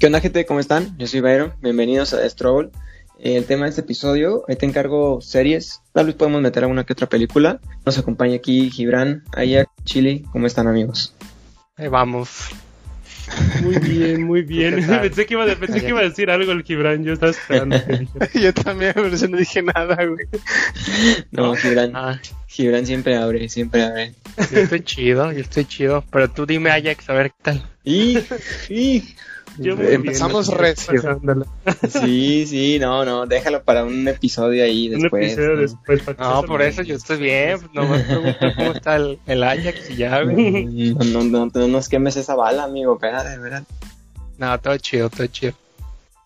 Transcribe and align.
¿Qué 0.00 0.06
onda, 0.06 0.22
gente? 0.22 0.46
¿Cómo 0.46 0.60
están? 0.60 0.96
Yo 0.96 1.06
soy 1.06 1.20
Byron. 1.20 1.52
Bienvenidos 1.60 2.14
a 2.14 2.26
Stroll. 2.26 2.70
El 3.18 3.44
tema 3.44 3.64
de 3.64 3.68
este 3.68 3.82
episodio, 3.82 4.46
ahí 4.48 4.56
te 4.56 4.64
encargo 4.64 5.20
series. 5.20 5.82
Tal 5.92 6.06
vez 6.06 6.14
podemos 6.14 6.40
meter 6.40 6.62
alguna 6.62 6.84
que 6.84 6.94
otra 6.94 7.06
película. 7.06 7.60
Nos 7.84 7.98
acompaña 7.98 8.36
aquí 8.36 8.70
Gibran, 8.70 9.24
Ayak, 9.36 9.68
Chili. 9.84 10.24
¿Cómo 10.32 10.46
están, 10.46 10.68
amigos? 10.68 11.14
Ahí 11.76 11.88
vamos. 11.88 12.48
Muy 13.62 13.76
bien, 13.76 14.22
muy 14.24 14.40
bien. 14.40 14.86
pensé, 15.02 15.26
que 15.26 15.34
iba, 15.34 15.44
a, 15.44 15.54
pensé 15.54 15.82
que 15.82 15.88
iba 15.88 16.00
a 16.00 16.04
decir 16.04 16.30
algo 16.30 16.50
el 16.52 16.62
Gibran. 16.62 17.04
Yo 17.04 17.12
estaba 17.12 17.32
esperando 17.32 17.76
Yo 18.40 18.54
también, 18.54 18.92
pero 18.94 19.14
yo 19.14 19.28
no 19.28 19.36
dije 19.36 19.62
nada, 19.62 19.96
güey. 19.96 20.26
No, 21.30 21.54
Gibran. 21.56 21.92
Ah. 21.94 22.18
Gibran 22.46 22.86
siempre 22.86 23.16
abre, 23.16 23.50
siempre 23.50 23.82
abre. 23.82 24.14
Yo 24.50 24.60
estoy 24.60 24.80
chido, 24.80 25.30
yo 25.30 25.40
estoy 25.40 25.66
chido. 25.66 26.02
Pero 26.10 26.30
tú 26.30 26.46
dime, 26.46 26.70
Ajax, 26.70 27.10
a 27.10 27.12
ver 27.12 27.32
qué 27.32 27.36
tal. 27.42 27.66
Y, 27.84 28.18
y 28.70 29.14
Empezamos 29.58 30.48
recio. 30.48 31.20
Sí, 31.88 32.46
sí, 32.46 32.78
no, 32.78 33.04
no, 33.04 33.26
déjalo 33.26 33.62
para 33.62 33.84
un 33.84 34.06
episodio 34.08 34.64
ahí 34.64 34.88
después. 34.88 35.12
Un 35.12 35.22
episodio 35.22 35.56
después. 35.56 36.18
no, 36.18 36.42
por 36.42 36.62
eso 36.62 36.82
yo 36.82 36.96
estoy 36.96 37.18
bien. 37.18 37.58
No 37.74 37.86
me 37.86 38.00
pregunto 38.00 38.46
cómo 38.56 38.72
está 38.72 38.96
el, 38.96 39.18
el 39.26 39.42
Ajax 39.42 39.90
y 39.90 39.96
ya, 39.96 40.22
güey. 40.22 40.94
No, 40.94 41.04
no, 41.04 41.24
no, 41.24 41.50
no 41.52 41.68
nos 41.68 41.88
quemes 41.88 42.16
esa 42.16 42.34
bala, 42.34 42.64
amigo, 42.64 42.94
espérate, 42.94 43.38
verdad. 43.38 43.64
No, 44.38 44.58
todo 44.58 44.76
chido, 44.78 45.10
todo 45.10 45.26
chido. 45.26 45.52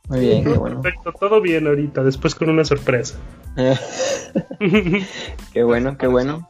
Muy 0.08 0.20
bien, 0.20 0.44
qué 0.44 0.50
bueno. 0.50 0.82
Perfecto, 0.82 1.12
todo 1.12 1.40
bien 1.40 1.66
ahorita, 1.66 2.02
después 2.02 2.34
con 2.34 2.50
una 2.50 2.64
sorpresa. 2.64 3.16
qué 5.52 5.62
bueno, 5.62 5.96
qué 5.96 6.06
bueno. 6.06 6.48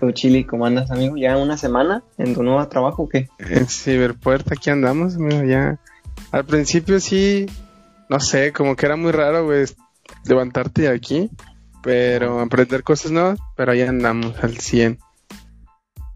¿Tu 0.00 0.12
Chili, 0.12 0.44
¿cómo 0.44 0.64
andas, 0.64 0.90
amigo? 0.90 1.16
¿Ya 1.16 1.36
una 1.36 1.58
semana 1.58 2.02
en 2.16 2.34
tu 2.34 2.42
nuevo 2.42 2.66
trabajo 2.68 3.02
o 3.02 3.08
qué? 3.08 3.28
En 3.38 3.68
Ciberpuerta, 3.68 4.54
aquí 4.54 4.70
andamos, 4.70 5.16
amigo, 5.16 5.44
ya 5.44 5.78
al 6.32 6.44
principio 6.44 7.00
sí, 7.00 7.46
no 8.08 8.20
sé, 8.20 8.52
como 8.52 8.76
que 8.76 8.86
era 8.86 8.96
muy 8.96 9.12
raro, 9.12 9.44
güey, 9.44 9.64
levantarte 10.24 10.88
aquí, 10.88 11.30
pero 11.82 12.40
aprender 12.40 12.82
cosas 12.82 13.10
nuevas, 13.10 13.38
pero 13.56 13.72
ahí 13.72 13.82
andamos 13.82 14.38
al 14.42 14.58
100. 14.58 14.98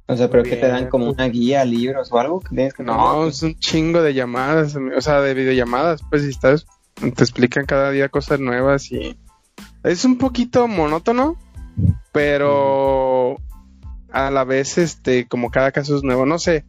O 0.07 0.17
sea, 0.17 0.29
pero 0.29 0.43
que 0.43 0.57
te 0.57 0.69
dan 0.69 0.89
como 0.91 1.09
una 1.09 1.27
guía, 1.29 1.65
libros 1.65 2.13
o 2.13 2.19
algo 2.19 2.41
que 2.41 2.71
No, 2.81 3.27
es 3.27 3.43
un 3.43 3.59
chingo 3.59 4.03
de 4.03 4.13
llamadas, 4.13 4.77
o 4.77 5.01
sea, 5.01 5.21
de 5.21 5.33
videollamadas, 5.33 6.03
pues 6.11 6.23
si 6.23 6.29
estás, 6.29 6.67
te 6.95 7.09
explican 7.09 7.65
cada 7.65 7.91
día 7.91 8.11
cosas 8.11 8.39
nuevas 8.39 8.93
y 8.93 9.19
es 9.83 10.05
un 10.05 10.19
poquito 10.19 10.69
monótono, 10.69 11.37
pero 12.13 13.37
a 14.13 14.31
la 14.31 14.45
vez, 14.45 14.79
este, 14.79 15.27
como 15.27 15.51
cada 15.51 15.73
caso 15.73 15.97
es 15.97 16.03
nuevo, 16.03 16.27
no 16.27 16.39
sé, 16.39 16.65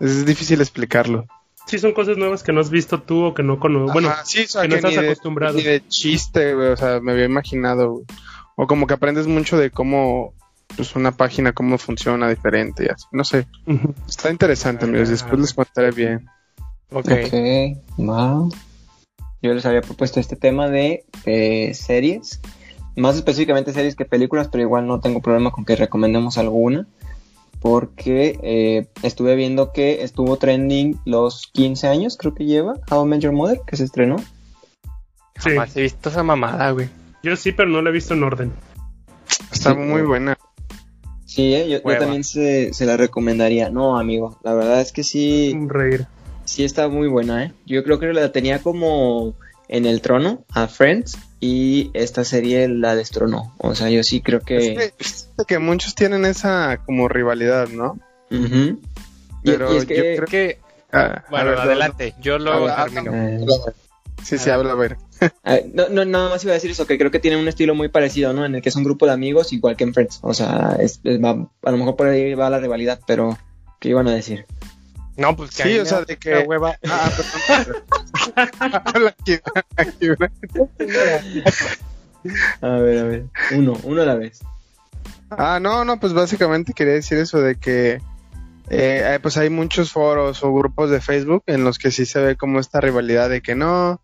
es 0.00 0.26
difícil 0.26 0.60
explicarlo 0.60 1.26
sí 1.70 1.78
son 1.78 1.92
cosas 1.92 2.16
nuevas 2.16 2.42
que 2.42 2.52
no 2.52 2.60
has 2.60 2.70
visto 2.70 3.00
tú 3.00 3.26
o 3.26 3.34
que 3.34 3.42
no 3.42 3.60
conoces. 3.60 3.92
Bueno, 3.92 4.12
sí, 4.24 4.46
que, 4.46 4.68
no 4.68 4.76
estás 4.76 4.98
acostumbrado. 4.98 5.56
ni 5.56 5.62
de 5.62 5.86
chiste, 5.88 6.54
güey, 6.54 6.68
o 6.68 6.76
sea, 6.76 7.00
me 7.00 7.12
había 7.12 7.24
imaginado, 7.24 8.02
O 8.56 8.66
como 8.66 8.86
que 8.86 8.94
aprendes 8.94 9.26
mucho 9.26 9.56
de 9.56 9.70
cómo 9.70 10.34
pues 10.76 10.94
una 10.94 11.12
página 11.12 11.52
cómo 11.52 11.78
funciona 11.78 12.28
diferente 12.28 12.84
y 12.84 12.88
así. 12.88 13.06
No 13.12 13.24
sé. 13.24 13.46
Está 14.08 14.30
interesante, 14.30 14.84
amigos. 14.84 15.08
Después 15.08 15.40
les 15.40 15.54
contaré 15.54 15.90
bien. 15.92 16.26
Ok. 16.92 17.06
okay. 17.26 17.76
Wow. 17.96 18.52
Yo 19.42 19.54
les 19.54 19.64
había 19.64 19.80
propuesto 19.80 20.20
este 20.20 20.36
tema 20.36 20.68
de 20.68 21.04
eh, 21.24 21.72
series. 21.74 22.40
Más 22.96 23.16
específicamente 23.16 23.72
series 23.72 23.96
que 23.96 24.04
películas, 24.04 24.48
pero 24.48 24.62
igual 24.62 24.86
no 24.86 25.00
tengo 25.00 25.20
problema 25.20 25.50
con 25.50 25.64
que 25.64 25.76
recomendemos 25.76 26.36
alguna 26.38 26.86
porque 27.60 28.38
eh, 28.42 28.88
estuve 29.02 29.36
viendo 29.36 29.72
que 29.72 30.02
estuvo 30.02 30.36
trending 30.36 30.98
los 31.04 31.48
15 31.52 31.88
años, 31.88 32.16
creo 32.16 32.34
que 32.34 32.46
lleva, 32.46 32.74
How 32.90 33.04
I 33.04 33.08
Met 33.08 33.20
Your 33.20 33.32
Mother, 33.32 33.60
que 33.66 33.76
se 33.76 33.84
estrenó. 33.84 34.16
Sí. 35.38 35.50
Jamás 35.50 35.76
he 35.76 35.82
visto 35.82 36.08
esa 36.08 36.22
mamada, 36.22 36.70
güey. 36.70 36.88
Yo 37.22 37.36
sí, 37.36 37.52
pero 37.52 37.68
no 37.68 37.82
la 37.82 37.90
he 37.90 37.92
visto 37.92 38.14
en 38.14 38.24
orden. 38.24 38.52
Está 39.52 39.74
muy 39.74 40.02
buena. 40.02 40.38
Sí, 41.26 41.54
¿eh? 41.54 41.68
yo, 41.68 41.80
también 41.82 42.24
se, 42.24 42.72
la 42.80 42.96
recomendaría. 42.96 43.70
No, 43.70 43.98
amigo, 43.98 44.38
la 44.42 44.54
verdad 44.54 44.80
es 44.80 44.92
que 44.92 45.04
sí. 45.04 45.52
Un 45.54 45.68
reír. 45.68 46.06
Sí 46.44 46.64
está 46.64 46.88
muy 46.88 47.08
buena, 47.08 47.44
¿eh? 47.44 47.52
Yo 47.66 47.84
creo 47.84 48.00
que 48.00 48.12
la 48.12 48.32
tenía 48.32 48.60
como 48.60 49.34
en 49.70 49.86
el 49.86 50.02
trono 50.02 50.44
a 50.50 50.66
Friends 50.66 51.16
y 51.38 51.90
esta 51.94 52.24
serie 52.24 52.68
la 52.68 52.96
destronó. 52.96 53.54
O 53.58 53.74
sea, 53.76 53.88
yo 53.88 54.02
sí 54.02 54.20
creo 54.20 54.40
que... 54.40 54.92
Es 54.98 55.28
que, 55.46 55.58
muchos 55.58 55.94
tienen 55.94 56.24
esa 56.24 56.78
como 56.84 57.08
rivalidad, 57.08 57.68
¿no? 57.68 57.98
Pero 59.44 59.72
yo 59.72 59.86
creo 59.86 60.26
que... 60.26 60.58
Ah, 60.92 61.24
bueno, 61.30 61.52
adelante, 61.52 62.14
yo 62.20 62.38
lo 62.38 62.66
termino. 62.66 63.14
Eh. 63.14 63.46
sí, 64.24 64.38
sí, 64.38 64.50
habla, 64.50 64.72
a 64.72 64.74
ver. 64.74 64.96
no, 65.72 65.88
no, 65.88 66.04
nada 66.04 66.30
más 66.30 66.42
iba 66.42 66.50
a 66.50 66.54
decir 66.54 66.72
eso, 66.72 66.84
que 66.84 66.98
creo 66.98 67.12
que 67.12 67.20
tienen 67.20 67.38
un 67.38 67.46
estilo 67.46 67.76
muy 67.76 67.88
parecido, 67.88 68.32
¿no? 68.32 68.44
En 68.44 68.56
el 68.56 68.62
que 68.62 68.70
es 68.70 68.76
un 68.76 68.82
grupo 68.82 69.06
de 69.06 69.12
amigos 69.12 69.52
igual 69.52 69.76
que 69.76 69.84
en 69.84 69.94
Friends. 69.94 70.18
O 70.22 70.34
sea, 70.34 70.76
a 70.76 71.70
lo 71.70 71.76
mejor 71.76 71.94
por 71.94 72.08
ahí 72.08 72.34
va 72.34 72.50
la 72.50 72.58
rivalidad, 72.58 72.98
pero 73.06 73.38
¿qué 73.78 73.90
iban 73.90 74.08
a 74.08 74.14
decir? 74.14 74.46
No, 75.20 75.36
pues 75.36 75.50
que 75.50 75.64
sí, 75.64 75.78
o 75.78 75.84
sea, 75.84 76.00
de 76.00 76.16
que 76.16 76.38
hueva. 76.38 76.78
Ah, 76.88 77.10
a 82.62 82.68
ver, 82.76 82.98
a 82.98 83.04
ver. 83.04 83.24
Uno, 83.54 83.76
uno 83.82 84.00
a 84.00 84.06
la 84.06 84.14
vez. 84.14 84.40
Ah, 85.28 85.58
no, 85.60 85.84
no, 85.84 86.00
pues 86.00 86.14
básicamente 86.14 86.72
quería 86.72 86.94
decir 86.94 87.18
eso 87.18 87.42
de 87.42 87.56
que 87.56 88.00
eh, 88.70 89.18
pues 89.20 89.36
hay 89.36 89.50
muchos 89.50 89.92
foros 89.92 90.42
o 90.42 90.54
grupos 90.54 90.88
de 90.88 91.02
Facebook 91.02 91.42
en 91.46 91.64
los 91.64 91.78
que 91.78 91.90
sí 91.90 92.06
se 92.06 92.22
ve 92.22 92.36
como 92.36 92.58
esta 92.58 92.80
rivalidad 92.80 93.28
de 93.28 93.42
que 93.42 93.54
no, 93.54 94.00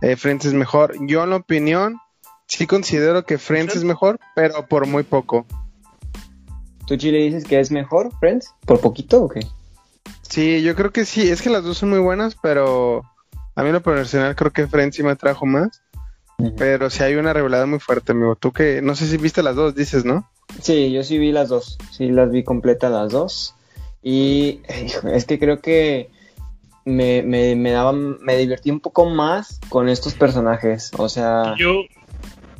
eh, 0.00 0.16
Friends 0.16 0.46
es 0.46 0.54
mejor. 0.54 0.94
Yo 1.06 1.24
en 1.24 1.30
la 1.30 1.36
opinión 1.36 1.98
sí 2.46 2.66
considero 2.66 3.26
que 3.26 3.36
Friends 3.36 3.76
es 3.76 3.84
mejor, 3.84 4.18
pero 4.34 4.66
por 4.66 4.86
muy 4.86 5.02
poco. 5.02 5.44
¿Tú 6.86 6.96
Chile 6.96 7.18
dices 7.18 7.44
que 7.44 7.60
es 7.60 7.70
mejor 7.70 8.12
Friends? 8.18 8.54
¿Por 8.64 8.80
poquito 8.80 9.24
o 9.24 9.28
qué? 9.28 9.40
Sí, 10.34 10.62
yo 10.62 10.74
creo 10.74 10.90
que 10.90 11.04
sí. 11.04 11.30
Es 11.30 11.42
que 11.42 11.48
las 11.48 11.62
dos 11.62 11.78
son 11.78 11.90
muy 11.90 12.00
buenas, 12.00 12.36
pero 12.42 13.02
a 13.54 13.62
mí 13.62 13.68
en 13.68 13.74
lo 13.74 13.82
personal 13.84 14.34
creo 14.34 14.50
que 14.50 14.66
Friends 14.66 14.96
sí 14.96 15.04
me 15.04 15.14
trajo 15.14 15.46
más. 15.46 15.80
Pero 16.56 16.90
sí 16.90 17.04
hay 17.04 17.14
una 17.14 17.32
revelada 17.32 17.66
muy 17.66 17.78
fuerte, 17.78 18.10
amigo. 18.10 18.34
Tú 18.34 18.50
que, 18.50 18.82
no 18.82 18.96
sé 18.96 19.06
si 19.06 19.16
viste 19.16 19.44
las 19.44 19.54
dos, 19.54 19.76
dices, 19.76 20.04
¿no? 20.04 20.28
Sí, 20.60 20.90
yo 20.90 21.04
sí 21.04 21.18
vi 21.18 21.30
las 21.30 21.50
dos. 21.50 21.78
Sí, 21.92 22.08
las 22.08 22.32
vi 22.32 22.42
completas 22.42 22.90
las 22.90 23.12
dos. 23.12 23.54
Y 24.02 24.60
es 25.04 25.24
que 25.24 25.38
creo 25.38 25.60
que 25.60 26.10
me, 26.84 27.22
me, 27.22 27.54
me, 27.54 27.70
daba, 27.70 27.92
me 27.92 28.36
divertí 28.36 28.72
un 28.72 28.80
poco 28.80 29.08
más 29.08 29.60
con 29.68 29.88
estos 29.88 30.14
personajes. 30.14 30.90
O 30.98 31.08
sea. 31.08 31.54
Yo, 31.56 31.82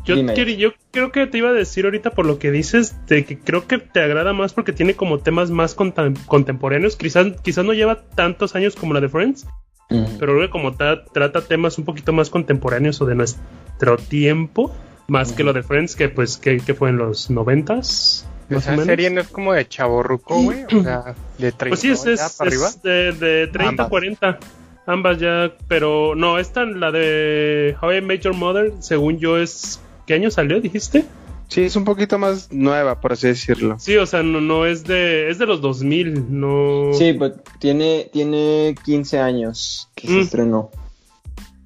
yo, 0.05 0.17
yo, 0.17 0.73
creo 0.91 1.13
que 1.13 1.27
te 1.27 1.39
iba 1.39 1.51
a 1.51 1.53
decir 1.53 1.85
ahorita 1.85 2.11
por 2.11 2.27
lo 2.27 2.39
que 2.39 2.51
dices, 2.51 2.95
de 3.07 3.25
que 3.25 3.39
creo 3.39 3.67
que 3.67 3.79
te 3.79 4.01
agrada 4.01 4.33
más 4.33 4.53
porque 4.53 4.73
tiene 4.73 4.95
como 4.95 5.19
temas 5.19 5.51
más 5.51 5.75
contemporáneos. 5.75 6.97
Quizás, 6.97 7.41
quizás 7.43 7.65
no 7.65 7.73
lleva 7.73 8.03
tantos 8.03 8.55
años 8.55 8.77
como 8.77 8.95
la 8.95 9.01
de 9.01 9.09
Friends, 9.09 9.47
pero 9.89 10.35
creo 10.35 10.41
que 10.41 10.51
como 10.51 10.77
trata 10.77 11.43
temas 11.43 11.79
un 11.79 11.85
poquito 11.85 12.13
más 12.13 12.31
contemporáneos 12.31 13.01
o 13.01 13.07
de 13.07 13.15
nuestro 13.15 13.97
tiempo, 13.97 14.75
más 15.09 15.33
que 15.33 15.45
lo 15.45 15.53
de 15.53 15.63
Friends, 15.63 15.97
que 15.97 16.09
pues 16.09 16.37
que, 16.37 16.61
fue 16.75 16.91
en 16.91 16.99
los 16.99 17.31
noventas. 17.31 18.29
Esa 18.51 18.77
serie 18.85 19.09
no 19.09 19.23
es 19.23 19.29
como 19.29 19.55
de 19.55 19.67
chaborruco, 19.67 20.43
güey, 20.43 20.65
o 20.65 20.83
sea, 20.83 21.15
de 21.39 21.51
30 21.53 21.69
Pues 21.69 21.81
sí, 21.81 21.91
es, 21.91 22.83
de, 22.83 23.13
de 23.13 23.47
30 23.47 23.85
a 23.85 23.89
40. 23.89 24.39
Ambas 24.87 25.19
ya, 25.19 25.51
pero 25.67 26.15
no, 26.15 26.39
esta, 26.39 26.67
la 26.67 26.91
de 26.93 27.75
How 27.81 27.93
I 27.95 28.01
Met 28.03 28.21
Your 28.21 28.35
Mother, 28.35 28.73
según 28.81 29.19
yo, 29.19 29.39
es 29.39 29.81
¿Qué 30.07 30.15
año 30.15 30.31
salió, 30.31 30.61
dijiste? 30.61 31.05
Sí, 31.49 31.63
es 31.63 31.77
un 31.77 31.85
poquito 31.85 32.19
más 32.19 32.51
nueva, 32.53 33.01
por 33.01 33.13
así 33.13 33.29
decirlo. 33.29 33.77
Sí, 33.79 33.97
o 33.97 34.07
sea, 34.07 34.23
no, 34.23 34.41
no 34.41 34.67
es 34.67 34.85
de 34.85 35.31
es 35.31 35.39
de 35.39 35.47
los 35.47 35.61
2000, 35.61 36.27
no. 36.41 36.91
Sí, 36.95 37.13
pues 37.13 37.35
tiene 37.59 38.11
tiene 38.13 38.75
15 38.85 39.19
años 39.21 39.89
que 39.95 40.09
se 40.09 40.15
mm. 40.15 40.21
estrenó. 40.21 40.71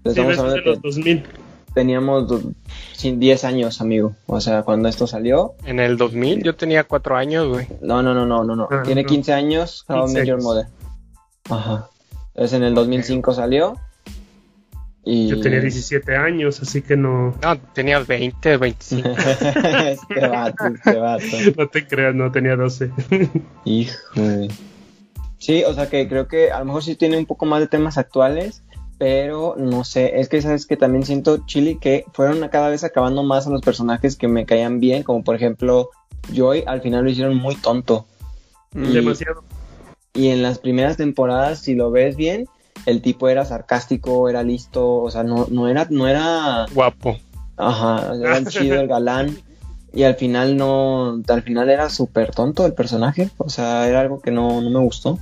sí, 0.04 0.20
es 0.20 0.42
de 0.42 0.60
los 0.62 0.82
2000. 0.82 1.24
Teníamos 1.74 2.26
10 3.02 3.44
años, 3.44 3.80
amigo. 3.80 4.16
O 4.26 4.40
sea, 4.40 4.62
cuando 4.62 4.88
esto 4.88 5.06
salió. 5.06 5.54
En 5.64 5.78
el 5.78 5.96
2000 5.96 6.42
yo 6.42 6.56
tenía 6.56 6.84
4 6.84 7.16
años, 7.16 7.48
güey. 7.48 7.66
No, 7.80 8.02
no, 8.02 8.14
no, 8.14 8.26
no, 8.26 8.42
no, 8.42 8.56
no. 8.56 8.68
Ah, 8.70 8.82
tiene 8.84 9.04
15 9.04 9.32
años, 9.32 9.84
How 9.88 10.08
Major 10.08 10.42
Mother. 10.42 10.66
Ajá. 11.48 11.88
Entonces 12.34 12.56
en 12.56 12.64
el 12.64 12.74
2005 12.74 13.32
salió 13.32 13.76
yo 15.08 15.40
tenía 15.40 15.60
17 15.60 16.16
años, 16.16 16.60
así 16.60 16.82
que 16.82 16.96
no. 16.96 17.34
No, 17.42 17.58
tenía 17.72 18.00
20, 18.00 18.58
25. 18.58 19.08
este 19.08 20.28
vato, 20.28 20.66
este 20.66 20.96
vato. 20.96 21.24
No 21.56 21.68
te 21.68 21.86
creas, 21.86 22.14
no, 22.14 22.30
tenía 22.30 22.56
12. 22.56 22.90
Hijo. 23.64 23.94
Sí, 25.38 25.64
o 25.64 25.72
sea 25.72 25.88
que 25.88 26.08
creo 26.08 26.28
que 26.28 26.50
a 26.50 26.58
lo 26.58 26.66
mejor 26.66 26.82
sí 26.82 26.94
tiene 26.94 27.16
un 27.16 27.24
poco 27.24 27.46
más 27.46 27.60
de 27.60 27.68
temas 27.68 27.96
actuales, 27.96 28.62
pero 28.98 29.54
no 29.56 29.84
sé, 29.84 30.20
es 30.20 30.28
que 30.28 30.42
sabes 30.42 30.66
que 30.66 30.76
también 30.76 31.06
siento, 31.06 31.46
Chili, 31.46 31.78
que 31.78 32.04
fueron 32.12 32.46
cada 32.48 32.68
vez 32.68 32.84
acabando 32.84 33.22
más 33.22 33.46
a 33.46 33.50
los 33.50 33.62
personajes 33.62 34.16
que 34.16 34.28
me 34.28 34.44
caían 34.44 34.80
bien, 34.80 35.04
como 35.04 35.24
por 35.24 35.36
ejemplo 35.36 35.90
Joy, 36.34 36.64
al 36.66 36.82
final 36.82 37.04
lo 37.04 37.10
hicieron 37.10 37.36
muy 37.36 37.54
tonto. 37.54 38.06
Demasiado. 38.72 39.42
Y 40.12 40.28
en 40.28 40.42
las 40.42 40.58
primeras 40.58 40.96
temporadas, 40.96 41.60
si 41.60 41.74
lo 41.74 41.90
ves 41.90 42.16
bien, 42.16 42.46
el 42.86 43.02
tipo 43.02 43.28
era 43.28 43.44
sarcástico, 43.44 44.28
era 44.28 44.42
listo, 44.42 44.96
o 45.02 45.10
sea, 45.10 45.22
no, 45.22 45.46
no 45.50 45.68
era, 45.68 45.86
no 45.90 46.08
era 46.08 46.66
guapo. 46.72 47.18
Ajá, 47.56 48.14
era 48.14 48.38
el 48.38 48.46
chido, 48.48 48.80
el 48.80 48.88
galán. 48.88 49.36
Y 49.92 50.02
al 50.02 50.16
final 50.16 50.56
no, 50.56 51.22
al 51.26 51.42
final 51.42 51.70
era 51.70 51.88
súper 51.88 52.30
tonto 52.30 52.66
el 52.66 52.74
personaje, 52.74 53.30
o 53.38 53.48
sea, 53.48 53.88
era 53.88 54.00
algo 54.00 54.20
que 54.20 54.30
no, 54.30 54.60
no 54.60 54.70
me 54.70 54.80
gustó. 54.80 55.18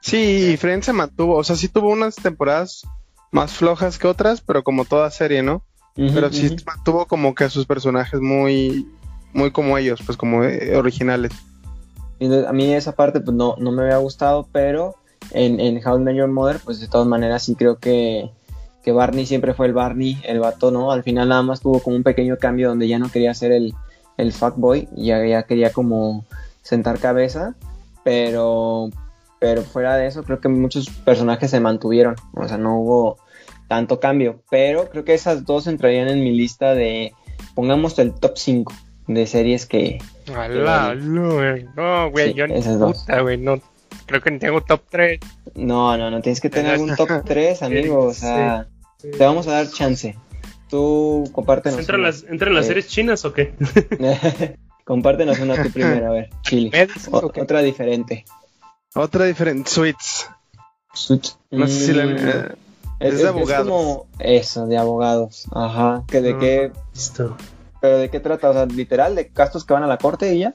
Sí, 0.00 0.56
Friends 0.58 0.86
se 0.86 0.92
mantuvo, 0.92 1.36
o 1.36 1.44
sea, 1.44 1.56
sí 1.56 1.68
tuvo 1.68 1.90
unas 1.90 2.16
temporadas 2.16 2.82
más 3.30 3.52
flojas 3.52 3.98
que 3.98 4.06
otras, 4.06 4.42
pero 4.42 4.62
como 4.62 4.84
toda 4.84 5.10
serie, 5.10 5.42
¿no? 5.42 5.64
pero 5.96 6.32
sí 6.32 6.54
mantuvo 6.66 7.06
como 7.06 7.34
que 7.34 7.44
a 7.44 7.50
sus 7.50 7.66
personajes 7.66 8.20
muy, 8.20 8.86
muy 9.32 9.50
como 9.50 9.78
ellos, 9.78 10.00
pues 10.04 10.18
como 10.18 10.42
eh, 10.44 10.76
originales. 10.76 11.32
Y 12.18 12.32
a 12.32 12.52
mí 12.52 12.72
esa 12.72 12.96
parte 12.96 13.20
pues 13.20 13.36
no, 13.36 13.54
no 13.58 13.72
me 13.72 13.82
había 13.82 13.96
gustado, 13.98 14.48
pero 14.52 14.96
en, 15.30 15.60
en 15.60 15.86
How 15.86 16.00
I 16.08 16.16
Your 16.16 16.28
Mother, 16.28 16.60
pues 16.64 16.80
de 16.80 16.88
todas 16.88 17.06
maneras 17.06 17.42
sí 17.44 17.54
creo 17.54 17.78
que, 17.78 18.30
que 18.82 18.92
Barney 18.92 19.26
siempre 19.26 19.54
fue 19.54 19.66
el 19.66 19.72
Barney, 19.72 20.20
el 20.24 20.40
vato, 20.40 20.70
¿no? 20.70 20.92
Al 20.92 21.02
final 21.02 21.28
nada 21.28 21.42
más 21.42 21.60
tuvo 21.60 21.80
como 21.80 21.96
un 21.96 22.02
pequeño 22.02 22.36
cambio 22.36 22.68
donde 22.68 22.86
ya 22.86 22.98
no 22.98 23.10
quería 23.10 23.32
ser 23.34 23.52
el, 23.52 23.74
el 24.16 24.32
fuckboy, 24.32 24.88
ya, 24.94 25.24
ya 25.24 25.44
quería 25.44 25.72
como 25.72 26.24
sentar 26.62 26.98
cabeza, 26.98 27.54
pero, 28.04 28.90
pero 29.38 29.62
fuera 29.62 29.96
de 29.96 30.06
eso 30.06 30.22
creo 30.22 30.40
que 30.40 30.48
muchos 30.48 30.90
personajes 30.90 31.50
se 31.50 31.60
mantuvieron, 31.60 32.16
o 32.34 32.46
sea, 32.46 32.58
no 32.58 32.78
hubo 32.78 33.18
tanto 33.68 34.00
cambio, 34.00 34.42
pero 34.50 34.88
creo 34.90 35.04
que 35.04 35.14
esas 35.14 35.44
dos 35.44 35.66
entrarían 35.66 36.08
en 36.08 36.22
mi 36.22 36.32
lista 36.32 36.74
de, 36.74 37.12
pongamos 37.54 37.98
el 37.98 38.12
top 38.12 38.36
5 38.36 38.72
de 39.06 39.26
series 39.26 39.66
que... 39.66 39.98
no, 41.74 42.10
güey, 42.10 42.34
yo 42.34 42.46
puta, 42.46 43.20
güey, 43.20 43.38
no, 43.38 43.60
creo 44.06 44.20
que 44.20 44.30
tengo 44.32 44.62
top 44.62 44.82
3. 44.90 45.20
No, 45.54 45.96
no, 45.96 46.10
no, 46.10 46.20
tienes 46.20 46.40
que 46.40 46.50
tener 46.50 46.72
algún 46.72 46.94
top 46.96 47.08
3, 47.24 47.62
amigo, 47.62 47.98
o 48.06 48.14
sea, 48.14 48.68
te 49.00 49.18
vamos 49.18 49.46
a 49.46 49.52
dar 49.52 49.70
chance. 49.70 50.16
Tú 50.68 51.28
compártenos. 51.32 51.78
¿Entran 51.78 52.02
las, 52.02 52.24
¿entran 52.24 52.54
las 52.54 52.66
series 52.66 52.88
chinas 52.88 53.24
o 53.24 53.32
qué? 53.32 53.54
compártenos 54.84 55.38
una 55.38 55.62
tu 55.62 55.70
primera, 55.70 56.08
a 56.08 56.12
ver, 56.12 56.30
Chile. 56.42 56.88
otra 57.10 57.62
diferente. 57.62 58.24
Otra 58.94 59.24
diferente, 59.24 59.70
Sweets. 59.70 60.30
Sweets. 60.92 61.38
No 61.50 61.66
sé 61.66 61.86
si 61.86 61.92
la... 61.92 62.06
Mm. 62.06 62.64
Es, 63.00 63.18
de 63.18 63.28
abogados. 63.28 63.66
como 63.66 64.06
eso, 64.18 64.66
de 64.66 64.78
abogados. 64.78 65.46
Ajá. 65.52 66.04
¿Que 66.06 66.20
¿De 66.20 66.38
qué? 66.38 66.72
Listo. 66.94 67.36
¿Pero 67.80 67.98
de 67.98 68.08
qué 68.08 68.20
trata? 68.20 68.50
O 68.50 68.52
sea, 68.52 68.66
literal, 68.66 69.14
de 69.14 69.28
castos 69.28 69.64
que 69.64 69.74
van 69.74 69.82
a 69.82 69.86
la 69.86 69.98
corte 69.98 70.34
y 70.34 70.38
ya. 70.38 70.54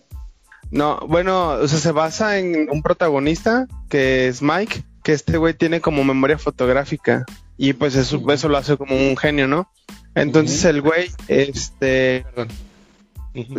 No, 0.72 1.00
bueno, 1.08 1.50
o 1.52 1.68
sea, 1.68 1.80
se 1.80 1.92
basa 1.92 2.38
en 2.38 2.70
un 2.70 2.82
protagonista 2.84 3.68
que 3.90 4.28
es 4.28 4.42
Mike, 4.42 4.84
que 5.04 5.14
este 5.14 5.38
güey 5.38 5.54
tiene 5.54 5.82
como 5.82 6.04
memoria 6.04 6.38
fotográfica 6.38 7.26
y 7.58 7.74
pues 7.74 7.96
eso, 7.96 8.22
eso 8.32 8.50
lo 8.50 8.58
hace 8.58 8.78
como 8.78 8.96
un 8.96 9.18
genio, 9.18 9.48
¿no? 9.48 9.70
Entonces 10.16 10.64
el 10.66 10.82
güey, 10.82 11.12
este, 11.28 12.24
perdón, 12.24 12.50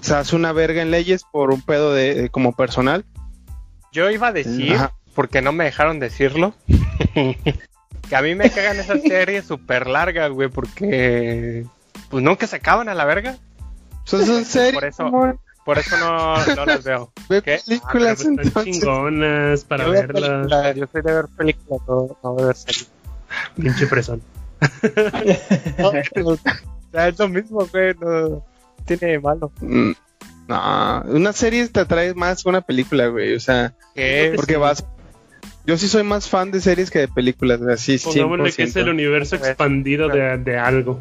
se 0.02 0.14
hace 0.14 0.36
una 0.36 0.52
verga 0.52 0.82
en 0.82 0.90
leyes 0.90 1.24
por 1.24 1.50
un 1.50 1.62
pedo 1.62 1.92
de, 1.92 2.28
como 2.30 2.54
personal. 2.54 3.04
Yo 3.92 4.10
iba 4.10 4.28
a 4.28 4.32
decir, 4.32 4.76
porque 5.14 5.42
no 5.42 5.52
me 5.52 5.64
dejaron 5.64 5.98
decirlo, 5.98 6.54
que 7.14 8.16
a 8.16 8.22
mí 8.22 8.34
me 8.34 8.50
cagan 8.50 8.78
esas 8.78 9.02
series 9.02 9.44
súper 9.46 9.86
largas, 9.86 10.30
güey, 10.30 10.48
porque 10.48 11.66
pues 12.08 12.22
nunca 12.22 12.46
se 12.46 12.56
acaban 12.56 12.88
a 12.88 12.94
la 12.94 13.04
verga. 13.04 13.36
Son, 14.04 14.24
series. 14.44 14.74
Por 14.74 14.84
eso, 14.84 15.10
por 15.70 15.78
eso 15.78 15.96
no, 15.98 16.44
no 16.56 16.66
las 16.66 16.82
veo. 16.82 17.12
Ve 17.28 17.42
películas 17.42 18.26
ah, 18.26 18.42
están 18.42 18.64
chingonas 18.64 19.64
para 19.64 19.86
verlas. 19.86 20.74
Yo 20.74 20.88
soy 20.90 21.02
de 21.02 21.12
ver 21.12 21.26
películas, 21.36 21.80
no, 21.86 22.18
no 22.24 22.34
de 22.34 22.44
ver 22.44 22.56
series. 22.56 22.90
Pinche 23.54 23.86
fresón. 23.86 24.20
o 25.78 25.92
sea, 26.90 27.06
es 27.06 27.18
lo 27.20 27.28
mismo, 27.28 27.64
güey, 27.70 27.94
no 28.00 28.44
tiene 28.84 29.20
malo. 29.20 29.52
Mm, 29.60 29.92
no, 30.48 31.02
una 31.06 31.32
serie 31.32 31.68
te 31.68 31.78
atrae 31.78 32.14
más 32.14 32.42
que 32.42 32.48
una 32.48 32.62
película, 32.62 33.06
güey, 33.06 33.36
o 33.36 33.40
sea, 33.40 33.72
¿Qué? 33.94 34.32
porque 34.34 34.56
vas 34.56 34.84
yo 35.66 35.78
sí 35.78 35.86
soy 35.86 36.02
más 36.02 36.28
fan 36.28 36.50
de 36.50 36.60
series 36.60 36.90
que 36.90 36.98
de 36.98 37.08
películas, 37.08 37.62
así 37.62 37.96
Pongámosle 37.98 38.52
que 38.52 38.64
es 38.64 38.74
el 38.74 38.88
universo 38.88 39.36
expandido 39.36 40.08
de, 40.08 40.36
de 40.38 40.58
algo. 40.58 40.98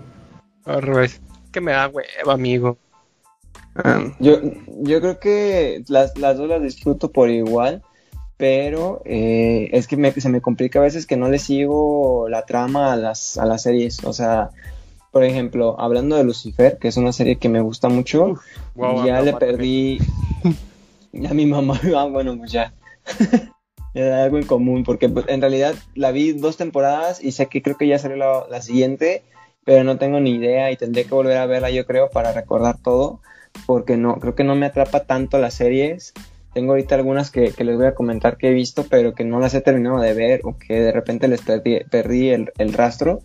Que 1.52 1.60
me 1.60 1.72
da 1.72 1.88
huevo, 1.88 2.30
amigo. 2.30 2.78
Yo, 4.20 4.40
yo 4.82 5.00
creo 5.00 5.20
que 5.20 5.84
las, 5.88 6.18
las 6.18 6.38
dos 6.38 6.50
las 6.50 6.62
disfruto 6.62 7.12
por 7.12 7.30
igual, 7.30 7.82
pero 8.38 9.02
eh, 9.06 9.70
es 9.74 9.88
que 9.88 10.22
se 10.22 10.30
me 10.30 10.42
complica 10.42 10.80
a 10.80 10.84
veces 10.84 11.06
que 11.06 11.18
no 11.18 11.30
le 11.30 11.40
sigo 11.40 12.28
la 12.30 12.46
trama 12.46 12.94
a 12.94 12.96
las, 12.96 13.38
a 13.38 13.46
las 13.46 13.64
series. 13.64 14.04
O 14.04 14.14
sea, 14.14 14.50
por 15.12 15.24
ejemplo, 15.24 15.80
hablando 15.80 16.16
de 16.16 16.24
Lucifer, 16.24 16.78
que 16.78 16.88
es 16.88 16.98
una 16.98 17.12
serie 17.12 17.38
que 17.38 17.50
me 17.50 17.62
gusta 17.62 17.90
mucho, 17.90 18.36
ya 19.06 19.22
le 19.22 19.34
perdí. 19.34 20.00
Ya 21.12 21.34
mi 21.34 21.48
mamá, 21.48 21.74
ah, 21.98 22.06
bueno, 22.06 22.38
pues 22.38 22.52
ya. 22.52 22.72
Era 23.96 24.24
algo 24.24 24.38
en 24.38 24.46
común, 24.46 24.84
porque 24.84 25.10
pues, 25.10 25.26
en 25.28 25.42
realidad 25.42 25.74
la 25.96 26.12
vi 26.12 26.34
dos 26.34 26.56
temporadas 26.56 27.20
y 27.24 27.32
sé 27.32 27.48
que 27.48 27.64
creo 27.64 27.78
que 27.78 27.88
ya 27.88 27.98
salió 27.98 28.16
la, 28.16 28.46
la 28.48 28.62
siguiente, 28.62 29.24
pero 29.66 29.84
no 29.84 29.98
tengo 29.98 30.20
ni 30.20 30.36
idea 30.36 30.72
y 30.72 30.78
tendré 30.78 31.06
que 31.06 31.16
volver 31.16 31.38
a 31.38 31.48
verla, 31.48 31.72
yo 31.72 31.88
creo, 31.88 32.12
para 32.12 32.32
recordar 32.32 32.78
todo 32.78 33.22
porque 33.66 33.98
no, 33.98 34.16
creo 34.16 34.36
que 34.36 34.44
no 34.44 34.56
me 34.56 34.66
atrapa 34.66 35.06
tanto 35.06 35.38
las 35.38 35.54
series. 35.54 36.14
Tengo 36.54 36.72
ahorita 36.72 36.96
algunas 36.96 37.30
que, 37.30 37.54
les 37.58 37.78
voy 37.78 37.86
a 37.86 37.96
comentar 37.96 38.38
que 38.38 38.50
he 38.50 38.54
visto, 38.54 38.86
pero 38.90 39.14
que 39.14 39.24
no 39.24 39.40
las 39.40 39.54
he 39.54 39.62
terminado 39.62 40.00
de 40.00 40.14
ver 40.14 40.42
o 40.44 40.58
que 40.58 40.82
de 40.82 40.92
repente 40.92 41.28
les 41.28 41.42
perdí, 41.42 42.30
el, 42.30 42.74
rastro. 42.74 43.22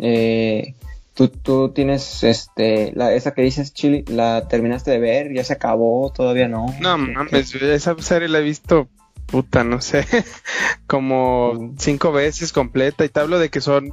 Eh, 0.00 0.74
¿tú, 1.14 1.28
tú 1.28 1.70
tienes 1.70 2.24
este, 2.24 2.92
la, 2.94 3.14
esa 3.14 3.32
que 3.32 3.42
dices, 3.42 3.72
Chili, 3.72 4.04
¿la 4.08 4.48
terminaste 4.48 4.90
de 4.90 4.98
ver? 4.98 5.32
¿Ya 5.32 5.44
se 5.44 5.52
acabó? 5.52 6.12
¿Todavía 6.12 6.48
no? 6.48 6.66
No 6.80 6.98
mames, 6.98 7.54
esa 7.54 7.96
serie 8.00 8.28
la 8.28 8.40
he 8.40 8.42
visto, 8.42 8.88
puta, 9.26 9.62
no 9.64 9.80
sé, 9.80 10.04
como 10.86 11.54
mm. 11.54 11.74
cinco 11.78 12.12
veces 12.12 12.52
completa 12.52 13.04
y 13.04 13.08
te 13.08 13.20
hablo 13.20 13.38
de 13.38 13.48
que 13.48 13.60
son 13.60 13.92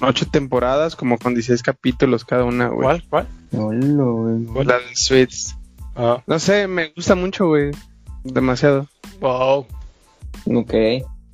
ocho 0.00 0.26
temporadas, 0.26 0.96
como 0.96 1.18
con 1.18 1.34
16 1.34 1.62
capítulos 1.62 2.24
cada 2.24 2.44
una, 2.44 2.68
güey. 2.68 2.82
¿Cuál? 2.82 3.04
¿Cuál? 3.08 3.26
Hola, 3.52 4.64
La 4.64 4.78
de 4.78 4.94
Sweets. 4.94 5.56
Ah. 5.94 6.22
No 6.26 6.38
sé, 6.38 6.66
me 6.66 6.88
gusta 6.88 7.14
mucho, 7.14 7.46
güey. 7.46 7.70
Demasiado. 8.24 8.86
Wow. 9.20 9.66
Ok. 10.46 10.72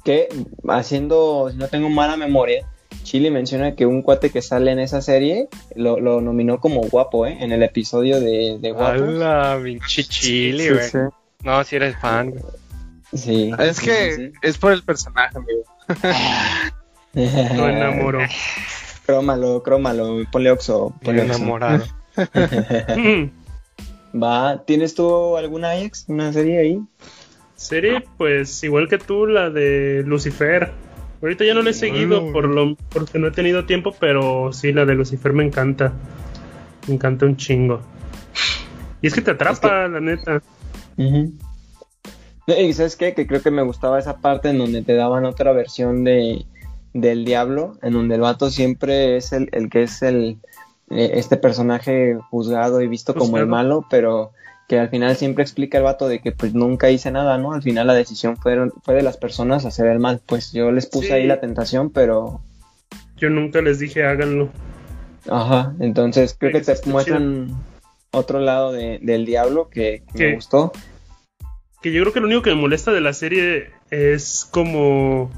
Que 0.04 0.28
haciendo, 0.68 1.48
si 1.50 1.56
no 1.56 1.68
tengo 1.68 1.88
mala 1.88 2.16
memoria, 2.16 2.66
Chile 3.02 3.30
menciona 3.30 3.74
que 3.74 3.86
un 3.86 4.02
cuate 4.02 4.30
que 4.30 4.42
sale 4.42 4.70
en 4.70 4.78
esa 4.78 5.00
serie 5.00 5.48
lo, 5.74 6.20
nominó 6.20 6.60
como 6.60 6.82
guapo, 6.82 7.26
¿eh? 7.26 7.38
En 7.40 7.52
el 7.52 7.62
episodio 7.62 8.20
de, 8.20 8.58
de 8.60 8.72
guapo. 8.72 9.02
Hola, 9.02 9.60
pinche 9.62 10.04
Chile, 10.04 10.72
güey. 10.72 11.10
No, 11.42 11.64
si 11.64 11.76
eres 11.76 11.96
fan, 11.98 12.30
güey. 12.30 12.42
Sí. 13.14 13.52
Es 13.58 13.80
que 13.80 14.32
es 14.40 14.58
por 14.58 14.72
el 14.72 14.82
personaje, 14.82 15.36
amigo. 15.36 15.64
Lo 17.14 17.22
enamoro. 17.68 18.20
Crómalo, 19.06 19.62
crómalo, 19.62 20.24
ponle 20.30 20.50
oxo. 20.50 20.94
Ponle 21.02 21.22
enamorado. 21.22 21.84
Va, 24.14 24.64
¿tienes 24.64 24.94
tú 24.94 25.36
alguna 25.36 25.70
Ajax? 25.70 26.04
¿Una 26.08 26.32
serie 26.32 26.58
ahí? 26.58 26.80
Serie, 27.56 28.04
pues 28.18 28.62
igual 28.62 28.88
que 28.88 28.98
tú, 28.98 29.26
la 29.26 29.50
de 29.50 30.02
Lucifer. 30.06 30.70
Ahorita 31.22 31.44
ya 31.44 31.54
no 31.54 31.62
la 31.62 31.70
he 31.70 31.74
seguido 31.74 32.32
por 32.32 32.46
lo, 32.46 32.76
porque 32.90 33.18
no 33.18 33.28
he 33.28 33.30
tenido 33.30 33.64
tiempo, 33.64 33.94
pero 33.98 34.52
sí, 34.52 34.72
la 34.72 34.84
de 34.84 34.94
Lucifer 34.94 35.32
me 35.32 35.44
encanta. 35.44 35.92
Me 36.88 36.94
encanta 36.94 37.26
un 37.26 37.36
chingo. 37.36 37.80
Y 39.00 39.06
es 39.06 39.14
que 39.14 39.22
te 39.22 39.30
atrapa, 39.30 39.88
la 39.88 40.00
neta. 40.00 40.42
Y 42.46 42.72
sabes 42.72 42.96
qué? 42.96 43.14
Que 43.14 43.26
creo 43.26 43.40
que 43.40 43.50
me 43.50 43.62
gustaba 43.62 43.98
esa 43.98 44.18
parte 44.18 44.50
en 44.50 44.58
donde 44.58 44.82
te 44.82 44.94
daban 44.94 45.24
otra 45.24 45.52
versión 45.52 46.04
de, 46.04 46.44
del 46.92 47.24
diablo, 47.24 47.78
en 47.82 47.94
donde 47.94 48.16
el 48.16 48.20
vato 48.20 48.50
siempre 48.50 49.16
es 49.16 49.32
el, 49.32 49.48
el 49.52 49.70
que 49.70 49.84
es 49.84 50.02
el 50.02 50.38
eh, 50.90 51.12
este 51.14 51.36
personaje 51.36 52.18
juzgado 52.30 52.82
y 52.82 52.88
visto 52.88 53.14
como 53.14 53.38
el 53.38 53.46
malo, 53.46 53.86
pero 53.88 54.32
que 54.68 54.78
al 54.78 54.90
final 54.90 55.16
siempre 55.16 55.42
explica 55.42 55.78
el 55.78 55.84
vato 55.84 56.08
de 56.08 56.20
que 56.20 56.32
pues 56.32 56.54
nunca 56.54 56.90
hice 56.90 57.10
nada, 57.10 57.38
¿no? 57.38 57.52
Al 57.52 57.62
final 57.62 57.86
la 57.86 57.94
decisión 57.94 58.36
fue, 58.36 58.56
fue 58.82 58.94
de 58.94 59.02
las 59.02 59.16
personas 59.16 59.64
hacer 59.64 59.86
el 59.86 59.98
mal. 59.98 60.20
Pues 60.24 60.52
yo 60.52 60.70
les 60.70 60.86
puse 60.86 61.12
ahí 61.12 61.26
la 61.26 61.40
tentación, 61.40 61.90
pero... 61.90 62.40
Yo 63.16 63.30
nunca 63.30 63.62
les 63.62 63.78
dije 63.78 64.04
háganlo. 64.04 64.50
Ajá, 65.30 65.74
entonces 65.80 66.36
creo 66.38 66.52
que 66.52 66.60
te 66.60 66.74
muestran 66.86 67.54
otro 68.10 68.40
lado 68.40 68.72
de, 68.72 68.98
del 69.00 69.24
diablo 69.24 69.68
que, 69.70 70.02
que 70.14 70.26
me 70.26 70.34
gustó. 70.34 70.72
Que 71.80 71.92
yo 71.92 72.02
creo 72.02 72.12
que 72.12 72.20
lo 72.20 72.26
único 72.26 72.42
que 72.42 72.50
me 72.50 72.60
molesta 72.60 72.92
de 72.92 73.00
la 73.00 73.12
serie 73.12 73.70
es 73.90 74.48
como 74.50 75.30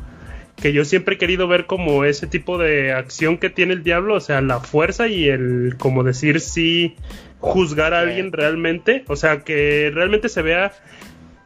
que 0.56 0.72
yo 0.72 0.84
siempre 0.84 1.16
he 1.16 1.18
querido 1.18 1.48
ver 1.48 1.66
como 1.66 2.04
ese 2.04 2.26
tipo 2.26 2.58
de 2.58 2.92
acción 2.92 3.38
que 3.38 3.50
tiene 3.50 3.74
el 3.74 3.82
diablo, 3.82 4.14
o 4.14 4.20
sea, 4.20 4.40
la 4.40 4.60
fuerza 4.60 5.08
y 5.08 5.28
el 5.28 5.76
como 5.78 6.04
decir 6.04 6.40
sí 6.40 6.96
juzgar 7.40 7.92
a 7.92 8.00
alguien 8.00 8.32
realmente, 8.32 9.04
o 9.08 9.16
sea, 9.16 9.40
que 9.40 9.90
realmente 9.92 10.28
se 10.28 10.42
vea 10.42 10.72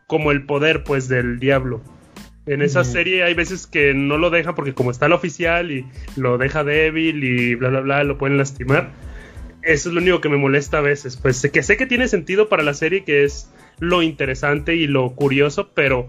como 0.06 0.30
el 0.30 0.44
poder 0.44 0.84
pues 0.84 1.08
del 1.08 1.38
diablo. 1.38 1.82
En 2.46 2.62
esa 2.62 2.82
serie 2.82 3.24
hay 3.24 3.34
veces 3.34 3.66
que 3.66 3.92
no 3.92 4.16
lo 4.16 4.30
dejan 4.30 4.54
porque 4.54 4.72
como 4.72 4.90
está 4.90 5.04
el 5.04 5.12
oficial 5.12 5.70
y 5.70 5.84
lo 6.16 6.38
deja 6.38 6.64
débil 6.64 7.22
y 7.22 7.54
bla 7.54 7.68
bla 7.68 7.80
bla, 7.80 8.04
lo 8.04 8.16
pueden 8.16 8.38
lastimar. 8.38 8.90
Eso 9.62 9.90
es 9.90 9.94
lo 9.94 10.00
único 10.00 10.22
que 10.22 10.30
me 10.30 10.38
molesta 10.38 10.78
a 10.78 10.80
veces. 10.80 11.18
Pues 11.18 11.46
que 11.52 11.62
sé 11.62 11.76
que 11.76 11.84
tiene 11.84 12.08
sentido 12.08 12.48
para 12.48 12.62
la 12.62 12.72
serie, 12.72 13.04
que 13.04 13.24
es 13.24 13.52
lo 13.80 14.02
interesante 14.02 14.76
y 14.76 14.86
lo 14.86 15.10
curioso, 15.10 15.72
pero 15.74 16.08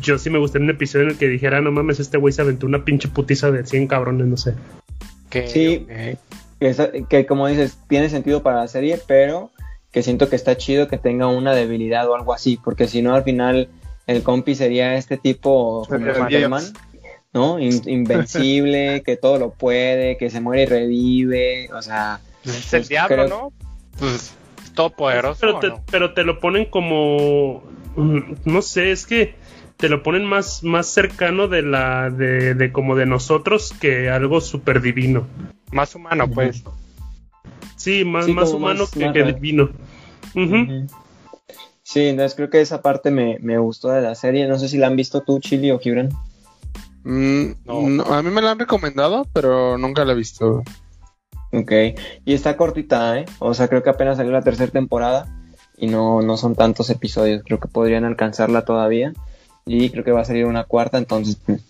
yo 0.00 0.18
sí 0.18 0.30
me 0.30 0.38
gustaría 0.38 0.64
un 0.64 0.70
episodio 0.70 1.04
en 1.04 1.10
el 1.12 1.18
que 1.18 1.28
dijera, 1.28 1.60
no 1.60 1.70
mames, 1.70 2.00
este 2.00 2.18
güey 2.18 2.32
se 2.32 2.42
aventó 2.42 2.66
una 2.66 2.84
pinche 2.84 3.08
putiza 3.08 3.50
de 3.50 3.64
100 3.64 3.86
cabrones, 3.86 4.26
no 4.26 4.36
sé. 4.36 4.54
sí, 5.30 5.86
que, 7.08 7.26
como 7.26 7.46
dices, 7.46 7.78
tiene 7.88 8.08
sentido 8.08 8.42
para 8.42 8.60
la 8.60 8.68
serie, 8.68 8.98
pero 9.06 9.50
que 9.92 10.02
siento 10.02 10.28
que 10.28 10.36
está 10.36 10.56
chido 10.56 10.88
que 10.88 10.98
tenga 10.98 11.26
una 11.26 11.54
debilidad 11.54 12.08
o 12.08 12.14
algo 12.14 12.34
así, 12.34 12.58
porque 12.62 12.88
si 12.88 13.02
no 13.02 13.14
al 13.14 13.24
final 13.24 13.68
el 14.06 14.22
compi 14.22 14.54
sería 14.54 14.96
este 14.96 15.16
tipo 15.16 15.86
como 15.88 16.14
Superman, 16.14 16.64
¿no? 17.32 17.58
invencible, 17.58 19.02
que 19.06 19.16
todo 19.16 19.38
lo 19.38 19.50
puede, 19.50 20.16
que 20.16 20.30
se 20.30 20.40
muere 20.40 20.62
y 20.62 20.66
revive, 20.66 21.70
o 21.72 21.82
sea... 21.82 22.20
Es 22.44 22.72
el 22.72 22.80
pues, 22.80 22.88
diablo, 22.88 23.28
¿no? 23.28 23.52
Pues 23.98 24.34
todo 24.74 24.90
poderoso. 24.90 25.40
Pero 25.40 25.58
te, 25.58 25.72
pero 25.90 26.14
te 26.14 26.22
lo 26.22 26.38
ponen 26.38 26.66
como... 26.66 27.64
Mm, 27.96 28.34
no 28.44 28.62
sé, 28.62 28.92
es 28.92 29.06
que 29.06 29.34
te 29.76 29.88
lo 29.88 30.02
ponen 30.02 30.24
más, 30.24 30.62
más 30.64 30.86
cercano 30.86 31.48
de 31.48 31.62
la 31.62 32.10
de, 32.10 32.54
de 32.54 32.72
como 32.72 32.96
de 32.96 33.06
nosotros 33.06 33.74
que 33.78 34.10
algo 34.10 34.40
súper 34.40 34.80
divino. 34.80 35.26
Más 35.70 35.94
humano, 35.94 36.30
pues. 36.30 36.62
Sí, 37.76 38.04
más, 38.04 38.26
más 38.28 38.52
humano 38.52 38.84
que, 38.90 39.22
divino. 39.22 39.70
Sí, 41.82 42.06
entonces 42.06 42.34
creo 42.34 42.50
que 42.50 42.60
esa 42.60 42.82
parte 42.82 43.10
me, 43.10 43.58
gustó 43.58 43.90
de 43.90 44.00
la 44.00 44.14
serie. 44.14 44.48
No 44.48 44.58
sé 44.58 44.68
si 44.68 44.78
la 44.78 44.86
han 44.86 44.96
visto 44.96 45.22
tú, 45.22 45.38
Chili 45.40 45.70
o 45.70 45.78
Gibran. 45.78 46.08
Mm, 47.04 47.52
no. 47.64 48.02
a 48.12 48.22
mí 48.22 48.30
me 48.30 48.42
la 48.42 48.52
han 48.52 48.58
recomendado, 48.58 49.26
pero 49.32 49.78
nunca 49.78 50.04
la 50.04 50.12
he 50.12 50.16
visto. 50.16 50.64
Ok, 51.52 51.72
y 52.24 52.34
está 52.34 52.56
cortita, 52.56 53.20
¿eh? 53.20 53.26
O 53.38 53.54
sea, 53.54 53.68
creo 53.68 53.82
que 53.82 53.90
apenas 53.90 54.16
salió 54.16 54.32
la 54.32 54.42
tercera 54.42 54.72
temporada 54.72 55.26
y 55.76 55.86
no, 55.86 56.22
no 56.22 56.36
son 56.36 56.56
tantos 56.56 56.90
episodios. 56.90 57.42
Creo 57.44 57.60
que 57.60 57.68
podrían 57.68 58.04
alcanzarla 58.04 58.64
todavía 58.64 59.12
y 59.68 59.90
creo 59.90 60.04
que 60.04 60.12
va 60.12 60.20
a 60.20 60.24
salir 60.24 60.46
una 60.46 60.62
cuarta, 60.64 60.96
entonces 60.96 61.36
pues, 61.44 61.60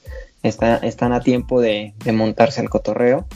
están 0.42 1.12
a 1.14 1.20
tiempo 1.20 1.62
de, 1.62 1.94
montarse 2.12 2.60
al 2.60 2.68
cotorreo. 2.68 3.26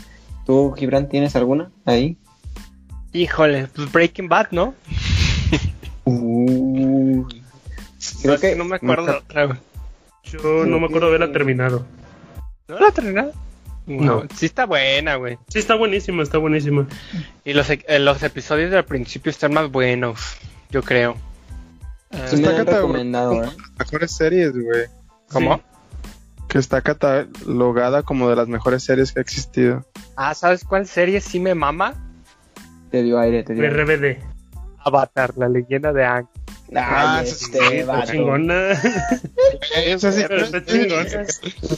¿Tú, 0.44 0.72
Gibran, 0.72 1.08
tienes 1.08 1.34
alguna 1.34 1.70
ahí? 1.86 2.18
Híjole, 3.12 3.68
pues 3.74 3.90
Breaking 3.90 4.28
Bad, 4.28 4.48
¿no? 4.50 4.74
creo 8.22 8.38
que 8.38 8.54
no 8.54 8.64
me 8.64 8.76
acuerdo 8.76 9.18
otra. 9.18 9.58
Yo 10.24 10.66
no 10.66 10.78
me 10.78 10.86
acuerdo 10.86 11.10
de 11.10 11.16
haberla 11.16 11.32
terminado. 11.32 11.86
¿No 12.68 12.78
la 12.78 12.90
terminado? 12.90 13.32
No. 13.86 14.24
Sí 14.36 14.44
está 14.46 14.66
buena, 14.66 15.16
güey. 15.16 15.38
Sí 15.48 15.58
está 15.58 15.74
buenísima, 15.74 16.22
está 16.22 16.36
buenísima. 16.36 16.86
Y 17.44 17.54
los, 17.54 17.70
e, 17.70 17.98
los 17.98 18.22
episodios 18.22 18.70
del 18.70 18.84
principio 18.84 19.30
están 19.30 19.54
más 19.54 19.70
buenos, 19.70 20.36
yo 20.70 20.82
creo. 20.82 21.16
Se 22.10 22.36
está 22.36 22.64
recomendado, 22.64 23.44
¿eh? 23.44 23.48
Mejores 23.78 24.10
series, 24.10 24.52
güey. 24.52 24.86
¿Cómo? 25.30 25.60
Que 26.48 26.58
está 26.58 26.82
catalogada 26.82 28.02
como 28.02 28.28
de 28.28 28.34
las 28.34 28.48
mejores 28.48 28.82
series 28.82 29.12
que 29.12 29.20
ha 29.20 29.22
existido. 29.22 29.86
Ah, 30.16 30.34
¿sabes 30.34 30.64
cuál 30.64 30.86
serie 30.86 31.20
sí 31.20 31.38
me 31.38 31.54
mama? 31.54 31.94
Te 32.90 33.04
dio 33.04 33.18
aire, 33.20 33.44
te 33.44 33.54
dio 33.54 33.70
RBD. 33.70 34.18
Avatar, 34.78 35.34
la 35.36 35.48
leyenda 35.48 35.92
de 35.92 36.04
Aang. 36.04 36.26
Ah, 36.74 37.22
este, 37.22 37.84
va 37.84 38.02
chingona. 38.06 38.72
Esa 39.84 40.10
sí 40.10 40.22
está 40.22 40.64
chingona. 40.64 41.26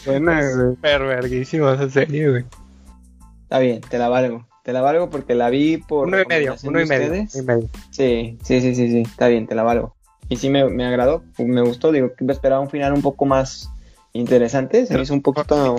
Buena, 0.06 0.54
güey. 0.54 0.76
Perverguísima 0.76 1.74
esa 1.74 1.90
serie, 1.90 2.30
güey. 2.30 2.44
Está 3.42 3.58
bien, 3.58 3.82
te 3.82 3.98
la 3.98 4.08
valgo. 4.08 4.46
Te 4.64 4.72
la 4.72 4.80
valgo 4.80 5.10
porque 5.10 5.34
la 5.34 5.50
vi 5.50 5.76
por. 5.76 6.08
Uno 6.08 6.22
y 6.22 6.24
medio, 6.24 6.56
uno 6.62 6.80
y 6.80 6.86
medio, 6.86 7.26
y 7.34 7.42
medio. 7.42 7.68
Sí, 7.90 8.38
sí, 8.42 8.60
sí, 8.62 8.74
sí, 8.74 8.90
sí. 8.90 9.02
Está 9.02 9.28
bien, 9.28 9.46
te 9.46 9.54
la 9.54 9.62
valgo 9.62 9.94
y 10.32 10.36
sí 10.36 10.48
me, 10.48 10.66
me 10.70 10.86
agradó, 10.86 11.22
me 11.36 11.60
gustó, 11.60 11.92
digo, 11.92 12.14
que 12.14 12.24
esperaba 12.32 12.62
un 12.62 12.70
final 12.70 12.94
un 12.94 13.02
poco 13.02 13.26
más 13.26 13.70
interesante, 14.14 14.86
se 14.86 14.94
me 14.94 15.02
hizo 15.02 15.12
un 15.12 15.20
poquito... 15.20 15.76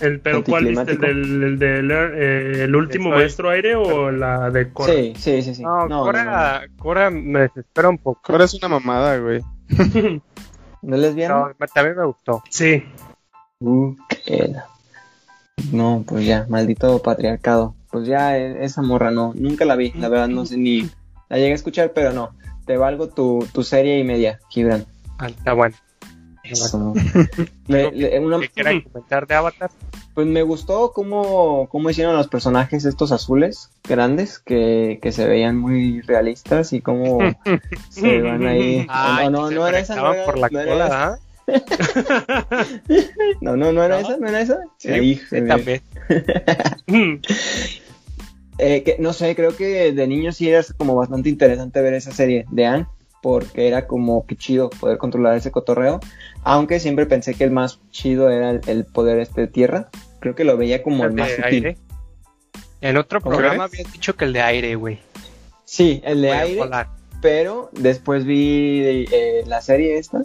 El, 0.00 0.20
¿Pero 0.20 0.44
cuál 0.44 0.66
viste? 0.66 0.92
¿El 0.92 1.58
del, 1.58 1.90
eh, 1.90 2.64
el 2.64 2.76
último 2.76 3.10
maestro 3.10 3.48
aire 3.50 3.74
o 3.74 4.10
la 4.10 4.50
de 4.50 4.70
Cora? 4.70 4.92
Sí, 4.92 5.12
sí, 5.16 5.42
sí. 5.42 5.54
sí. 5.54 5.62
No, 5.62 5.86
Cora, 5.88 6.62
Cora 6.78 7.10
me 7.10 7.40
desespera 7.40 7.88
un 7.88 7.96
poco. 7.96 8.20
Cora 8.22 8.44
es 8.44 8.54
una 8.54 8.68
mamada, 8.68 9.18
güey. 9.18 9.40
¿No 10.82 10.96
les 10.96 11.14
vieron? 11.14 11.54
No, 11.58 11.66
también 11.72 11.96
me 11.96 12.04
gustó. 12.04 12.42
Sí. 12.50 12.84
Uh, 13.60 13.96
no, 15.72 16.04
pues 16.06 16.26
ya, 16.26 16.44
maldito 16.48 17.00
patriarcado. 17.00 17.74
Pues 17.90 18.06
ya, 18.06 18.36
e, 18.36 18.64
esa 18.64 18.82
morra 18.82 19.10
no, 19.10 19.32
nunca 19.34 19.64
la 19.64 19.74
vi, 19.74 19.92
la 19.92 20.08
verdad 20.08 20.28
no 20.28 20.44
sé 20.44 20.58
ni... 20.58 20.88
La 21.30 21.38
llegué 21.38 21.52
a 21.52 21.54
escuchar, 21.54 21.92
pero 21.94 22.12
no 22.12 22.32
te 22.68 22.76
valgo 22.76 23.08
tu, 23.08 23.48
tu 23.52 23.64
serie 23.64 23.98
y 23.98 24.04
media, 24.04 24.38
Gibran. 24.50 24.84
Ah, 25.18 25.28
está 25.28 25.54
bueno. 25.54 25.74
¿Qué 27.66 28.50
quieras 28.54 28.82
comentar 28.84 29.26
de 29.26 29.34
Avatar? 29.34 29.70
Pues 30.14 30.26
me 30.26 30.42
gustó 30.42 30.92
cómo, 30.92 31.68
cómo 31.70 31.90
hicieron 31.90 32.16
los 32.16 32.28
personajes 32.28 32.84
estos 32.84 33.12
azules 33.12 33.70
grandes 33.86 34.38
que, 34.38 34.98
que 35.02 35.12
se 35.12 35.26
veían 35.26 35.58
muy 35.58 36.00
realistas 36.02 36.72
y 36.72 36.80
cómo 36.80 37.18
se 37.90 38.20
van 38.20 38.46
ahí. 38.46 38.86
no, 38.86 39.30
no, 39.30 39.50
no 39.50 39.66
era 39.66 39.78
esa. 39.78 39.96
No 39.96 40.12
era, 40.12 40.24
por 40.24 40.38
la 40.38 40.48
no 40.48 40.64
cola, 40.64 41.18
no, 43.40 43.56
no, 43.56 43.72
no 43.72 43.82
era 43.82 44.00
esa, 44.00 44.16
no 44.18 44.28
era 44.28 44.40
esa. 44.42 44.60
Sí, 44.76 45.16
sí 45.16 45.46
también. 45.46 45.80
Eh, 48.58 48.82
que, 48.82 48.96
no 48.98 49.12
sé, 49.12 49.34
creo 49.36 49.56
que 49.56 49.92
de 49.92 50.06
niño 50.06 50.32
sí 50.32 50.48
era 50.48 50.64
como 50.76 50.96
bastante 50.96 51.28
interesante 51.28 51.80
ver 51.80 51.94
esa 51.94 52.12
serie 52.12 52.44
de 52.50 52.66
Anne, 52.66 52.86
porque 53.22 53.68
era 53.68 53.86
como 53.86 54.26
que 54.26 54.36
chido 54.36 54.70
poder 54.70 54.98
controlar 54.98 55.36
ese 55.36 55.50
cotorreo, 55.50 56.00
aunque 56.42 56.80
siempre 56.80 57.06
pensé 57.06 57.34
que 57.34 57.44
el 57.44 57.50
más 57.50 57.80
chido 57.90 58.30
era 58.30 58.50
el, 58.50 58.84
poder 58.84 59.20
este 59.20 59.42
de 59.42 59.46
tierra, 59.46 59.88
creo 60.20 60.34
que 60.34 60.44
lo 60.44 60.56
veía 60.56 60.82
como 60.82 61.04
el, 61.04 61.12
más 61.12 61.30
Aire. 61.42 61.76
En 62.80 62.96
otro 62.96 63.20
programa 63.20 63.64
habías 63.64 63.92
dicho 63.92 64.16
que 64.16 64.24
el 64.24 64.32
de 64.32 64.40
aire, 64.40 64.74
güey. 64.76 64.98
Sí, 65.64 66.00
el 66.04 66.22
de 66.22 66.32
aire, 66.32 66.62
pero 67.20 67.70
después 67.72 68.24
vi 68.24 69.06
eh, 69.10 69.42
la 69.46 69.60
serie 69.60 69.98
esta 69.98 70.24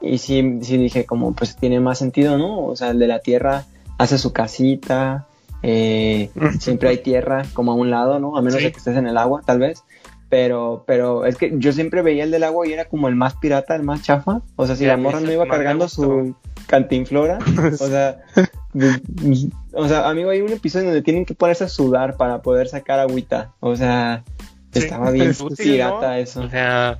y 0.00 0.18
sí, 0.18 0.58
sí 0.62 0.76
dije 0.76 1.06
como 1.06 1.32
pues 1.32 1.56
tiene 1.56 1.78
más 1.80 1.98
sentido, 1.98 2.36
¿no? 2.38 2.66
O 2.66 2.76
sea, 2.76 2.90
el 2.90 2.98
de 2.98 3.06
la 3.06 3.20
tierra 3.20 3.64
hace 3.98 4.18
su 4.18 4.32
casita, 4.32 5.26
eh, 5.62 6.30
siempre 6.60 6.88
hay 6.88 6.98
tierra 6.98 7.44
como 7.52 7.72
a 7.72 7.74
un 7.74 7.90
lado, 7.90 8.18
¿no? 8.18 8.36
A 8.36 8.42
menos 8.42 8.62
de 8.62 8.72
que 8.72 8.78
estés 8.78 8.96
en 8.96 9.06
el 9.06 9.16
agua, 9.16 9.42
tal 9.44 9.58
vez. 9.58 9.84
Pero, 10.28 10.84
pero 10.86 11.26
es 11.26 11.36
que 11.36 11.52
yo 11.56 11.74
siempre 11.74 12.00
veía 12.00 12.24
el 12.24 12.30
del 12.30 12.44
agua 12.44 12.66
y 12.66 12.72
era 12.72 12.86
como 12.86 13.08
el 13.08 13.14
más 13.14 13.36
pirata, 13.36 13.76
el 13.76 13.82
más 13.82 14.02
chafa. 14.02 14.40
O 14.56 14.66
sea, 14.66 14.76
si 14.76 14.86
la 14.86 14.96
morra 14.96 15.20
no 15.20 15.30
iba 15.30 15.46
cargando 15.46 15.88
su 15.88 16.34
cantinflora, 16.68 17.38
o 17.80 17.86
sea, 17.86 18.22
o 19.74 19.88
sea, 19.88 20.08
amigo, 20.08 20.30
hay 20.30 20.40
un 20.40 20.52
episodio 20.52 20.86
donde 20.86 21.02
tienen 21.02 21.26
que 21.26 21.34
ponerse 21.34 21.64
a 21.64 21.68
sudar 21.68 22.16
para 22.16 22.40
poder 22.40 22.68
sacar 22.68 22.98
agüita. 22.98 23.52
O 23.60 23.76
sea, 23.76 24.24
estaba 24.72 25.10
bien 25.10 25.32
pirata 25.58 26.18
eso. 26.18 26.40
O 26.40 26.48
sea, 26.48 26.96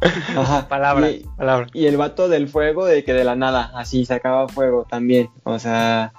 Ajá. 0.00 0.68
Palabra, 0.68 1.10
y, 1.10 1.26
palabra. 1.36 1.66
Y 1.72 1.86
el 1.86 1.96
vato 1.96 2.28
del 2.28 2.48
fuego, 2.48 2.86
de 2.86 3.04
que 3.04 3.12
de 3.12 3.24
la 3.24 3.36
nada, 3.36 3.70
así 3.74 4.04
sacaba 4.04 4.48
fuego 4.48 4.86
también. 4.88 5.30
O 5.44 5.58
sea, 5.58 6.12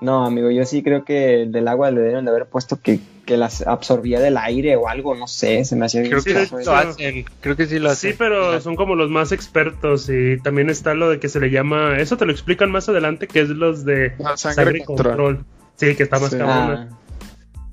no, 0.00 0.26
amigo, 0.26 0.50
yo 0.50 0.64
sí 0.64 0.82
creo 0.82 1.04
que 1.04 1.46
del 1.48 1.68
agua 1.68 1.90
le 1.90 2.00
deben 2.00 2.24
de 2.24 2.30
haber 2.30 2.46
puesto 2.46 2.78
que, 2.80 3.00
las 3.26 3.66
absorbía 3.66 4.20
del 4.20 4.36
aire 4.36 4.76
o 4.76 4.86
algo, 4.88 5.14
no 5.14 5.26
sé, 5.26 5.64
se 5.64 5.76
me 5.76 5.86
hacía 5.86 6.02
Creo 6.02 6.22
que 6.22 6.46
sí 6.46 6.54
lo 6.64 6.74
hacen, 6.74 7.24
creo 7.40 7.56
que 7.56 7.66
sí 7.66 7.78
lo 7.78 7.90
hacen. 7.90 8.10
Sí, 8.10 8.16
pero 8.18 8.60
son 8.60 8.76
como 8.76 8.96
los 8.96 9.08
más 9.08 9.32
expertos 9.32 10.10
y 10.10 10.38
también 10.42 10.68
está 10.68 10.92
lo 10.92 11.08
de 11.08 11.20
que 11.20 11.30
se 11.30 11.40
le 11.40 11.50
llama, 11.50 11.98
eso 11.98 12.18
te 12.18 12.26
lo 12.26 12.32
explican 12.32 12.70
más 12.70 12.88
adelante, 12.88 13.26
que 13.26 13.40
es 13.40 13.48
los 13.48 13.86
de 13.86 14.12
sangre, 14.36 14.84
control. 14.84 15.44
Sí, 15.76 15.94
que 15.96 16.02
está 16.02 16.18
más 16.18 16.30
sí. 16.30 16.36
Ah, 16.40 16.88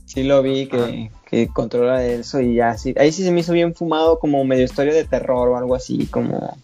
sí 0.05 0.23
lo 0.23 0.41
vi 0.41 0.67
que, 0.67 1.11
que 1.29 1.47
controla 1.49 2.05
eso 2.05 2.39
y 2.39 2.55
ya, 2.55 2.77
sí, 2.77 2.95
ahí 2.97 3.11
sí 3.11 3.23
se 3.23 3.31
me 3.31 3.41
hizo 3.41 3.51
bien 3.51 3.75
fumado 3.75 4.19
como 4.19 4.43
medio 4.45 4.63
historia 4.63 4.93
de 4.93 5.03
terror 5.03 5.49
o 5.49 5.57
algo 5.57 5.75
así, 5.75 6.05
como 6.05 6.57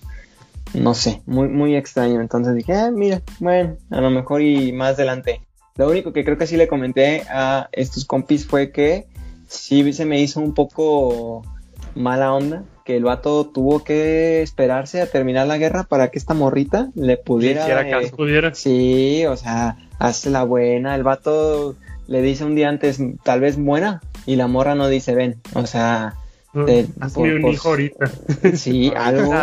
no 0.73 0.93
sé, 0.93 1.21
muy, 1.25 1.49
muy 1.49 1.75
extraño. 1.75 2.21
Entonces 2.21 2.55
dije, 2.55 2.73
ah, 2.73 2.91
mira, 2.91 3.21
bueno, 3.39 3.75
a 3.89 4.01
lo 4.01 4.09
mejor 4.09 4.41
y 4.41 4.71
más 4.71 4.93
adelante 4.93 5.41
lo 5.77 5.89
único 5.89 6.13
que 6.13 6.23
creo 6.23 6.37
que 6.37 6.47
sí 6.47 6.57
le 6.57 6.67
comenté 6.67 7.23
a 7.29 7.69
estos 7.71 8.05
compis 8.05 8.45
fue 8.45 8.71
que 8.71 9.07
sí 9.47 9.93
se 9.93 10.05
me 10.05 10.19
hizo 10.19 10.39
un 10.39 10.53
poco 10.53 11.43
mala 11.95 12.33
onda 12.33 12.63
que 12.85 12.95
el 12.95 13.03
vato 13.03 13.45
tuvo 13.47 13.83
que 13.83 14.41
esperarse 14.41 15.01
a 15.01 15.07
terminar 15.07 15.45
la 15.45 15.57
guerra 15.57 15.83
para 15.83 16.09
que 16.09 16.17
esta 16.17 16.33
morrita 16.33 16.89
le 16.95 17.17
pudiera... 17.17 17.65
Sí, 18.01 18.11
pudiera. 18.11 18.55
sí 18.55 19.25
o 19.25 19.35
sea, 19.35 19.77
hace 19.99 20.29
la 20.29 20.43
buena, 20.43 20.95
el 20.95 21.03
vato 21.03 21.75
le 22.07 22.21
dice 22.21 22.45
un 22.45 22.55
día 22.55 22.69
antes, 22.69 22.99
tal 23.23 23.41
vez 23.41 23.57
muera, 23.57 24.01
y 24.25 24.37
la 24.37 24.47
morra 24.47 24.75
no 24.75 24.87
dice 24.87 25.13
ven, 25.13 25.41
o 25.53 25.67
sea, 25.67 26.15
hazme 26.99 27.35
un 27.35 27.47
hijo 27.47 27.69
ahorita. 27.69 28.09
Sí, 28.55 28.91
algo. 28.95 29.33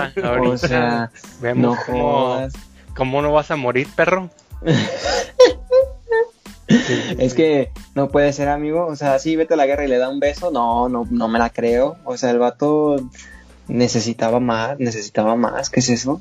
o 0.51 0.57
sea, 0.57 1.11
vemos 1.43 1.79
cómo, 1.85 2.49
cómo 2.97 3.23
no 3.23 3.33
vas 3.33 3.51
a 3.51 3.57
morir, 3.57 3.87
perro. 3.95 4.31
es 7.19 7.35
que 7.35 7.71
no 7.95 8.09
puede 8.09 8.33
ser 8.33 8.49
amigo, 8.49 8.87
o 8.87 8.97
sea, 8.97 9.19
sí, 9.19 9.37
vete 9.37 9.55
a 9.55 9.57
la 9.57 9.67
guerra 9.67 9.85
y 9.85 9.89
le 9.89 9.99
da 9.99 10.09
un 10.09 10.21
beso, 10.21 10.51
no, 10.51 10.89
no, 10.89 11.07
no 11.11 11.29
me 11.29 11.39
la 11.39 11.51
creo, 11.51 11.97
o 12.05 12.17
sea, 12.17 12.31
el 12.31 12.39
vato 12.39 12.97
necesitaba 13.69 14.41
más, 14.41 14.79
necesitaba 14.79 15.37
más, 15.37 15.71
¿qué 15.71 15.81
es 15.81 15.89
eso? 15.89 16.21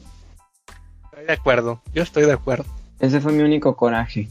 Estoy 1.06 1.26
de 1.26 1.34
acuerdo, 1.34 1.82
yo 1.94 2.04
estoy 2.04 2.26
de 2.26 2.34
acuerdo. 2.34 2.66
Ese 3.00 3.20
fue 3.20 3.34
mi 3.34 3.44
único 3.44 3.76
coraje. 3.76 4.30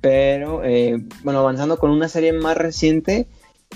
Pero, 0.00 0.62
eh, 0.64 1.02
bueno, 1.22 1.40
avanzando 1.40 1.78
con 1.78 1.90
una 1.90 2.08
serie 2.08 2.32
más 2.32 2.56
reciente, 2.56 3.26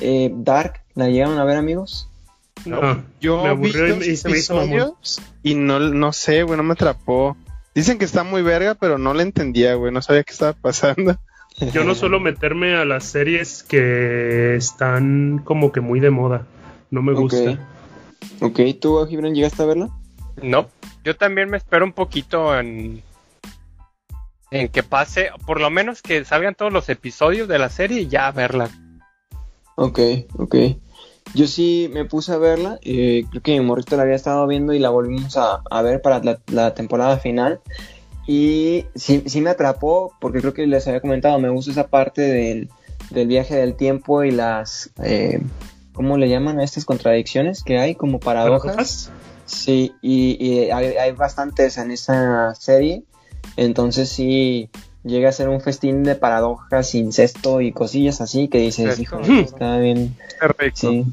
eh, 0.01 0.31
Dark, 0.35 0.83
¿la 0.95 1.09
llegaron 1.09 1.39
a 1.39 1.45
ver, 1.45 1.57
amigos? 1.57 2.09
No, 2.65 3.03
yo 3.21 3.43
me 3.43 3.49
aburrió 3.49 3.97
y, 3.97 4.17
se 4.17 4.29
me 4.29 4.39
hizo 4.39 4.97
Y 5.43 5.55
no, 5.55 5.79
no 5.79 6.13
sé, 6.13 6.43
güey, 6.43 6.57
no 6.57 6.63
me 6.63 6.73
atrapó. 6.73 7.37
Dicen 7.75 7.99
que 7.99 8.05
está 8.05 8.25
muy 8.25 8.43
verga, 8.43 8.75
pero 8.75 8.99
no 8.99 9.15
la 9.15 9.23
entendía, 9.23 9.75
güey, 9.75 9.93
no 9.93 10.03
sabía 10.03 10.25
qué 10.25 10.33
estaba 10.33 10.53
pasando. 10.53 11.17
Yo 11.73 11.85
no 11.85 11.95
suelo 11.95 12.21
meterme 12.21 12.77
a 12.77 12.85
las 12.85 13.05
series 13.05 13.63
que 13.63 14.55
están 14.57 15.41
como 15.45 15.73
que 15.73 15.81
muy 15.81 16.01
de 16.01 16.11
moda. 16.11 16.47
No 16.91 17.03
me 17.03 17.13
gusta. 17.13 17.59
Ok, 18.41 18.61
¿tú, 18.81 19.05
Gibran, 19.07 19.35
llegaste 19.35 19.63
a 19.63 19.67
verla? 19.67 19.91
No, 20.43 20.69
yo 21.05 21.17
también 21.17 21.51
me 21.51 21.57
espero 21.57 21.85
un 21.85 21.93
poquito 21.93 22.59
en, 22.59 23.03
en 24.51 24.69
que 24.69 24.83
pase, 24.83 25.31
por 25.47 25.61
lo 25.61 25.71
menos 25.71 26.03
que 26.03 26.25
salgan 26.25 26.55
todos 26.55 26.73
los 26.73 26.89
episodios 26.89 27.49
de 27.49 27.59
la 27.59 27.69
serie 27.69 28.03
y 28.03 28.09
ya 28.09 28.31
verla. 28.31 28.71
Ok, 29.75 30.01
ok. 30.39 30.55
Yo 31.35 31.47
sí 31.47 31.91
me 31.93 32.05
puse 32.05 32.33
a 32.33 32.39
verla, 32.39 32.79
eh, 32.83 33.25
creo 33.31 33.43
que 33.43 33.53
mi 33.53 33.65
morrito 33.65 33.97
la 33.97 34.03
había 34.03 34.15
estado 34.15 34.47
viendo 34.47 34.73
y 34.73 34.79
la 34.79 34.89
volvimos 34.89 35.37
a, 35.37 35.83
ver 35.83 36.01
para 36.01 36.23
la, 36.47 36.75
temporada 36.75 37.19
final. 37.19 37.61
Y 38.29 38.85
sí, 38.95 39.25
sí 39.25 39.41
me 39.41 39.49
atrapó, 39.49 40.13
porque 40.21 40.41
creo 40.41 40.53
que 40.53 40.67
les 40.67 40.87
había 40.87 41.01
comentado, 41.01 41.41
me 41.41 41.49
gusta 41.49 41.71
esa 41.71 41.89
parte 41.89 42.21
del, 42.21 42.69
viaje 43.27 43.57
del 43.57 43.75
tiempo 43.75 44.23
y 44.23 44.31
las... 44.31 44.91
Eh, 45.03 45.41
¿Cómo 45.95 46.19
le 46.19 46.29
llaman 46.29 46.61
a 46.61 46.65
estas 46.65 46.85
contradicciones 46.85 47.65
que 47.65 47.79
hay 47.79 47.95
como 47.95 48.21
paradojas? 48.21 49.11
Sí, 49.47 49.95
y, 50.03 50.69
hay, 50.71 50.97
hay, 50.97 51.13
bastantes 51.13 51.79
en 51.79 51.91
esa 51.91 52.55
serie. 52.55 53.03
Entonces 53.57 54.11
sí 54.11 54.69
llega 55.05 55.31
a 55.31 55.33
ser 55.33 55.49
un 55.49 55.63
festín 55.63 56.05
de 56.05 56.15
paradojas, 56.15 56.95
incesto 56.95 57.63
y 57.63 57.73
cosillas 57.73 58.21
así 58.21 58.49
que 58.49 58.59
dices, 58.59 59.01
hijo, 59.01 59.21
está 59.21 59.79
bien. 59.79 60.15
Sí, 60.75 61.07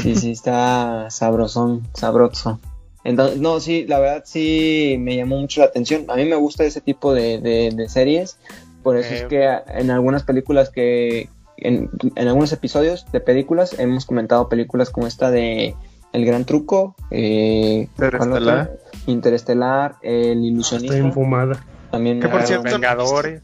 sí, 0.00 0.14
sí, 0.14 0.30
está 0.30 1.10
sabrosón, 1.10 1.86
sabroso. 1.94 2.60
Entonces, 3.08 3.40
no, 3.40 3.58
sí, 3.58 3.86
la 3.88 3.98
verdad 4.00 4.22
sí 4.26 4.96
me 5.00 5.16
llamó 5.16 5.38
mucho 5.38 5.62
la 5.62 5.68
atención. 5.68 6.04
A 6.08 6.16
mí 6.16 6.26
me 6.26 6.36
gusta 6.36 6.64
ese 6.64 6.82
tipo 6.82 7.14
de, 7.14 7.40
de, 7.40 7.88
series. 7.88 8.38
Por 8.82 8.98
eso 8.98 9.14
es 9.14 9.24
que 9.24 9.48
en 9.66 9.90
algunas 9.90 10.24
películas 10.24 10.68
que, 10.68 11.30
en, 11.56 11.88
en, 12.16 12.28
algunos 12.28 12.52
episodios 12.52 13.10
de 13.10 13.20
películas 13.20 13.74
hemos 13.78 14.04
comentado 14.04 14.50
películas 14.50 14.90
como 14.90 15.06
esta 15.06 15.30
de 15.30 15.74
El 16.12 16.26
Gran 16.26 16.44
Truco, 16.44 16.96
eh, 17.10 17.88
Interestelar, 17.96 18.72
Interestelar 19.06 19.96
El 20.02 20.44
Ilusionista. 20.44 20.94
Está 20.94 21.06
infumada. 21.06 21.64
También 21.90 22.20
que 22.20 22.28
por 22.28 22.42
cierto, 22.42 22.64
Vengadores. 22.64 23.40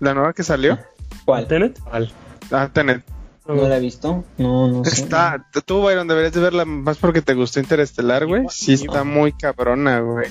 La 0.00 0.14
nueva 0.14 0.32
que 0.32 0.42
salió. 0.42 0.80
¿Cuál? 1.24 1.46
¿Tenet? 1.46 1.78
Ah, 2.50 2.70
Tenet. 2.72 3.04
No 3.46 3.68
la 3.68 3.76
he 3.76 3.80
visto. 3.80 4.24
No, 4.38 4.68
no 4.68 4.84
sé. 4.84 5.02
Está, 5.02 5.46
tú, 5.66 5.82
Byron, 5.82 6.08
deberías 6.08 6.32
de 6.32 6.40
verla 6.40 6.64
más 6.64 6.96
porque 6.96 7.22
te 7.22 7.34
gustó 7.34 7.60
Interestelar, 7.60 8.26
güey. 8.26 8.46
Sí, 8.48 8.72
está 8.74 9.04
muy 9.04 9.32
cabrona, 9.32 10.00
güey. 10.00 10.30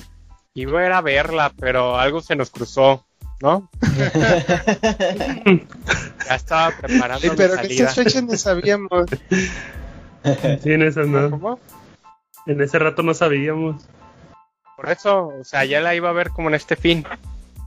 Iba 0.54 0.80
a 0.80 0.86
ir 0.86 0.92
a 0.92 1.00
verla, 1.00 1.52
pero 1.58 1.96
algo 1.98 2.20
se 2.20 2.36
nos 2.36 2.50
cruzó. 2.50 3.04
¿no? 3.40 3.68
ya 6.26 6.34
estaba 6.34 6.74
preparando. 6.76 7.20
Sí, 7.20 7.30
pero 7.36 7.56
que 7.58 7.74
esas 7.74 7.94
fechas 7.94 8.22
no 8.22 8.36
sabíamos. 8.36 9.10
Sí, 10.62 10.72
en 10.72 10.82
esas 10.82 11.06
no. 11.06 11.58
En 12.46 12.60
ese 12.60 12.78
rato 12.78 13.02
no 13.02 13.12
sabíamos. 13.14 13.82
Por 14.76 14.90
eso, 14.90 15.28
o 15.40 15.44
sea, 15.44 15.64
ya 15.64 15.80
la 15.80 15.94
iba 15.94 16.08
a 16.08 16.12
ver 16.12 16.30
como 16.30 16.48
en 16.48 16.54
este 16.54 16.76
fin. 16.76 17.04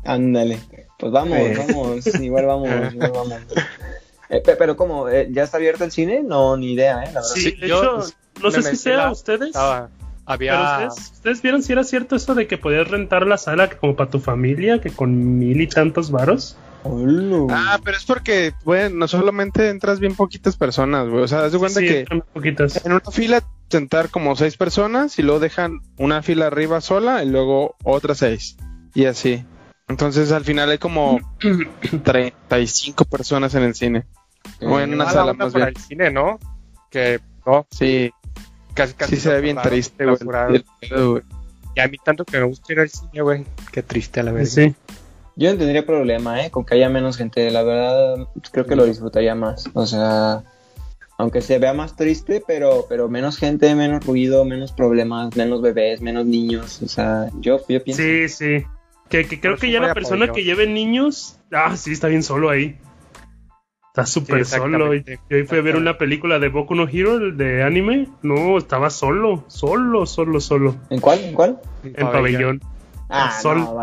Ándale. 0.04 0.60
Pues 0.98 1.12
vamos, 1.12 1.40
vamos, 1.58 2.08
igual 2.20 2.46
vamos, 2.48 2.70
igual 2.94 3.12
vamos. 3.12 3.42
Eh, 4.30 4.42
pero 4.58 4.76
como, 4.76 5.08
eh, 5.10 5.30
¿ya 5.32 5.44
está 5.44 5.58
abierto 5.58 5.84
el 5.84 5.92
cine? 5.92 6.22
No, 6.24 6.58
ni 6.58 6.74
idea, 6.74 7.04
¿eh? 7.04 7.08
La 7.14 7.22
verdad. 7.22 7.36
Sí, 7.36 7.52
de 7.52 7.68
hecho, 7.68 8.04
no 8.42 8.52
sé 8.52 8.62
si 8.64 8.76
sea 8.76 9.12
ustedes. 9.12 9.56
Había... 10.26 10.90
ustedes, 10.90 11.42
vieron 11.42 11.64
si 11.64 11.72
era 11.72 11.86
cierto 11.86 12.18
eso 12.18 12.36
de 12.36 12.48
que 12.48 12.58
podías 12.58 12.90
rentar 12.90 13.26
la 13.26 13.38
sala 13.38 13.70
como 13.70 13.96
para 13.96 14.10
tu 14.10 14.20
familia, 14.20 14.82
que 14.82 14.90
con 14.90 15.40
mil 15.40 15.62
y 15.62 15.68
tantos 15.68 16.12
varos? 16.12 16.58
Ah, 17.50 17.80
pero 17.84 17.98
es 17.98 18.06
porque, 18.06 18.54
bueno, 18.64 18.96
no 18.98 19.08
solamente 19.08 19.70
entras 19.70 20.00
bien 20.00 20.16
poquitas 20.16 20.56
personas, 20.56 21.08
güey. 21.08 21.24
O 21.24 21.28
sea, 21.28 21.42
das 21.42 21.56
cuenta 21.56 21.80
que 21.80 22.06
en 22.10 22.92
una 22.92 23.12
fila 23.12 23.44
sentar 23.70 24.10
como 24.10 24.36
seis 24.36 24.58
personas 24.58 25.20
y 25.20 25.24
luego 25.24 25.40
dejan 25.40 25.82
una 25.98 26.22
fila 26.22 26.48
arriba 26.48 26.80
sola 26.82 27.24
y 27.24 27.30
luego 27.30 27.76
otras 27.84 28.20
seis. 28.20 28.58
Y 28.94 29.06
así. 29.06 29.46
Entonces 29.88 30.32
al 30.32 30.44
final 30.44 30.70
hay 30.70 30.78
como 30.78 31.20
35 32.04 33.06
personas 33.06 33.56
en 33.56 33.64
el 33.64 33.76
cine. 33.76 34.06
O 34.62 34.80
en 34.80 34.94
una 34.94 35.10
sala 35.10 35.34
más 35.34 35.54
bien. 35.54 35.68
el 35.70 35.78
cine, 35.78 36.12
¿no? 36.12 36.40
Que 36.90 37.20
no. 37.46 37.68
Sí. 37.72 38.12
Casi, 38.74 38.94
casi 38.94 39.16
sí 39.16 39.22
se 39.22 39.34
ve 39.34 39.42
bien 39.42 39.58
triste, 39.62 40.06
güey. 40.06 40.64
Y 41.76 41.80
a 41.80 41.88
mí 41.88 41.98
tanto 42.04 42.26
que 42.26 42.38
me 42.38 42.46
gusta 42.46 42.74
ir 42.74 42.80
al 42.80 42.90
cine, 42.90 43.22
güey. 43.22 43.46
Qué 43.72 43.84
triste 43.84 44.20
a 44.20 44.24
la 44.24 44.32
vez. 44.32 44.54
Sí. 44.54 44.76
Yo 45.36 45.52
no 45.52 45.58
tendría 45.58 45.86
problema, 45.86 46.44
¿eh? 46.44 46.50
Con 46.50 46.66
que 46.66 46.76
haya 46.76 46.90
menos 46.90 47.18
gente. 47.18 47.50
La 47.52 47.64
verdad, 47.64 48.28
creo 48.52 48.66
que 48.66 48.76
lo 48.76 48.86
disfrutaría 48.86 49.36
más. 49.36 49.70
O 49.74 49.86
sea, 49.86 50.44
aunque 51.18 51.42
se 51.42 51.60
vea 51.60 51.74
más 51.74 51.96
triste, 51.96 52.44
pero, 52.46 52.86
pero 52.90 53.08
menos 53.10 53.38
gente, 53.38 53.74
menos 53.76 54.06
ruido, 54.06 54.46
menos 54.46 54.72
problemas, 54.72 55.36
menos 55.36 55.62
bebés, 55.62 56.02
menos 56.02 56.26
niños. 56.26 56.82
O 56.82 56.88
sea, 56.88 57.30
yo, 57.40 57.60
yo 57.68 57.84
pienso. 57.84 58.02
Sí, 58.02 58.30
sí. 58.30 58.66
Que, 59.10 59.40
creo 59.40 59.58
que 59.58 59.72
ya 59.72 59.80
la 59.80 59.94
persona 59.94 60.32
que 60.32 60.44
lleve 60.44 60.68
niños. 60.68 61.40
Ah, 61.52 61.76
sí, 61.78 61.94
está 61.94 62.08
bien 62.08 62.24
solo 62.24 62.50
ahí. 62.50 62.78
Está 63.90 64.06
súper 64.06 64.46
solo. 64.46 64.94
Y, 64.94 65.04
hoy 65.32 65.44
fui 65.46 65.58
a 65.58 65.62
ver 65.62 65.76
una 65.76 65.98
película 65.98 66.38
de 66.38 66.50
Boku 66.50 66.76
no 66.76 66.88
Hero 66.88 67.32
de 67.32 67.64
anime. 67.64 68.08
No, 68.22 68.58
estaba 68.58 68.90
solo, 68.90 69.44
solo, 69.48 70.06
solo, 70.06 70.40
solo. 70.40 70.76
¿En 70.90 71.00
cuál? 71.00 71.20
¿En 71.24 71.34
cuál? 71.34 71.60
En, 71.84 71.94
pabellón. 71.94 72.62
Ah, 73.10 73.32
Sol. 73.42 73.58
No, 73.60 73.74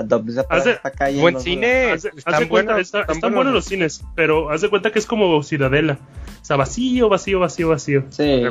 buen 1.21 1.41
cine. 1.41 1.95
están, 1.95 2.49
buenos 2.49 3.55
los 3.55 3.65
cines, 3.65 4.05
pero 4.15 4.51
haz 4.51 4.61
de 4.61 4.69
cuenta 4.69 4.93
que 4.93 4.99
es 4.99 5.07
como 5.07 5.43
Ciudadela. 5.43 5.99
O 6.43 6.45
sea, 6.45 6.57
vacío, 6.57 7.09
vacío, 7.09 7.41
vacío, 7.41 7.71
vacío. 7.71 8.05
Sí. 8.11 8.43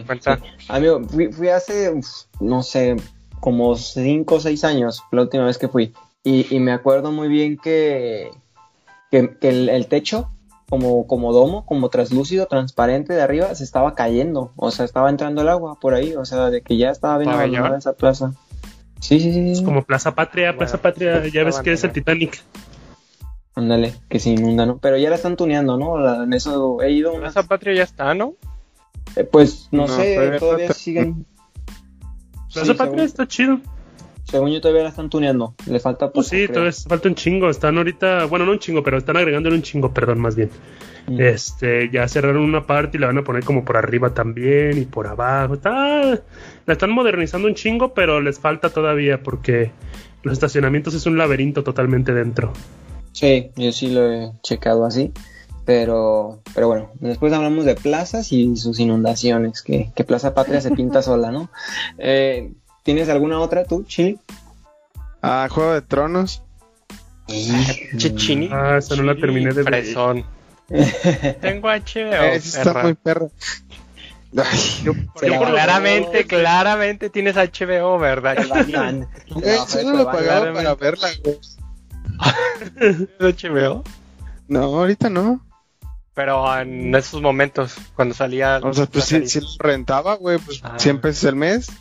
Amigo, 0.68 1.02
fui, 1.32 1.48
hace, 1.50 1.94
no 2.40 2.64
sé, 2.64 2.96
como 3.40 3.76
5 3.76 4.36
o 4.36 4.40
6 4.40 4.64
años, 4.64 5.04
la 5.12 5.22
última 5.22 5.46
vez 5.46 5.58
que 5.58 5.68
fui. 5.68 5.94
Y, 6.24 6.60
me 6.60 6.72
acuerdo 6.72 7.12
muy 7.12 7.28
bien 7.28 7.58
que, 7.58 8.32
que, 9.12 9.38
el, 9.42 9.88
techo 9.88 10.32
como, 10.70 11.06
como 11.06 11.34
domo, 11.34 11.66
como 11.66 11.90
translúcido, 11.90 12.46
transparente 12.46 13.14
de 13.14 13.22
arriba, 13.22 13.54
se 13.56 13.66
estaba 13.66 13.94
cayendo. 13.94 14.54
O 14.56 14.72
sea, 14.72 14.86
estaba 14.86 15.10
entrando 15.10 15.42
el 15.42 15.50
agua 15.50 15.80
por 15.82 15.94
ahí. 15.94 16.16
O 16.16 16.24
sea, 16.24 16.50
de 16.50 16.62
que 16.62 16.78
ya 16.78 16.92
estaba 16.92 17.18
bien 17.18 17.30
abandonada 17.30 17.78
esa 17.78 17.94
plaza. 17.94 18.34
Sí, 19.02 19.20
sí, 19.20 19.34
sí. 19.34 19.52
Es 19.52 19.62
como 19.62 19.84
Plaza 19.84 20.16
Patria, 20.16 20.56
Plaza 20.58 20.82
Patria, 20.82 21.28
ya 21.28 21.44
ves 21.44 21.60
que 21.60 21.74
es 21.74 21.84
el 21.84 21.92
Titanic. 21.92 22.42
Ándale, 23.54 23.94
que 24.10 24.20
se 24.20 24.30
inunda, 24.30 24.66
¿no? 24.66 24.78
Pero 24.78 24.98
ya 24.98 25.10
la 25.10 25.18
están 25.18 25.36
tuneando, 25.36 25.78
¿no? 25.78 26.24
en 26.24 26.32
eso 26.32 26.82
he 26.82 26.92
ido. 26.92 27.14
Plaza 27.20 27.44
Patria 27.44 27.74
ya 27.76 27.84
está, 27.84 28.14
¿no? 28.14 28.36
Eh, 29.18 29.26
pues 29.26 29.68
no, 29.72 29.90
sé, 29.90 30.38
todavía 30.40 30.72
siguen. 30.72 31.26
Plaza 32.54 32.74
Patria 32.76 33.04
está 33.04 33.28
chido. 33.28 33.60
Según 34.24 34.52
yo 34.52 34.62
todavía 34.62 34.84
la 34.84 34.90
están 34.90 35.10
tuneando, 35.10 35.54
le 35.68 35.80
falta 35.80 36.12
pues 36.12 36.28
sí, 36.28 36.48
todavía 36.48 36.72
falta 36.72 37.10
un 37.10 37.16
chingo, 37.16 37.50
están 37.50 37.78
ahorita, 37.78 38.26
bueno, 38.26 38.46
no 38.46 38.54
un 38.54 38.60
chingo, 38.60 38.82
pero 38.82 38.98
están 38.98 39.18
agregándole 39.18 39.56
un 39.56 39.62
chingo, 39.62 39.94
perdón, 39.94 40.20
más 40.20 40.36
bien. 40.36 40.50
Mm. 41.08 41.20
Este, 41.20 41.90
ya 41.92 42.08
cerraron 42.08 42.44
una 42.44 42.66
parte 42.66 42.98
y 42.98 43.02
la 43.02 43.08
van 43.08 43.18
a 43.18 43.24
poner 43.24 43.44
como 43.44 43.66
por 43.66 43.78
arriba 43.78 44.14
también 44.14 44.78
y 44.78 44.86
por 44.86 45.08
abajo. 45.08 45.56
Está, 45.56 46.20
la 46.66 46.74
están 46.74 46.92
modernizando 46.92 47.48
un 47.48 47.56
chingo, 47.56 47.94
pero 47.94 48.22
les 48.22 48.40
falta 48.40 48.70
todavía 48.70 49.22
porque 49.22 49.72
los 50.24 50.34
estacionamientos 50.34 50.94
es 50.94 51.06
un 51.06 51.18
laberinto 51.18 51.64
totalmente 51.64 52.14
dentro. 52.14 52.54
Sí, 53.12 53.52
yo 53.56 53.72
sí 53.72 53.90
lo 53.90 54.12
he 54.12 54.32
checado 54.42 54.86
así. 54.86 55.12
Pero, 55.66 56.42
pero 56.54 56.68
bueno, 56.68 56.92
después 57.00 57.32
hablamos 57.32 57.64
de 57.64 57.76
plazas 57.76 58.34
y 58.34 58.58
sus 58.58 58.82
inundaciones, 58.82 59.62
que, 59.62 59.92
que 59.96 60.04
Plaza 60.04 60.34
Patria 60.34 60.60
se 60.60 60.72
pinta 60.72 61.02
sola, 61.02 61.32
¿no? 61.32 61.50
Eh, 61.98 62.52
¿Tienes 62.84 63.10
alguna 63.10 63.40
otra 63.40 63.64
tú, 63.64 63.84
Chili? 63.86 64.20
Ah, 65.22 65.48
Juego 65.50 65.74
de 65.74 65.82
Tronos. 65.82 66.44
Chichini. 67.28 68.50
Ah, 68.52 68.78
esa 68.78 68.96
no 68.98 69.04
la 69.04 69.16
terminé 69.16 69.54
de 69.54 69.64
ver. 69.64 70.26
Tengo 71.42 71.70
HBO. 71.70 72.14
está 72.34 72.84
muy 72.84 72.94
perro. 72.94 73.32
claramente, 75.30 76.26
claramente 76.26 77.10
tienes 77.10 77.36
HBO, 77.36 78.00
¿verdad? 78.00 78.38
Yo 78.68 79.84
no 79.84 79.98
lo 79.98 80.06
pagaba 80.06 80.54
para 80.54 80.76
verla, 80.76 81.08
HBO? 83.20 83.84
No, 84.48 84.64
ahorita 84.64 85.10
no. 85.10 85.40
Pero 86.14 86.60
en 86.60 86.94
esos 86.94 87.22
momentos, 87.22 87.76
cuando 87.96 88.14
salía. 88.14 88.60
O 88.62 88.74
sea, 88.74 88.86
pues 88.86 89.06
si, 89.06 89.40
lo 89.40 89.48
rentaba, 89.60 90.16
güey, 90.16 90.38
pues 90.38 90.60
ah. 90.64 90.78
100 90.78 91.02
pesos 91.02 91.24
el 91.24 91.36
mes. 91.36 91.72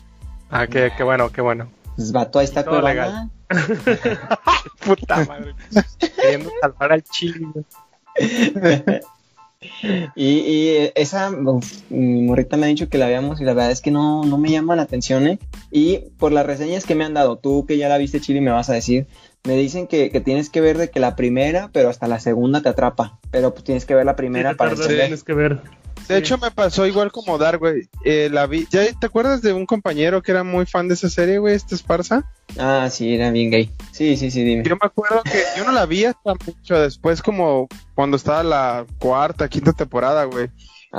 Ah, 0.55 0.67
qué, 0.67 0.91
qué 0.95 1.01
bueno, 1.01 1.31
qué 1.31 1.41
bueno. 1.41 1.67
Pues 1.95 2.11
vato, 2.11 2.37
ahí 2.37 2.45
está. 2.45 2.63
Puta 4.85 5.25
madre. 5.25 5.55
Queriendo 6.15 6.51
salvar 6.61 6.93
al 6.93 7.01
chile. 7.01 7.47
y, 10.15 10.25
y, 10.25 10.91
esa, 10.93 11.31
mi 11.31 12.21
morrita 12.21 12.55
me 12.55 12.67
ha 12.67 12.69
dicho 12.69 12.87
que 12.87 12.99
la 12.99 13.07
veamos 13.07 13.41
y 13.41 13.45
la 13.45 13.55
verdad 13.55 13.71
es 13.71 13.81
que 13.81 13.89
no, 13.89 14.23
no 14.25 14.37
me 14.37 14.51
llama 14.51 14.75
la 14.75 14.83
atención, 14.83 15.25
¿eh? 15.25 15.39
Y 15.71 16.11
por 16.19 16.31
las 16.31 16.45
reseñas 16.45 16.85
que 16.85 16.93
me 16.93 17.03
han 17.03 17.15
dado, 17.15 17.37
tú 17.37 17.65
que 17.65 17.77
ya 17.77 17.89
la 17.89 17.97
viste 17.97 18.21
Chile 18.21 18.39
me 18.39 18.51
vas 18.51 18.69
a 18.69 18.73
decir, 18.73 19.07
me 19.45 19.55
dicen 19.55 19.87
que, 19.87 20.09
que, 20.09 20.21
tienes 20.21 20.49
que 20.49 20.61
ver 20.61 20.77
de 20.77 20.89
que 20.89 20.99
la 20.99 21.15
primera, 21.15 21.69
pero 21.73 21.89
hasta 21.89 22.07
la 22.07 22.19
segunda 22.19 22.61
te 22.61 22.69
atrapa. 22.69 23.19
Pero 23.31 23.53
pues 23.53 23.63
tienes 23.63 23.85
que 23.85 23.95
ver 23.95 24.05
la 24.05 24.15
primera 24.15 24.53
para 24.53 24.71
entender. 24.71 25.01
Tienes 25.01 25.23
que 25.23 25.33
ver. 25.33 25.61
De 26.07 26.17
hecho, 26.17 26.37
me 26.37 26.51
pasó 26.51 26.85
igual 26.85 27.11
como 27.11 27.37
Dark, 27.37 27.59
güey. 27.59 27.87
Eh, 28.03 28.29
la 28.31 28.45
vi. 28.45 28.67
¿Ya 28.69 28.85
te 28.93 29.05
acuerdas 29.05 29.41
de 29.41 29.53
un 29.53 29.65
compañero 29.65 30.21
que 30.21 30.31
era 30.31 30.43
muy 30.43 30.65
fan 30.65 30.87
de 30.87 30.95
esa 30.95 31.09
serie, 31.09 31.37
güey? 31.37 31.55
Este 31.55 31.75
Esparza. 31.75 32.29
Ah, 32.57 32.89
sí, 32.91 33.15
era 33.15 33.31
bien 33.31 33.51
gay. 33.51 33.71
Sí, 33.91 34.17
sí, 34.17 34.29
sí, 34.29 34.43
dime. 34.43 34.63
Yo 34.63 34.75
me 34.75 34.85
acuerdo 34.85 35.23
que 35.23 35.43
yo 35.57 35.63
no 35.63 35.71
la 35.71 35.85
vi 35.85 36.05
hasta 36.05 36.33
mucho 36.45 36.79
después, 36.79 37.21
como 37.21 37.67
cuando 37.95 38.17
estaba 38.17 38.43
la 38.43 38.85
cuarta, 38.99 39.47
quinta 39.47 39.71
temporada, 39.71 40.25
güey. 40.25 40.49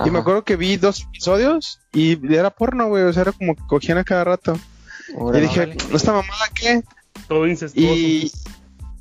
Y 0.04 0.10
me 0.10 0.18
acuerdo 0.18 0.42
que 0.42 0.56
vi 0.56 0.76
dos 0.76 1.02
episodios 1.02 1.80
y 1.92 2.34
era 2.34 2.50
porno, 2.50 2.88
güey. 2.88 3.04
O 3.04 3.12
sea, 3.12 3.22
era 3.22 3.32
como 3.32 3.54
que 3.54 3.62
cogían 3.68 3.98
a 3.98 4.04
cada 4.04 4.24
rato. 4.24 4.58
y 5.34 5.40
dije, 5.40 5.76
¿esta 5.92 6.12
mamada 6.12 6.48
qué? 6.54 6.82
Todo 7.28 7.46
incestuoso. 7.46 7.94
Y, 7.94 8.32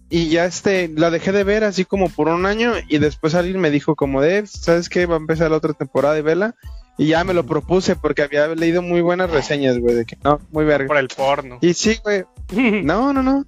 y 0.10 0.30
ya 0.30 0.46
este, 0.46 0.90
la 0.90 1.10
dejé 1.10 1.32
de 1.32 1.44
ver 1.44 1.64
así 1.64 1.86
como 1.86 2.10
por 2.10 2.28
un 2.28 2.46
año 2.46 2.74
y 2.88 3.00
después 3.00 3.36
alguien 3.36 3.60
me 3.60 3.72
dijo 3.72 3.96
como 3.96 4.22
de, 4.22 4.46
¿sabes 4.48 4.90
qué? 4.90 5.06
Va 5.06 5.16
a 5.16 5.20
empezar 5.20 5.52
la 5.52 5.58
otra 5.58 5.74
temporada 5.74 6.14
de 6.14 6.22
vela. 6.22 6.56
Y 6.98 7.08
ya 7.08 7.24
me 7.24 7.34
lo 7.34 7.44
propuse 7.46 7.96
porque 7.96 8.22
había 8.22 8.48
leído 8.50 8.84
muy 8.84 9.02
buenas 9.02 9.32
reseñas, 9.32 9.80
güey, 9.80 9.96
de 9.96 10.06
que 10.06 10.16
no, 10.24 10.40
muy 10.52 10.64
verga. 10.64 10.88
Por 10.88 10.98
el 10.98 11.08
porno. 11.08 11.58
Y 11.62 11.74
sí, 11.74 12.00
güey. 12.04 12.26
No, 12.84 13.14
no, 13.14 13.24
no. 13.24 13.46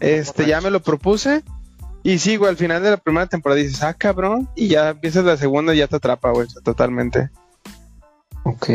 Este, 0.00 0.46
ya 0.46 0.60
me 0.60 0.70
lo 0.70 0.80
propuse. 0.80 1.42
Y 2.02 2.18
sí, 2.18 2.36
güey, 2.36 2.50
al 2.50 2.56
final 2.56 2.82
de 2.82 2.90
la 2.90 2.96
primera 2.96 3.26
temporada 3.26 3.60
dices, 3.60 3.82
ah, 3.82 3.92
cabrón. 3.92 4.48
Y 4.54 4.68
ya 4.68 4.90
empiezas 4.90 5.24
la 5.24 5.36
segunda 5.36 5.74
y 5.74 5.78
ya 5.78 5.88
te 5.88 5.96
atrapa, 5.96 6.30
güey, 6.30 6.48
totalmente. 6.64 7.30
Ok. 8.44 8.70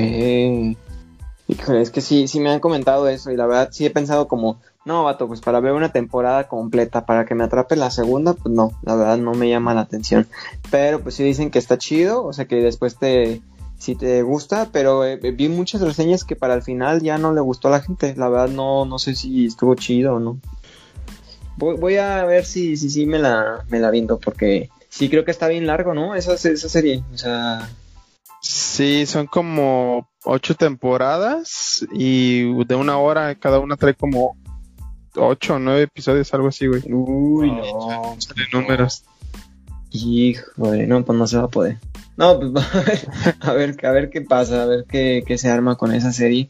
Híjole, 1.48 1.82
es 1.82 1.92
que 1.92 2.02
sí, 2.02 2.28
sí 2.28 2.40
me 2.40 2.52
han 2.52 2.60
comentado 2.60 3.08
eso 3.08 3.32
y 3.32 3.38
la 3.38 3.48
verdad 3.48 3.70
sí 3.72 3.86
he 3.86 3.90
pensado 3.90 4.28
como, 4.28 4.62
no, 4.84 5.04
vato, 5.04 5.28
pues 5.28 5.42
para 5.42 5.60
ver 5.60 5.74
una 5.74 5.92
temporada 5.92 6.48
completa, 6.48 7.06
para 7.06 7.26
que 7.26 7.36
me 7.36 7.44
atrape 7.44 7.76
la 7.76 7.92
segunda, 7.92 8.34
pues 8.34 8.54
no, 8.54 8.72
la 8.82 8.96
verdad 8.96 9.18
no 9.18 9.34
me 9.34 9.50
llama 9.50 9.74
la 9.74 9.82
atención. 9.82 10.28
Pero 10.72 11.02
pues 11.02 11.16
sí 11.16 11.24
dicen 11.24 11.52
que 11.52 11.60
está 11.60 11.78
chido, 11.78 12.26
o 12.26 12.34
sea 12.34 12.46
que 12.46 12.56
después 12.58 12.98
te, 12.98 13.42
si 13.78 13.96
te 13.96 14.24
gusta, 14.24 14.70
pero 14.72 15.06
eh, 15.06 15.18
vi 15.18 15.50
muchas 15.50 15.82
reseñas 15.82 16.24
que 16.24 16.36
para 16.36 16.56
el 16.56 16.64
final 16.64 17.02
ya 17.02 17.18
no 17.18 17.34
le 17.34 17.42
gustó 17.42 17.68
a 17.68 17.72
la 17.72 17.82
gente. 17.82 18.16
La 18.16 18.30
verdad 18.30 18.50
no, 18.50 18.86
no 18.86 18.98
sé 18.98 19.16
si 19.16 19.46
estuvo 19.46 19.76
chido 19.76 20.16
o 20.16 20.20
no. 20.20 20.40
Voy, 21.58 21.98
a 21.98 22.26
ver 22.26 22.46
si, 22.46 22.76
si, 22.76 22.90
si 22.90 23.06
me 23.06 23.20
la, 23.20 23.66
me 23.70 23.80
la 23.80 23.92
viendo, 23.92 24.20
porque 24.20 24.72
sí 24.90 25.10
creo 25.10 25.26
que 25.26 25.32
está 25.32 25.48
bien 25.48 25.68
largo, 25.68 25.94
¿no? 25.94 26.16
Esa, 26.16 26.34
esa 26.34 26.70
serie, 26.70 27.04
o 27.14 27.18
sea... 27.18 27.70
Sí, 28.42 29.06
son 29.06 29.28
como 29.28 30.10
ocho 30.24 30.56
temporadas 30.56 31.86
y 31.94 32.52
de 32.66 32.76
una 32.76 32.98
hora 32.98 33.36
cada 33.36 33.60
una 33.60 33.78
trae 33.78 33.94
como 33.94 34.36
ocho 35.16 35.56
o 35.56 35.60
nueve 35.60 35.84
episodios, 35.84 36.34
algo 36.34 36.48
así, 36.48 36.68
güey. 36.68 36.82
Uy, 36.92 37.52
no. 37.52 38.16
Sale 38.20 38.44
números. 38.52 39.04
Híjole, 39.92 40.88
no, 40.88 41.04
pues 41.04 41.18
no 41.18 41.28
se 41.28 41.38
va 41.38 41.44
a 41.44 41.50
poder. 41.50 41.78
No, 42.18 42.40
pues 42.40 42.52
a 43.42 43.54
ver, 43.54 43.76
a 43.86 43.92
ver, 43.92 44.10
qué 44.10 44.22
pasa, 44.22 44.64
a 44.64 44.66
ver 44.66 44.86
qué, 44.90 45.24
qué 45.26 45.38
se 45.38 45.50
arma 45.50 45.76
con 45.76 45.94
esa 45.94 46.12
serie. 46.12 46.50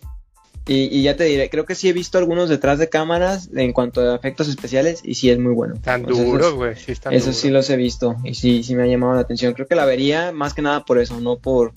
Y, 0.67 0.95
y, 0.95 1.01
ya 1.01 1.15
te 1.15 1.23
diré, 1.23 1.49
creo 1.49 1.65
que 1.65 1.73
sí 1.73 1.89
he 1.89 1.93
visto 1.93 2.19
algunos 2.19 2.47
detrás 2.47 2.77
de 2.77 2.87
cámaras 2.87 3.49
en 3.55 3.73
cuanto 3.73 4.01
a 4.01 4.15
efectos 4.15 4.47
especiales 4.47 5.01
y 5.03 5.15
sí 5.15 5.31
es 5.31 5.39
muy 5.39 5.53
bueno. 5.53 5.75
Tan 5.81 6.03
duro, 6.03 6.55
güey. 6.55 6.75
Sí 6.75 6.93
eso 7.09 7.33
sí 7.33 7.49
los 7.49 7.69
he 7.71 7.77
visto 7.77 8.15
y 8.23 8.35
sí, 8.35 8.61
sí 8.61 8.75
me 8.75 8.83
ha 8.83 8.87
llamado 8.87 9.15
la 9.15 9.21
atención. 9.21 9.53
Creo 9.53 9.67
que 9.67 9.75
la 9.75 9.85
vería 9.85 10.31
más 10.31 10.53
que 10.53 10.61
nada 10.61 10.85
por 10.85 10.99
eso, 10.99 11.19
no 11.19 11.37
por, 11.37 11.73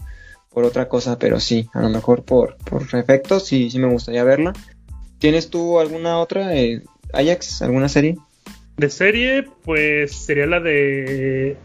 por 0.51 0.65
otra 0.65 0.87
cosa, 0.87 1.19
pero 1.19 1.41
sí, 1.41 1.69
a 1.73 1.81
lo 1.81 1.89
mejor 1.89 2.25
por, 2.25 2.59
por 2.59 2.83
efectos 2.83 3.47
sí, 3.47 3.71
sí 3.71 3.79
me 3.79 3.91
gustaría 3.91 4.23
verla. 4.23 4.53
¿Tienes 5.19 5.51
tú 5.51 5.81
alguna 5.81 6.19
otra, 6.19 6.55
eh, 6.55 6.83
Ajax, 7.13 7.63
alguna 7.63 7.89
serie? 7.89 8.17
De 8.77 8.91
serie, 8.91 9.47
pues 9.65 10.13
sería 10.13 10.47
la 10.47 10.61
de 10.61 11.57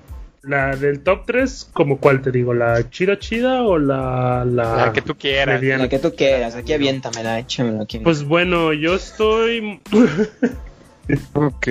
la 0.42 0.76
del 0.76 1.02
top 1.02 1.26
3, 1.26 1.70
como 1.74 1.98
cuál 1.98 2.22
te 2.22 2.32
digo, 2.32 2.54
la 2.54 2.90
chida 2.90 3.20
chida 3.20 3.64
o 3.64 3.78
la 3.78 4.46
la, 4.46 4.92
que 4.94 5.02
tú 5.02 5.16
quieras, 5.16 5.62
la 5.62 5.90
que 5.90 6.00
tú 6.00 6.16
quieras, 6.16 6.56
aquí 6.56 6.74
aviéntamela, 6.74 7.40
échamelo 7.40 7.84
aquí. 7.84 8.00
Pues 8.00 8.24
bueno, 8.24 8.72
yo 8.74 8.96
estoy 8.96 9.82
Ok. 11.34 11.68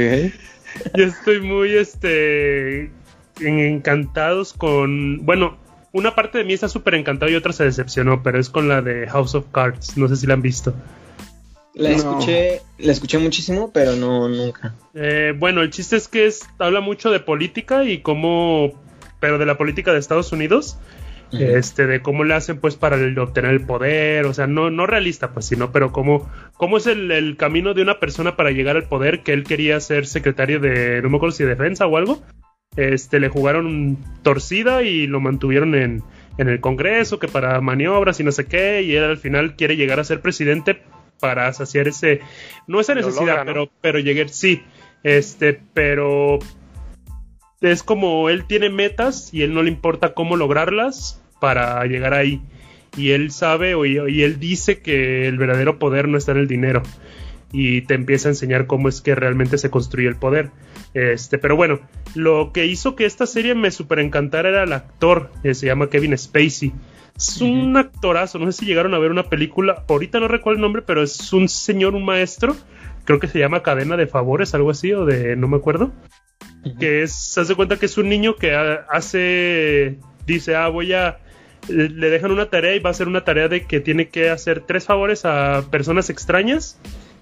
Yo 0.94 1.04
estoy 1.04 1.40
muy 1.40 1.74
este 1.76 2.90
encantados 3.40 4.52
con, 4.52 5.24
bueno, 5.24 5.56
una 5.92 6.14
parte 6.14 6.38
de 6.38 6.44
mí 6.44 6.52
está 6.52 6.68
súper 6.68 6.94
encantado 6.94 7.30
y 7.30 7.36
otra 7.36 7.52
se 7.52 7.64
decepcionó, 7.64 8.22
pero 8.22 8.38
es 8.38 8.50
con 8.50 8.68
la 8.68 8.82
de 8.82 9.06
House 9.08 9.34
of 9.34 9.46
Cards, 9.52 9.96
no 9.96 10.08
sé 10.08 10.16
si 10.16 10.26
la 10.26 10.34
han 10.34 10.42
visto. 10.42 10.74
La 11.78 11.90
escuché, 11.90 12.60
la 12.78 12.90
escuché 12.90 13.18
muchísimo, 13.18 13.70
pero 13.72 13.94
no 13.94 14.28
nunca. 14.28 14.74
Eh, 14.94 15.32
bueno, 15.38 15.62
el 15.62 15.70
chiste 15.70 15.94
es 15.94 16.08
que 16.08 16.26
es, 16.26 16.40
habla 16.58 16.80
mucho 16.80 17.12
de 17.12 17.20
política 17.20 17.84
y 17.84 18.00
cómo, 18.00 18.72
pero 19.20 19.38
de 19.38 19.46
la 19.46 19.56
política 19.56 19.92
de 19.92 20.00
Estados 20.00 20.32
Unidos, 20.32 20.76
este, 21.30 21.86
de 21.86 22.02
cómo 22.02 22.24
le 22.24 22.34
hacen 22.34 22.58
pues 22.58 22.74
para 22.74 22.96
obtener 23.22 23.52
el 23.52 23.60
poder, 23.60 24.26
o 24.26 24.34
sea, 24.34 24.48
no, 24.48 24.70
no 24.70 24.86
realista 24.86 25.30
pues, 25.32 25.46
sino, 25.46 25.70
pero 25.70 25.92
cómo, 25.92 26.28
cómo 26.54 26.78
es 26.78 26.88
el, 26.88 27.36
camino 27.38 27.74
de 27.74 27.82
una 27.82 28.00
persona 28.00 28.34
para 28.34 28.50
llegar 28.50 28.76
al 28.76 28.88
poder, 28.88 29.22
que 29.22 29.32
él 29.32 29.44
quería 29.44 29.78
ser 29.78 30.06
secretario 30.06 30.58
de, 30.58 31.00
no 31.00 31.10
me 31.10 31.18
acuerdo 31.18 31.36
si 31.36 31.44
de 31.44 31.50
defensa 31.50 31.86
o 31.86 31.96
algo, 31.96 32.20
este, 32.74 33.20
le 33.20 33.28
jugaron 33.28 33.98
torcida 34.22 34.82
y 34.82 35.06
lo 35.06 35.20
mantuvieron 35.20 35.76
en, 35.76 36.02
en 36.38 36.48
el 36.48 36.60
Congreso, 36.60 37.20
que 37.20 37.28
para 37.28 37.60
maniobras 37.60 38.18
y 38.18 38.24
no 38.24 38.32
sé 38.32 38.46
qué, 38.46 38.82
y 38.82 38.96
él 38.96 39.04
al 39.04 39.18
final 39.18 39.54
quiere 39.54 39.76
llegar 39.76 40.00
a 40.00 40.04
ser 40.04 40.20
presidente 40.20 40.82
para 41.20 41.52
saciar 41.52 41.88
ese, 41.88 42.20
no 42.66 42.80
esa 42.80 42.94
necesidad, 42.94 43.44
pero, 43.44 43.70
pero 43.80 43.98
llegar, 43.98 44.28
sí, 44.28 44.62
este, 45.02 45.60
pero 45.74 46.38
es 47.60 47.82
como 47.82 48.28
él 48.30 48.44
tiene 48.46 48.70
metas 48.70 49.32
y 49.32 49.42
él 49.42 49.54
no 49.54 49.62
le 49.62 49.70
importa 49.70 50.14
cómo 50.14 50.36
lograrlas 50.36 51.22
para 51.40 51.84
llegar 51.86 52.14
ahí. 52.14 52.40
Y 52.96 53.10
él 53.10 53.30
sabe 53.30 53.74
o, 53.74 53.84
y 53.84 54.22
él 54.22 54.40
dice 54.40 54.80
que 54.80 55.28
el 55.28 55.38
verdadero 55.38 55.78
poder 55.78 56.08
no 56.08 56.18
está 56.18 56.32
en 56.32 56.38
el 56.38 56.48
dinero. 56.48 56.82
Y 57.52 57.82
te 57.82 57.94
empieza 57.94 58.28
a 58.28 58.32
enseñar 58.32 58.66
cómo 58.66 58.88
es 58.88 59.00
que 59.00 59.14
realmente 59.14 59.56
se 59.56 59.70
construye 59.70 60.08
el 60.08 60.16
poder. 60.16 60.50
Este, 60.94 61.38
pero 61.38 61.56
bueno, 61.56 61.80
lo 62.14 62.52
que 62.52 62.66
hizo 62.66 62.96
que 62.96 63.06
esta 63.06 63.26
serie 63.26 63.54
me 63.54 63.70
super 63.70 64.00
encantara 64.00 64.48
era 64.48 64.64
el 64.64 64.72
actor, 64.72 65.30
que 65.42 65.54
se 65.54 65.66
llama 65.66 65.88
Kevin 65.88 66.16
Spacey. 66.16 66.72
Es 67.18 67.40
un 67.40 67.76
actorazo, 67.76 68.38
no 68.38 68.46
sé 68.46 68.60
si 68.60 68.66
llegaron 68.66 68.94
a 68.94 68.98
ver 68.98 69.10
una 69.10 69.24
película, 69.24 69.84
ahorita 69.88 70.20
no 70.20 70.28
recuerdo 70.28 70.58
el 70.58 70.62
nombre, 70.62 70.82
pero 70.82 71.02
es 71.02 71.32
un 71.32 71.48
señor, 71.48 71.96
un 71.96 72.04
maestro, 72.04 72.56
creo 73.04 73.18
que 73.18 73.26
se 73.26 73.40
llama 73.40 73.64
Cadena 73.64 73.96
de 73.96 74.06
Favores, 74.06 74.54
algo 74.54 74.70
así, 74.70 74.92
o 74.92 75.04
de, 75.04 75.34
no 75.34 75.48
me 75.48 75.56
acuerdo, 75.56 75.90
que 76.78 77.02
es, 77.02 77.12
se 77.12 77.40
hace 77.40 77.56
cuenta 77.56 77.76
que 77.76 77.86
es 77.86 77.98
un 77.98 78.08
niño 78.08 78.36
que 78.36 78.54
hace, 78.54 79.98
dice, 80.26 80.54
ah, 80.54 80.68
voy 80.68 80.92
a, 80.92 81.18
le 81.68 82.08
dejan 82.08 82.30
una 82.30 82.50
tarea 82.50 82.76
y 82.76 82.78
va 82.78 82.90
a 82.90 82.92
hacer 82.92 83.08
una 83.08 83.24
tarea 83.24 83.48
de 83.48 83.66
que 83.66 83.80
tiene 83.80 84.08
que 84.10 84.30
hacer 84.30 84.60
tres 84.60 84.84
favores 84.84 85.24
a 85.24 85.64
personas 85.72 86.10
extrañas 86.10 86.78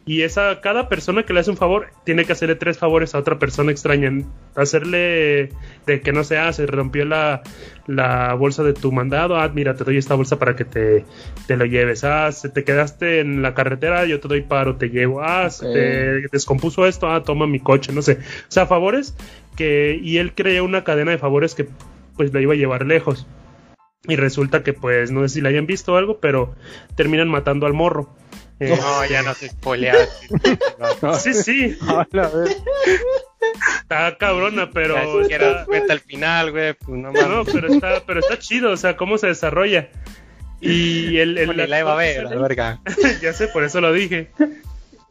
y 0.08 0.22
esa 0.22 0.60
cada 0.60 0.88
persona 0.88 1.24
que 1.24 1.32
le 1.32 1.40
hace 1.40 1.50
un 1.50 1.56
favor 1.56 1.88
tiene 2.04 2.24
que 2.24 2.30
hacerle 2.30 2.54
tres 2.54 2.78
favores 2.78 3.12
a 3.14 3.18
otra 3.18 3.40
persona 3.40 3.72
extraña. 3.72 4.12
Hacerle 4.54 5.50
de 5.84 6.00
que 6.00 6.12
no 6.12 6.22
se 6.22 6.38
hace 6.38 6.64
rompió 6.64 7.04
la, 7.04 7.42
la 7.88 8.32
bolsa 8.34 8.62
de 8.62 8.72
tu 8.72 8.92
mandado 8.92 9.36
ah 9.36 9.50
mira 9.52 9.74
te 9.74 9.82
doy 9.82 9.98
esta 9.98 10.14
bolsa 10.14 10.38
para 10.38 10.54
que 10.54 10.64
te, 10.64 11.04
te 11.48 11.56
lo 11.56 11.64
lleves. 11.64 12.04
Ah 12.04 12.30
se 12.30 12.48
te 12.48 12.62
quedaste 12.62 13.18
en 13.18 13.42
la 13.42 13.54
carretera 13.54 14.06
yo 14.06 14.20
te 14.20 14.28
doy 14.28 14.42
paro 14.42 14.76
te 14.76 14.90
llevo. 14.90 15.22
Ah 15.22 15.50
se 15.50 15.66
te 15.72 16.28
descompuso 16.30 16.86
esto 16.86 17.10
ah 17.10 17.24
toma 17.24 17.48
mi 17.48 17.58
coche 17.58 17.92
no 17.92 18.00
sé. 18.00 18.12
O 18.12 18.50
sea 18.52 18.66
favores 18.66 19.16
que 19.56 19.98
y 20.00 20.18
él 20.18 20.34
creó 20.36 20.64
una 20.64 20.84
cadena 20.84 21.10
de 21.10 21.18
favores 21.18 21.56
que 21.56 21.66
pues 22.16 22.32
la 22.32 22.40
iba 22.40 22.52
a 22.52 22.56
llevar 22.56 22.86
lejos. 22.86 23.26
Y 24.06 24.14
resulta 24.14 24.62
que 24.62 24.72
pues 24.72 25.10
no 25.10 25.22
sé 25.22 25.30
si 25.30 25.40
la 25.40 25.48
hayan 25.48 25.66
visto 25.66 25.94
o 25.94 25.96
algo 25.96 26.20
pero 26.20 26.54
terminan 26.94 27.28
matando 27.28 27.66
al 27.66 27.72
morro 27.72 28.14
no, 28.60 29.04
ya 29.06 29.22
no 29.22 29.34
se 29.34 29.48
spoilea. 29.48 29.94
sí, 31.18 31.34
sí. 31.34 31.78
Está 33.80 34.16
cabrona, 34.18 34.70
pero. 34.70 35.20
está... 35.20 35.66
al 35.92 36.00
final, 36.00 36.50
güey. 36.52 36.74
Pues 36.74 36.98
no, 36.98 37.12
no, 37.12 37.44
pero 37.44 37.72
está, 37.72 38.02
pero 38.06 38.20
está 38.20 38.38
chido, 38.38 38.72
o 38.72 38.76
sea, 38.76 38.96
cómo 38.96 39.18
se 39.18 39.28
desarrolla. 39.28 39.88
Y 40.60 41.18
el, 41.18 41.36
el 41.38 41.56
la 41.56 41.78
iba 41.78 41.92
a 41.92 41.96
ver, 41.96 42.24
la 42.24 42.36
verga. 42.36 42.80
ya 43.22 43.32
sé, 43.32 43.48
por 43.48 43.62
eso 43.62 43.80
lo 43.80 43.92
dije. 43.92 44.30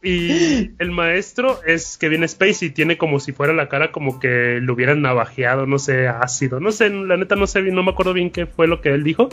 Y 0.02 0.72
el 0.78 0.90
maestro 0.90 1.60
es 1.64 1.96
que 1.98 2.08
viene 2.08 2.26
Space 2.26 2.66
y 2.66 2.70
tiene 2.70 2.98
como 2.98 3.18
si 3.18 3.32
fuera 3.32 3.52
la 3.52 3.68
cara 3.68 3.90
como 3.90 4.20
que 4.20 4.60
lo 4.60 4.74
hubieran 4.74 5.02
navajeado, 5.02 5.66
no 5.66 5.78
sé, 5.78 6.08
ácido. 6.08 6.60
No 6.60 6.72
sé, 6.72 6.90
la 6.90 7.16
neta 7.16 7.36
no 7.36 7.46
sé, 7.46 7.62
no 7.62 7.82
me 7.82 7.90
acuerdo 7.90 8.12
bien 8.12 8.30
qué 8.30 8.46
fue 8.46 8.66
lo 8.66 8.80
que 8.80 8.90
él 8.90 9.02
dijo. 9.02 9.28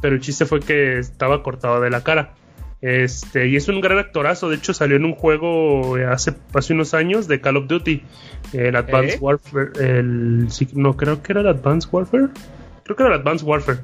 Pero 0.00 0.14
el 0.14 0.20
chiste 0.20 0.46
fue 0.46 0.60
que 0.60 0.98
estaba 0.98 1.42
cortado 1.42 1.80
de 1.80 1.90
la 1.90 2.04
cara. 2.04 2.34
Este, 2.82 3.48
y 3.48 3.56
es 3.56 3.68
un 3.68 3.80
gran 3.80 3.98
actorazo. 3.98 4.48
De 4.48 4.56
hecho, 4.56 4.74
salió 4.74 4.96
en 4.96 5.04
un 5.04 5.14
juego 5.14 5.96
hace, 6.08 6.34
hace 6.54 6.72
unos 6.72 6.94
años 6.94 7.28
de 7.28 7.40
Call 7.40 7.56
of 7.56 7.68
Duty. 7.68 8.02
El 8.52 8.76
Advanced 8.76 9.14
¿Eh? 9.14 9.18
Warfare. 9.20 9.70
El, 9.78 10.48
no, 10.74 10.96
creo 10.96 11.22
que 11.22 11.32
era 11.32 11.40
el 11.40 11.48
Advanced 11.48 11.88
Warfare. 11.92 12.28
Creo 12.84 12.96
que 12.96 13.02
era 13.02 13.14
el 13.14 13.20
Advanced 13.20 13.46
Warfare. 13.46 13.78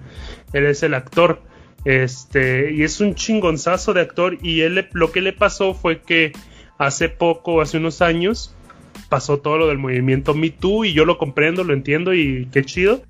Él 0.52 0.66
es 0.66 0.82
el 0.82 0.94
actor. 0.94 1.42
Este, 1.84 2.72
y 2.72 2.82
es 2.82 3.00
un 3.00 3.14
chingonzazo 3.14 3.92
de 3.94 4.02
actor. 4.02 4.38
Y 4.42 4.60
él 4.60 4.88
lo 4.92 5.10
que 5.10 5.20
le 5.20 5.32
pasó 5.32 5.74
fue 5.74 6.00
que 6.02 6.32
hace 6.78 7.08
poco, 7.08 7.60
hace 7.60 7.78
unos 7.78 8.02
años, 8.02 8.54
pasó 9.08 9.38
todo 9.38 9.58
lo 9.58 9.68
del 9.68 9.78
movimiento 9.78 10.34
Me 10.34 10.50
Too. 10.50 10.84
Y 10.84 10.92
yo 10.92 11.04
lo 11.04 11.18
comprendo, 11.18 11.64
lo 11.64 11.72
entiendo 11.72 12.14
y 12.14 12.48
qué 12.52 12.64
chido. 12.64 13.02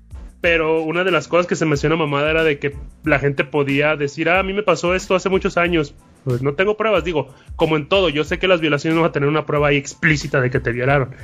Pero 0.43 0.81
una 0.81 1.05
de 1.05 1.11
las 1.11 1.29
cosas 1.29 1.47
que 1.47 1.55
se 1.55 1.65
menciona 1.65 1.95
mamada 1.95 2.29
era 2.29 2.43
de 2.43 2.59
que 2.59 2.75
la 3.05 3.17
gente 3.17 3.45
podía 3.45 3.95
decir, 3.95 4.27
ah, 4.27 4.39
a 4.39 4.43
mí 4.43 4.51
me 4.51 4.61
pasó 4.61 4.93
esto 4.93 5.15
hace 5.15 5.29
muchos 5.29 5.55
años. 5.55 5.95
Pues 6.25 6.41
no 6.41 6.53
tengo 6.53 6.75
pruebas, 6.75 7.05
digo, 7.05 7.33
como 7.55 7.77
en 7.77 7.87
todo, 7.87 8.09
yo 8.09 8.25
sé 8.25 8.39
que 8.39 8.49
las 8.49 8.59
violaciones 8.59 8.95
no 8.95 9.03
van 9.03 9.11
a 9.11 9.13
tener 9.13 9.29
una 9.29 9.45
prueba 9.45 9.69
ahí 9.69 9.77
explícita 9.77 10.41
de 10.41 10.51
que 10.51 10.59
te 10.59 10.73
violaron. 10.73 11.15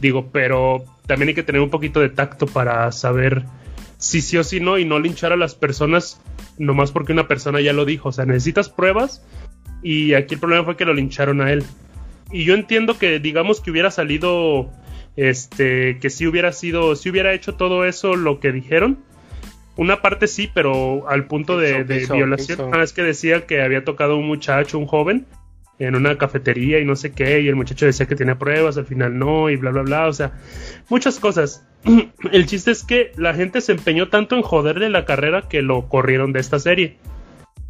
Digo, 0.00 0.30
pero 0.30 0.84
también 1.08 1.30
hay 1.30 1.34
que 1.34 1.42
tener 1.42 1.60
un 1.60 1.70
poquito 1.70 1.98
de 1.98 2.08
tacto 2.08 2.46
para 2.46 2.92
saber 2.92 3.46
si 3.96 4.20
sí 4.20 4.36
o 4.36 4.44
si 4.44 4.60
no 4.60 4.78
y 4.78 4.84
no 4.84 5.00
linchar 5.00 5.32
a 5.32 5.36
las 5.36 5.56
personas 5.56 6.20
nomás 6.56 6.92
porque 6.92 7.12
una 7.12 7.26
persona 7.26 7.60
ya 7.60 7.72
lo 7.72 7.84
dijo. 7.84 8.10
O 8.10 8.12
sea, 8.12 8.26
necesitas 8.26 8.68
pruebas 8.68 9.26
y 9.82 10.14
aquí 10.14 10.34
el 10.34 10.40
problema 10.40 10.64
fue 10.64 10.76
que 10.76 10.84
lo 10.84 10.94
lincharon 10.94 11.40
a 11.40 11.50
él. 11.50 11.64
Y 12.30 12.44
yo 12.44 12.54
entiendo 12.54 12.96
que 12.96 13.18
digamos 13.18 13.60
que 13.60 13.72
hubiera 13.72 13.90
salido, 13.90 14.70
este, 15.18 15.98
que 15.98 16.10
si 16.10 16.28
hubiera 16.28 16.52
sido, 16.52 16.94
si 16.94 17.10
hubiera 17.10 17.34
hecho 17.34 17.56
todo 17.56 17.84
eso 17.84 18.14
lo 18.14 18.38
que 18.38 18.52
dijeron. 18.52 18.98
Una 19.76 20.00
parte 20.00 20.28
sí, 20.28 20.48
pero 20.52 21.08
al 21.08 21.26
punto 21.26 21.58
de, 21.58 21.82
violación. 21.82 22.70
Ah, 22.72 22.82
es 22.84 22.92
que 22.92 23.02
decía 23.02 23.44
que 23.46 23.62
había 23.62 23.84
tocado 23.84 24.16
un 24.16 24.26
muchacho, 24.28 24.78
un 24.78 24.86
joven, 24.86 25.26
en 25.80 25.96
una 25.96 26.16
cafetería 26.18 26.78
y 26.78 26.84
no 26.84 26.94
sé 26.94 27.12
qué, 27.12 27.40
y 27.40 27.48
el 27.48 27.56
muchacho 27.56 27.86
decía 27.86 28.06
que 28.06 28.14
tenía 28.14 28.38
pruebas, 28.38 28.76
al 28.78 28.86
final 28.86 29.18
no, 29.18 29.50
y 29.50 29.56
bla, 29.56 29.70
bla, 29.70 29.82
bla, 29.82 30.06
o 30.06 30.12
sea, 30.12 30.32
muchas 30.88 31.18
cosas. 31.18 31.66
el 32.32 32.46
chiste 32.46 32.70
es 32.70 32.84
que 32.84 33.10
la 33.16 33.34
gente 33.34 33.60
se 33.60 33.72
empeñó 33.72 34.08
tanto 34.08 34.36
en 34.36 34.42
joderle 34.42 34.88
la 34.88 35.04
carrera 35.04 35.48
que 35.48 35.62
lo 35.62 35.88
corrieron 35.88 36.32
de 36.32 36.40
esta 36.40 36.60
serie. 36.60 36.96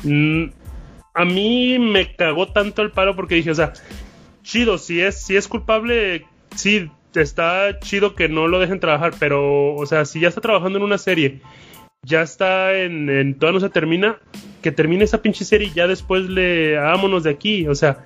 Mm, 0.03 0.51
a 1.15 1.25
mí 1.25 1.79
me 1.79 2.15
cagó 2.15 2.53
tanto 2.53 2.83
el 2.83 2.91
palo 2.91 3.17
porque 3.17 3.37
dije, 3.37 3.51
o 3.51 3.55
sea, 3.55 3.73
chido, 4.43 4.77
si 4.77 5.01
es, 5.01 5.23
si 5.23 5.37
es 5.37 5.49
culpable, 5.49 6.25
sí, 6.55 6.91
está 7.23 7.79
chido 7.81 8.15
que 8.15 8.29
no 8.29 8.49
lo 8.49 8.59
dejen 8.59 8.81
trabajar, 8.81 9.13
pero, 9.19 9.75
o 9.75 9.87
sea, 9.87 10.05
si 10.05 10.21
ya 10.21 10.29
está 10.29 10.41
trabajando 10.41 10.79
en 10.79 10.85
una 10.85 10.99
serie, 10.99 11.41
ya 12.03 12.23
está 12.23 12.75
en, 12.75 13.35
todavía 13.39 13.61
no 13.61 13.67
se 13.67 13.73
termina, 13.73 14.19
que 14.63 14.73
termine 14.73 15.05
esa 15.05 15.23
pinche 15.23 15.45
serie 15.45 15.69
y 15.69 15.75
ya 15.75 15.87
después 15.87 16.29
le 16.29 16.77
vámonos 16.77 17.23
de 17.23 17.31
aquí, 17.31 17.67
o 17.67 17.75
sea, 17.75 18.05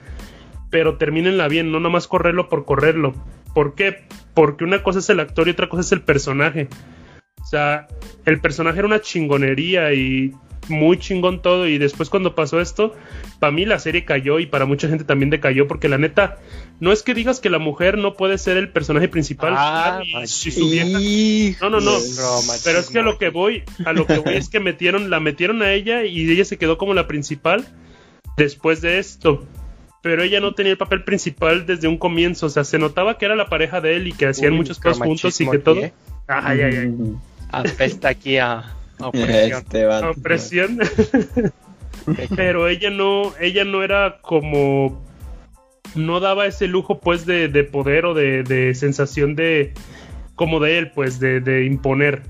pero 0.70 0.96
termínenla 0.96 1.48
bien, 1.48 1.70
no 1.70 1.78
nada 1.80 1.90
más 1.90 2.08
correrlo 2.08 2.48
por 2.48 2.64
correrlo. 2.64 3.14
¿Por 3.54 3.74
qué? 3.74 4.04
Porque 4.34 4.64
una 4.64 4.82
cosa 4.82 5.00
es 5.00 5.10
el 5.10 5.20
actor 5.20 5.46
y 5.46 5.50
otra 5.50 5.68
cosa 5.68 5.82
es 5.82 5.92
el 5.92 6.00
personaje. 6.00 6.68
O 7.40 7.44
sea, 7.44 7.86
el 8.24 8.40
personaje 8.40 8.78
era 8.78 8.86
una 8.86 9.00
chingonería 9.00 9.92
y 9.92 10.32
muy 10.72 10.98
chingón 10.98 11.42
todo 11.42 11.68
y 11.68 11.78
después 11.78 12.10
cuando 12.10 12.34
pasó 12.34 12.60
esto, 12.60 12.94
para 13.38 13.52
mí 13.52 13.64
la 13.64 13.78
serie 13.78 14.04
cayó 14.04 14.38
y 14.40 14.46
para 14.46 14.66
mucha 14.66 14.88
gente 14.88 15.04
también 15.04 15.30
decayó 15.30 15.68
porque 15.68 15.88
la 15.88 15.98
neta, 15.98 16.38
no 16.80 16.92
es 16.92 17.02
que 17.02 17.14
digas 17.14 17.38
que 17.38 17.50
la 17.50 17.58
mujer 17.58 17.98
no 17.98 18.14
puede 18.14 18.38
ser 18.38 18.56
el 18.56 18.70
personaje 18.70 19.08
principal 19.08 19.54
ah, 19.56 20.00
No, 21.60 21.70
no, 21.70 21.80
no, 21.80 21.98
pero 22.64 22.78
es 22.78 22.90
que 22.90 22.98
a 22.98 23.02
lo 23.02 23.18
que 23.18 23.28
voy, 23.28 23.62
a 23.84 23.92
lo 23.92 24.06
que 24.06 24.18
voy 24.18 24.34
es 24.34 24.48
que 24.48 24.58
metieron, 24.58 25.10
la 25.10 25.20
metieron 25.20 25.62
a 25.62 25.72
ella 25.72 26.04
y 26.04 26.30
ella 26.30 26.44
se 26.44 26.58
quedó 26.58 26.78
como 26.78 26.94
la 26.94 27.06
principal 27.06 27.66
después 28.36 28.80
de 28.80 28.98
esto 28.98 29.46
pero 30.02 30.24
ella 30.24 30.40
no 30.40 30.52
tenía 30.52 30.72
el 30.72 30.78
papel 30.78 31.04
principal 31.04 31.64
desde 31.64 31.86
un 31.86 31.96
comienzo. 31.96 32.46
O 32.46 32.48
sea, 32.50 32.64
se 32.64 32.76
notaba 32.78 33.18
que 33.18 33.24
era 33.24 33.36
la 33.36 33.46
pareja 33.46 33.80
de 33.80 33.96
él 33.96 34.08
y 34.08 34.12
que 34.12 34.26
hacían 34.26 34.52
muchos 34.52 34.80
cosas 34.80 34.98
juntos 34.98 35.40
y 35.40 35.48
que 35.48 35.58
todo. 35.58 35.76
¿eh? 35.76 35.92
Ay, 36.26 36.60
ay, 36.60 36.76
ay. 36.76 36.94
Apesta 37.50 38.08
aquí 38.08 38.38
a, 38.38 38.74
opresión. 38.98 39.64
opresión. 40.04 40.78
pero 42.36 42.68
ella 42.68 42.90
no, 42.90 43.32
ella 43.40 43.64
no 43.64 43.82
era 43.82 44.20
como. 44.20 45.02
No 45.94 46.20
daba 46.20 46.46
ese 46.46 46.68
lujo, 46.68 47.00
pues, 47.00 47.26
de, 47.26 47.48
de 47.48 47.64
poder 47.64 48.06
o 48.06 48.14
de, 48.14 48.42
de, 48.42 48.74
sensación 48.74 49.34
de. 49.36 49.74
Como 50.34 50.58
de 50.60 50.78
él, 50.78 50.90
pues, 50.92 51.20
de, 51.20 51.40
de 51.40 51.64
imponer. 51.66 52.22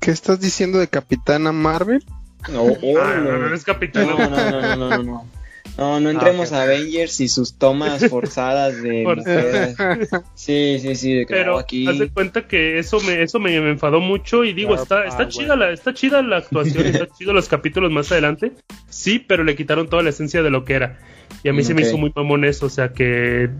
¿Qué 0.00 0.10
estás 0.10 0.40
diciendo 0.40 0.78
de 0.78 0.88
Capitana 0.88 1.52
Marvel? 1.52 2.04
No, 2.50 2.66
ah, 3.00 3.14
no, 3.16 3.38
no, 3.38 3.48
no, 3.48 3.54
es 3.54 3.64
Capitana. 3.64 4.12
no, 4.12 4.30
no, 4.30 4.76
no, 4.76 4.76
no. 4.76 5.02
no. 5.02 5.02
No, 5.02 5.37
no 5.78 6.10
entremos 6.10 6.52
a 6.52 6.62
Avengers 6.62 7.20
y 7.20 7.28
sus 7.28 7.54
tomas 7.54 8.06
forzadas 8.10 8.82
de 8.82 9.04
Sí, 10.34 10.78
sí, 10.80 10.94
sí, 10.96 11.24
Pero 11.28 11.58
aquí. 11.58 11.86
haz 11.86 11.98
de 11.98 12.08
cuenta 12.08 12.46
que 12.48 12.78
eso 12.78 13.00
me, 13.00 13.22
eso 13.22 13.38
me, 13.38 13.56
enfadó 13.56 14.00
mucho 14.00 14.44
y 14.44 14.52
digo, 14.52 14.74
está, 14.74 15.04
está 15.06 15.28
chida 15.28 15.54
la, 15.56 15.70
está 15.70 15.94
chida 15.94 16.22
la 16.22 16.38
actuación, 16.38 16.86
está 16.86 17.06
chido 17.18 17.32
los 17.32 17.48
capítulos 17.48 17.92
más 17.92 18.10
adelante. 18.10 18.52
Sí, 18.88 19.18
pero 19.18 19.44
le 19.44 19.54
quitaron 19.54 19.88
toda 19.88 20.02
la 20.02 20.10
esencia 20.10 20.42
de 20.42 20.50
lo 20.50 20.64
que 20.64 20.74
era. 20.74 20.98
Y 21.44 21.48
a 21.48 21.52
mí 21.52 21.62
se 21.62 21.74
me 21.74 21.82
hizo 21.82 21.96
muy 21.96 22.12
mamón 22.14 22.44
eso, 22.44 22.66
o 22.66 22.70
sea 22.70 22.92
que 22.92 23.50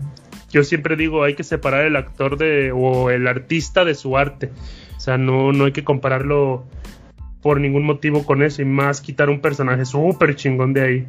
yo 0.51 0.63
siempre 0.63 0.95
digo, 0.95 1.23
hay 1.23 1.35
que 1.35 1.43
separar 1.43 1.85
el 1.85 1.95
actor 1.95 2.37
de, 2.37 2.71
o 2.71 3.11
el 3.11 3.27
artista 3.27 3.85
de 3.85 3.95
su 3.95 4.17
arte. 4.17 4.49
O 4.97 4.99
sea, 4.99 5.17
no, 5.17 5.53
no 5.53 5.65
hay 5.65 5.71
que 5.71 5.83
compararlo 5.83 6.65
por 7.41 7.61
ningún 7.61 7.83
motivo 7.85 8.25
con 8.25 8.43
eso 8.43 8.61
y 8.61 8.65
más 8.65 8.99
quitar 8.99 9.29
un 9.29 9.39
personaje 9.39 9.85
súper 9.85 10.35
chingón 10.35 10.73
de 10.73 10.81
ahí. 10.81 11.07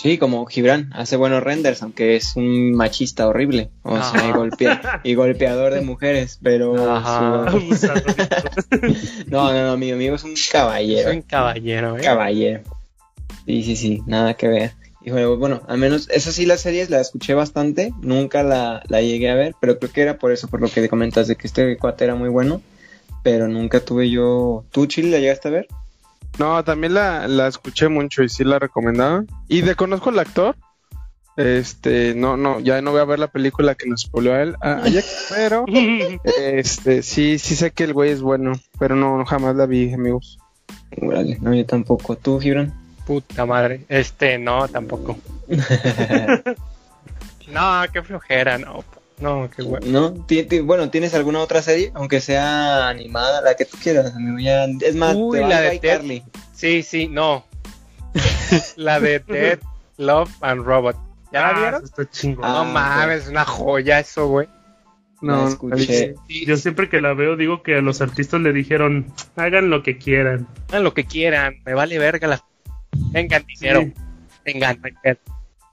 Sí, 0.00 0.16
como 0.16 0.46
Gibran, 0.46 0.92
hace 0.94 1.16
buenos 1.16 1.42
renders, 1.42 1.82
aunque 1.82 2.14
es 2.14 2.36
un 2.36 2.70
machista 2.72 3.26
horrible. 3.26 3.70
O 3.82 4.00
sea, 4.00 4.32
y, 5.02 5.14
golpeador 5.14 5.74
de 5.74 5.80
mujeres, 5.80 6.38
pero. 6.40 6.76
no, 9.26 9.52
no, 9.52 9.66
no, 9.66 9.76
mi 9.76 9.90
amigo 9.90 10.14
es 10.14 10.22
un 10.22 10.34
caballero. 10.52 11.10
Es 11.10 11.16
un 11.16 11.22
caballero, 11.22 11.98
¿eh? 11.98 12.02
Caballero. 12.02 12.62
Sí, 13.44 13.64
sí, 13.64 13.74
sí, 13.74 14.00
nada 14.06 14.34
que 14.34 14.46
ver. 14.46 14.70
Y 15.00 15.10
bueno, 15.10 15.62
al 15.66 15.78
menos 15.78 16.08
esas 16.10 16.34
sí 16.34 16.46
las 16.46 16.60
series 16.60 16.90
la 16.90 17.00
escuché 17.00 17.34
bastante, 17.34 17.92
nunca 18.00 18.44
la, 18.44 18.84
la 18.86 19.02
llegué 19.02 19.30
a 19.30 19.34
ver, 19.34 19.56
pero 19.60 19.80
creo 19.80 19.90
que 19.90 20.02
era 20.02 20.16
por 20.16 20.30
eso, 20.30 20.46
por 20.46 20.60
lo 20.60 20.68
que 20.68 20.88
comentas 20.88 21.26
de 21.26 21.34
que 21.34 21.48
este 21.48 21.76
cuate 21.76 22.04
era 22.04 22.14
muy 22.14 22.28
bueno, 22.28 22.62
pero 23.24 23.48
nunca 23.48 23.80
tuve 23.80 24.10
yo... 24.10 24.64
¿Tú, 24.70 24.86
Chile, 24.86 25.10
la 25.10 25.18
llegaste 25.18 25.48
a 25.48 25.50
ver? 25.50 25.66
No, 26.38 26.62
también 26.64 26.94
la, 26.94 27.26
la 27.26 27.48
escuché 27.48 27.88
mucho 27.88 28.22
y 28.22 28.28
sí 28.28 28.44
la 28.44 28.58
recomendaba. 28.58 29.24
Y 29.48 29.62
de 29.62 29.74
conozco 29.74 30.10
al 30.10 30.18
actor. 30.18 30.56
Este, 31.36 32.14
no, 32.16 32.36
no, 32.36 32.58
ya 32.58 32.82
no 32.82 32.90
voy 32.90 33.00
a 33.00 33.04
ver 33.04 33.20
la 33.20 33.28
película 33.28 33.76
que 33.76 33.88
nos 33.88 34.00
spoileó 34.00 34.34
a 34.34 34.42
él, 34.42 34.56
pero 35.28 35.64
este, 36.40 37.04
sí, 37.04 37.38
sí 37.38 37.54
sé 37.54 37.70
que 37.70 37.84
el 37.84 37.92
güey 37.92 38.10
es 38.10 38.20
bueno, 38.20 38.54
pero 38.80 38.96
no, 38.96 39.24
jamás 39.24 39.54
la 39.54 39.66
vi, 39.66 39.92
amigos. 39.92 40.40
Vale, 41.00 41.38
no, 41.40 41.54
yo 41.54 41.64
tampoco. 41.64 42.16
¿Tú, 42.16 42.40
Gibran? 42.40 42.74
Puta 43.06 43.46
madre. 43.46 43.84
Este, 43.88 44.36
no, 44.36 44.66
tampoco. 44.66 45.16
no, 47.48 47.82
qué 47.92 48.02
flojera, 48.02 48.58
no. 48.58 48.82
No, 49.20 49.50
qué 49.54 49.62
bueno. 49.62 49.86
¿No? 49.86 50.26
Bueno, 50.64 50.90
¿tienes 50.90 51.14
alguna 51.14 51.40
otra 51.40 51.62
serie? 51.62 51.90
Aunque 51.94 52.20
sea 52.20 52.88
animada, 52.88 53.40
la 53.40 53.54
que 53.54 53.64
tú 53.64 53.76
quieras, 53.82 54.14
amigo. 54.14 54.38
Ya... 54.38 54.64
Es 54.64 54.94
más, 54.94 55.14
Uy, 55.16 55.40
la 55.40 55.60
de 55.60 55.78
Ted. 55.78 56.22
Sí, 56.54 56.82
sí, 56.82 57.08
no. 57.08 57.44
la 58.76 59.00
de 59.00 59.20
Ted, 59.20 59.60
Love 59.96 60.30
and 60.40 60.64
Robot. 60.64 60.96
¿Ya 61.32 61.40
la 61.40 61.48
ah, 61.48 61.60
vieron? 61.60 61.84
Está 61.84 62.08
chingón. 62.10 62.42
no 62.42 62.58
ah, 62.58 62.64
mames, 62.64 63.24
es 63.24 63.28
una 63.28 63.44
joya 63.44 64.00
eso, 64.00 64.28
güey. 64.28 64.48
No, 65.20 65.48
escuché. 65.48 66.14
Yo 66.46 66.56
siempre 66.56 66.88
que 66.88 67.00
la 67.00 67.12
veo 67.12 67.36
digo 67.36 67.62
que 67.64 67.74
a 67.74 67.80
los 67.80 68.00
artistas 68.00 68.40
le 68.40 68.52
dijeron, 68.52 69.12
hagan 69.34 69.68
lo 69.68 69.82
que 69.82 69.98
quieran. 69.98 70.46
Hagan 70.68 70.84
lo 70.84 70.94
que 70.94 71.04
quieran, 71.04 71.56
me 71.66 71.74
vale 71.74 71.98
verga 71.98 72.28
la... 72.28 72.44
Vengan 73.12 73.44
dinero. 73.46 73.80
Vengan, 74.44 74.80
vengan 74.80 75.18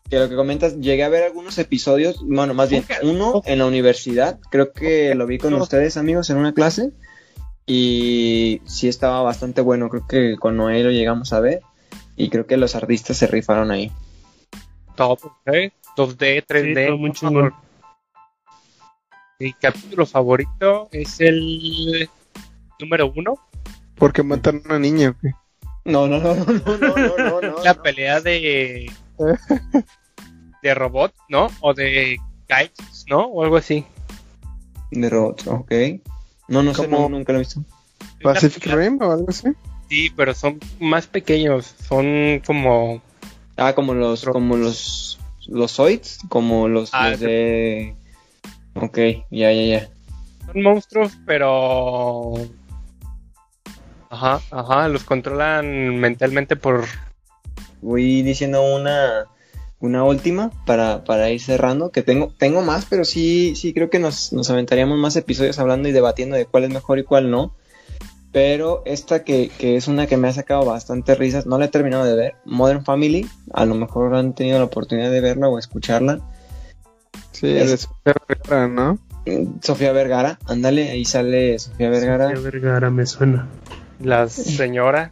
que 0.09 0.19
lo 0.19 0.29
que 0.29 0.35
comentas, 0.35 0.79
llegué 0.79 1.03
a 1.03 1.09
ver 1.09 1.23
algunos 1.23 1.57
episodios, 1.57 2.21
bueno, 2.23 2.53
más 2.53 2.69
bien 2.69 2.85
uno 3.01 3.41
en 3.45 3.59
la 3.59 3.65
universidad, 3.65 4.39
creo 4.51 4.71
que 4.71 5.15
lo 5.15 5.25
vi 5.25 5.39
con 5.39 5.53
ustedes 5.55 5.97
amigos 5.97 6.29
en 6.29 6.37
una 6.37 6.53
clase 6.53 6.91
y 7.65 8.61
sí 8.65 8.87
estaba 8.87 9.21
bastante 9.23 9.61
bueno, 9.61 9.89
creo 9.89 10.05
que 10.07 10.35
con 10.37 10.57
Noé 10.57 10.83
lo 10.83 10.91
llegamos 10.91 11.33
a 11.33 11.39
ver 11.39 11.61
y 12.15 12.29
creo 12.29 12.45
que 12.45 12.57
los 12.57 12.75
artistas 12.75 13.17
se 13.17 13.27
rifaron 13.27 13.71
ahí. 13.71 13.91
Top, 14.95 15.19
¿eh? 15.47 15.71
2D, 15.97 16.45
3D. 16.45 17.53
Mi 19.39 19.53
capítulo 19.53 20.05
favorito 20.05 20.87
es 20.91 21.19
el 21.19 22.09
número 22.79 23.11
uno. 23.13 23.35
Porque 23.95 24.23
mataron 24.23 24.61
a 24.65 24.69
una 24.69 24.79
niña, 24.79 25.15
No, 25.83 26.07
no, 26.07 26.19
no, 26.19 26.35
no, 26.35 26.77
no, 26.77 26.77
no, 26.77 27.17
no, 27.17 27.41
no. 27.41 27.63
La 27.63 27.73
pelea 27.73 28.21
de. 28.21 28.89
de 30.63 30.73
robot, 30.73 31.13
¿no? 31.29 31.47
O 31.61 31.73
de 31.73 32.17
kites, 32.47 33.05
¿no? 33.09 33.25
O 33.25 33.43
algo 33.43 33.57
así. 33.57 33.85
De 34.91 35.09
robots, 35.09 35.47
ok. 35.47 35.71
No, 36.47 36.63
no 36.63 36.73
sé, 36.73 36.87
no, 36.87 37.09
nunca 37.09 37.33
lo 37.33 37.39
he 37.39 37.41
visto. 37.41 37.63
¿Pacific 38.21 38.65
Rim 38.67 39.01
o 39.01 39.11
algo 39.11 39.29
así? 39.29 39.49
Sí, 39.89 40.11
pero 40.15 40.33
son 40.33 40.59
más 40.79 41.07
pequeños. 41.07 41.75
Son 41.87 42.41
como. 42.45 43.01
Ah, 43.57 43.73
como 43.73 43.93
los. 43.93 44.23
como 44.25 44.57
los. 44.57 45.19
Los 45.47 45.73
Zoids. 45.73 46.19
Como 46.29 46.67
los, 46.67 46.89
Ah, 46.93 47.11
los 47.11 47.19
de. 47.19 47.95
Ok, 48.73 48.97
ya, 49.29 49.51
ya, 49.51 49.79
ya. 49.79 49.89
Son 50.45 50.61
monstruos, 50.61 51.17
pero. 51.25 52.33
Ajá, 54.09 54.41
ajá. 54.51 54.87
Los 54.87 55.03
controlan 55.03 55.97
mentalmente 55.99 56.55
por. 56.55 56.85
Voy 57.85 58.21
diciendo 58.23 58.63
una. 58.63 59.25
Una 59.81 60.03
última 60.05 60.51
para, 60.65 61.03
para 61.03 61.29
ir 61.29 61.41
cerrando. 61.41 61.91
Que 61.91 62.01
tengo, 62.01 62.33
tengo 62.39 62.61
más, 62.61 62.85
pero 62.89 63.05
sí, 63.05 63.55
sí 63.55 63.73
creo 63.73 63.89
que 63.89 63.99
nos, 63.99 64.31
nos 64.33 64.49
aventaríamos 64.49 64.97
más 64.97 65.15
episodios 65.17 65.59
hablando 65.59 65.87
y 65.89 65.91
debatiendo 65.91 66.35
de 66.37 66.45
cuál 66.45 66.63
es 66.63 66.69
mejor 66.71 66.97
y 66.97 67.03
cuál 67.03 67.29
no. 67.29 67.53
Pero 68.31 68.81
esta 68.85 69.23
que, 69.23 69.49
que 69.59 69.75
es 69.75 69.87
una 69.87 70.07
que 70.07 70.17
me 70.17 70.27
ha 70.27 70.33
sacado 70.33 70.65
bastante 70.65 71.13
risas, 71.13 71.45
no 71.45 71.59
la 71.59 71.65
he 71.65 71.67
terminado 71.69 72.03
de 72.05 72.15
ver. 72.15 72.35
Modern 72.45 72.83
Family, 72.83 73.29
a 73.53 73.65
lo 73.65 73.75
mejor 73.75 74.15
han 74.15 74.33
tenido 74.33 74.57
la 74.59 74.65
oportunidad 74.65 75.11
de 75.11 75.21
verla 75.21 75.49
o 75.49 75.59
escucharla. 75.59 76.19
Sí, 77.31 77.47
Es- 77.55 77.69
de 77.69 77.77
Sofía 77.77 78.13
Vergara, 78.27 78.67
¿no? 78.67 78.97
Sofía 79.61 79.91
Vergara, 79.91 80.39
ándale, 80.47 80.89
ahí 80.89 81.03
sale 81.05 81.59
Sofía 81.59 81.89
Vergara, 81.89 82.29
Sofía 82.29 82.49
Vergara 82.51 82.89
me 82.89 83.05
suena. 83.05 83.47
La 83.99 84.27
señora. 84.29 85.11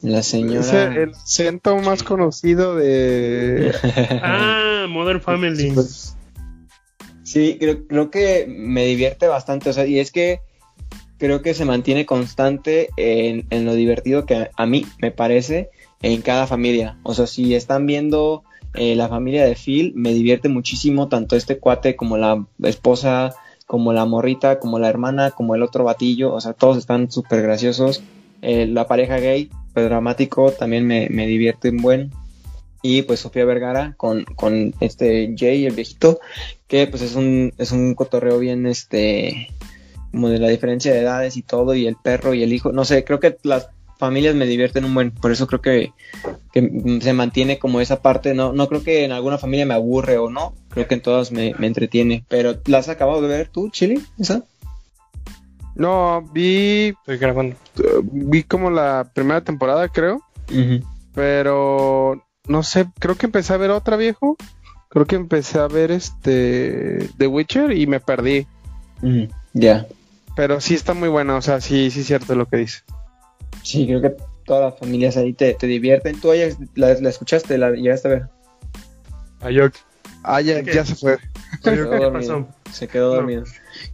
La 0.00 0.18
Es 0.20 0.26
señora. 0.26 0.94
el 0.94 1.10
acento 1.10 1.76
más 1.78 2.02
conocido 2.02 2.76
de... 2.76 3.72
Ah, 4.22 4.86
Modern 4.88 5.20
Family. 5.20 5.72
Sí, 7.22 7.56
creo, 7.58 7.86
creo 7.86 8.10
que 8.10 8.46
me 8.48 8.84
divierte 8.86 9.26
bastante, 9.26 9.70
o 9.70 9.72
sea, 9.72 9.86
y 9.86 9.98
es 9.98 10.12
que 10.12 10.40
creo 11.18 11.42
que 11.42 11.54
se 11.54 11.64
mantiene 11.64 12.06
constante 12.06 12.88
en, 12.96 13.46
en 13.50 13.64
lo 13.64 13.74
divertido 13.74 14.26
que 14.26 14.36
a, 14.36 14.50
a 14.56 14.66
mí 14.66 14.86
me 15.00 15.10
parece 15.10 15.70
en 16.02 16.22
cada 16.22 16.46
familia. 16.46 16.98
O 17.02 17.14
sea, 17.14 17.26
si 17.26 17.54
están 17.54 17.86
viendo 17.86 18.44
eh, 18.74 18.94
la 18.94 19.08
familia 19.08 19.44
de 19.44 19.56
Phil, 19.56 19.92
me 19.96 20.12
divierte 20.12 20.48
muchísimo 20.48 21.08
tanto 21.08 21.34
este 21.34 21.58
cuate 21.58 21.96
como 21.96 22.16
la 22.16 22.44
esposa, 22.62 23.34
como 23.66 23.92
la 23.92 24.04
morrita, 24.04 24.60
como 24.60 24.78
la 24.78 24.88
hermana, 24.88 25.30
como 25.32 25.54
el 25.54 25.62
otro 25.62 25.84
batillo, 25.84 26.32
o 26.32 26.40
sea, 26.40 26.52
todos 26.52 26.76
están 26.76 27.10
súper 27.10 27.42
graciosos. 27.42 28.02
Eh, 28.42 28.66
la 28.66 28.86
pareja 28.86 29.16
gay, 29.16 29.46
pues 29.46 29.65
dramático, 29.82 30.52
también 30.52 30.86
me, 30.86 31.08
me 31.10 31.26
divierte 31.26 31.70
un 31.70 31.78
buen. 31.78 32.12
Y 32.82 33.02
pues 33.02 33.20
Sofía 33.20 33.44
Vergara 33.44 33.94
con, 33.96 34.24
con 34.24 34.74
este 34.80 35.34
Jay, 35.36 35.66
el 35.66 35.74
viejito, 35.74 36.20
que 36.68 36.86
pues 36.86 37.02
es 37.02 37.16
un, 37.16 37.52
es 37.58 37.72
un 37.72 37.94
cotorreo 37.94 38.38
bien, 38.38 38.66
este, 38.66 39.48
como 40.12 40.28
de 40.28 40.38
la 40.38 40.48
diferencia 40.48 40.92
de 40.92 41.00
edades 41.00 41.36
y 41.36 41.42
todo, 41.42 41.74
y 41.74 41.86
el 41.86 41.96
perro 41.96 42.34
y 42.34 42.42
el 42.42 42.52
hijo, 42.52 42.72
no 42.72 42.84
sé, 42.84 43.04
creo 43.04 43.18
que 43.18 43.36
las 43.42 43.68
familias 43.98 44.34
me 44.34 44.46
divierten 44.46 44.84
un 44.84 44.94
buen, 44.94 45.10
por 45.10 45.32
eso 45.32 45.46
creo 45.46 45.60
que, 45.60 45.92
que 46.52 47.00
se 47.00 47.12
mantiene 47.12 47.58
como 47.58 47.80
esa 47.80 48.02
parte, 48.02 48.34
no, 48.34 48.52
no 48.52 48.68
creo 48.68 48.82
que 48.82 49.04
en 49.04 49.12
alguna 49.12 49.38
familia 49.38 49.66
me 49.66 49.74
aburre 49.74 50.18
o 50.18 50.30
no, 50.30 50.54
creo 50.68 50.86
que 50.86 50.94
en 50.94 51.02
todas 51.02 51.32
me, 51.32 51.54
me 51.58 51.66
entretiene, 51.66 52.24
pero 52.28 52.56
¿la 52.66 52.78
has 52.78 52.88
acabado 52.88 53.22
de 53.22 53.28
ver 53.28 53.48
tú, 53.48 53.70
Chili? 53.70 54.00
¿Esa? 54.18 54.44
No, 55.76 56.22
vi, 56.32 56.88
Estoy 56.88 57.18
grabando. 57.18 57.56
vi 58.02 58.42
como 58.42 58.70
la 58.70 59.10
primera 59.14 59.42
temporada, 59.42 59.88
creo. 59.88 60.22
Pero 61.14 62.22
no 62.48 62.62
sé, 62.62 62.86
creo 62.98 63.14
que 63.16 63.26
empecé 63.26 63.52
a 63.54 63.58
ver 63.58 63.70
otra, 63.70 63.96
viejo. 63.96 64.36
Creo 64.88 65.04
que 65.06 65.16
empecé 65.16 65.58
a 65.58 65.66
ver 65.68 65.90
este 65.90 67.08
The 67.18 67.26
Witcher 67.26 67.72
y 67.72 67.86
me 67.86 68.00
perdí. 68.00 68.46
Ya, 69.52 69.86
Pero 70.34 70.60
sí 70.60 70.74
está 70.74 70.94
muy 70.94 71.08
buena, 71.08 71.36
o 71.36 71.42
sea, 71.42 71.60
sí, 71.60 71.90
sí 71.90 72.00
es 72.00 72.06
cierto 72.06 72.34
lo 72.34 72.46
que 72.46 72.56
dice. 72.58 72.80
sí, 73.62 73.86
creo 73.86 74.00
que 74.00 74.14
todas 74.44 74.70
las 74.72 74.78
familias 74.80 75.16
ahí 75.16 75.32
te, 75.32 75.54
te 75.54 75.66
divierten, 75.66 76.20
tú 76.20 76.32
ya 76.34 76.48
la, 76.74 76.94
la 76.94 77.08
escuchaste, 77.08 77.58
la 77.58 77.70
llegaste 77.72 78.08
a 78.08 78.10
ver. 78.12 78.28
Ayok. 79.40 79.74
Ya, 80.72 80.84
se 80.84 80.94
fue. 80.94 81.18
Se 81.62 81.70
Oye, 81.70 81.76
quedó 81.78 81.90
¿Qué 81.90 81.96
dormido. 82.04 82.12
pasó? 82.12 82.55
Se 82.76 82.88
quedó 82.88 83.10
No. 83.10 83.16
dormido. 83.16 83.44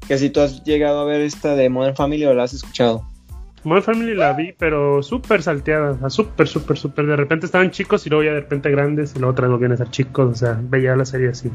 Que 0.07 0.19
si 0.19 0.31
tú 0.31 0.41
has 0.41 0.65
llegado 0.65 1.01
a 1.01 1.05
ver 1.05 1.21
esta 1.21 1.55
de 1.55 1.69
Modern 1.69 1.95
Family 1.97 2.25
o 2.27 2.35
la 2.35 2.45
has 2.45 2.53
escuchado. 2.53 3.07
Modern 3.65 3.85
Family 3.85 4.15
la 4.15 4.33
vi, 4.33 4.53
pero 4.59 5.03
súper 5.05 5.43
salteada. 5.43 6.11
Súper, 6.11 6.49
súper, 6.49 6.77
súper. 6.77 7.07
De 7.07 7.15
repente 7.15 7.47
estaban 7.47 7.71
chicos 7.71 8.05
y 8.07 8.11
luego 8.11 8.25
ya 8.25 8.33
de 8.33 8.41
repente 8.41 8.71
grandes 8.71 9.13
y 9.15 9.21
luego 9.21 9.33
otra 9.33 9.47
vez 9.47 9.53
volvían 9.53 9.73
a 9.73 9.77
ser 9.77 9.91
chicos. 9.91 10.33
O 10.33 10.35
sea, 10.35 10.59
veía 10.61 10.97
la 10.97 11.05
serie 11.05 11.29
así. 11.29 11.51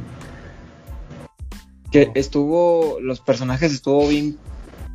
Que 1.92 2.12
estuvo, 2.16 3.00
los 3.02 3.20
personajes 3.20 3.74
estuvo 3.74 4.08
bien, 4.08 4.38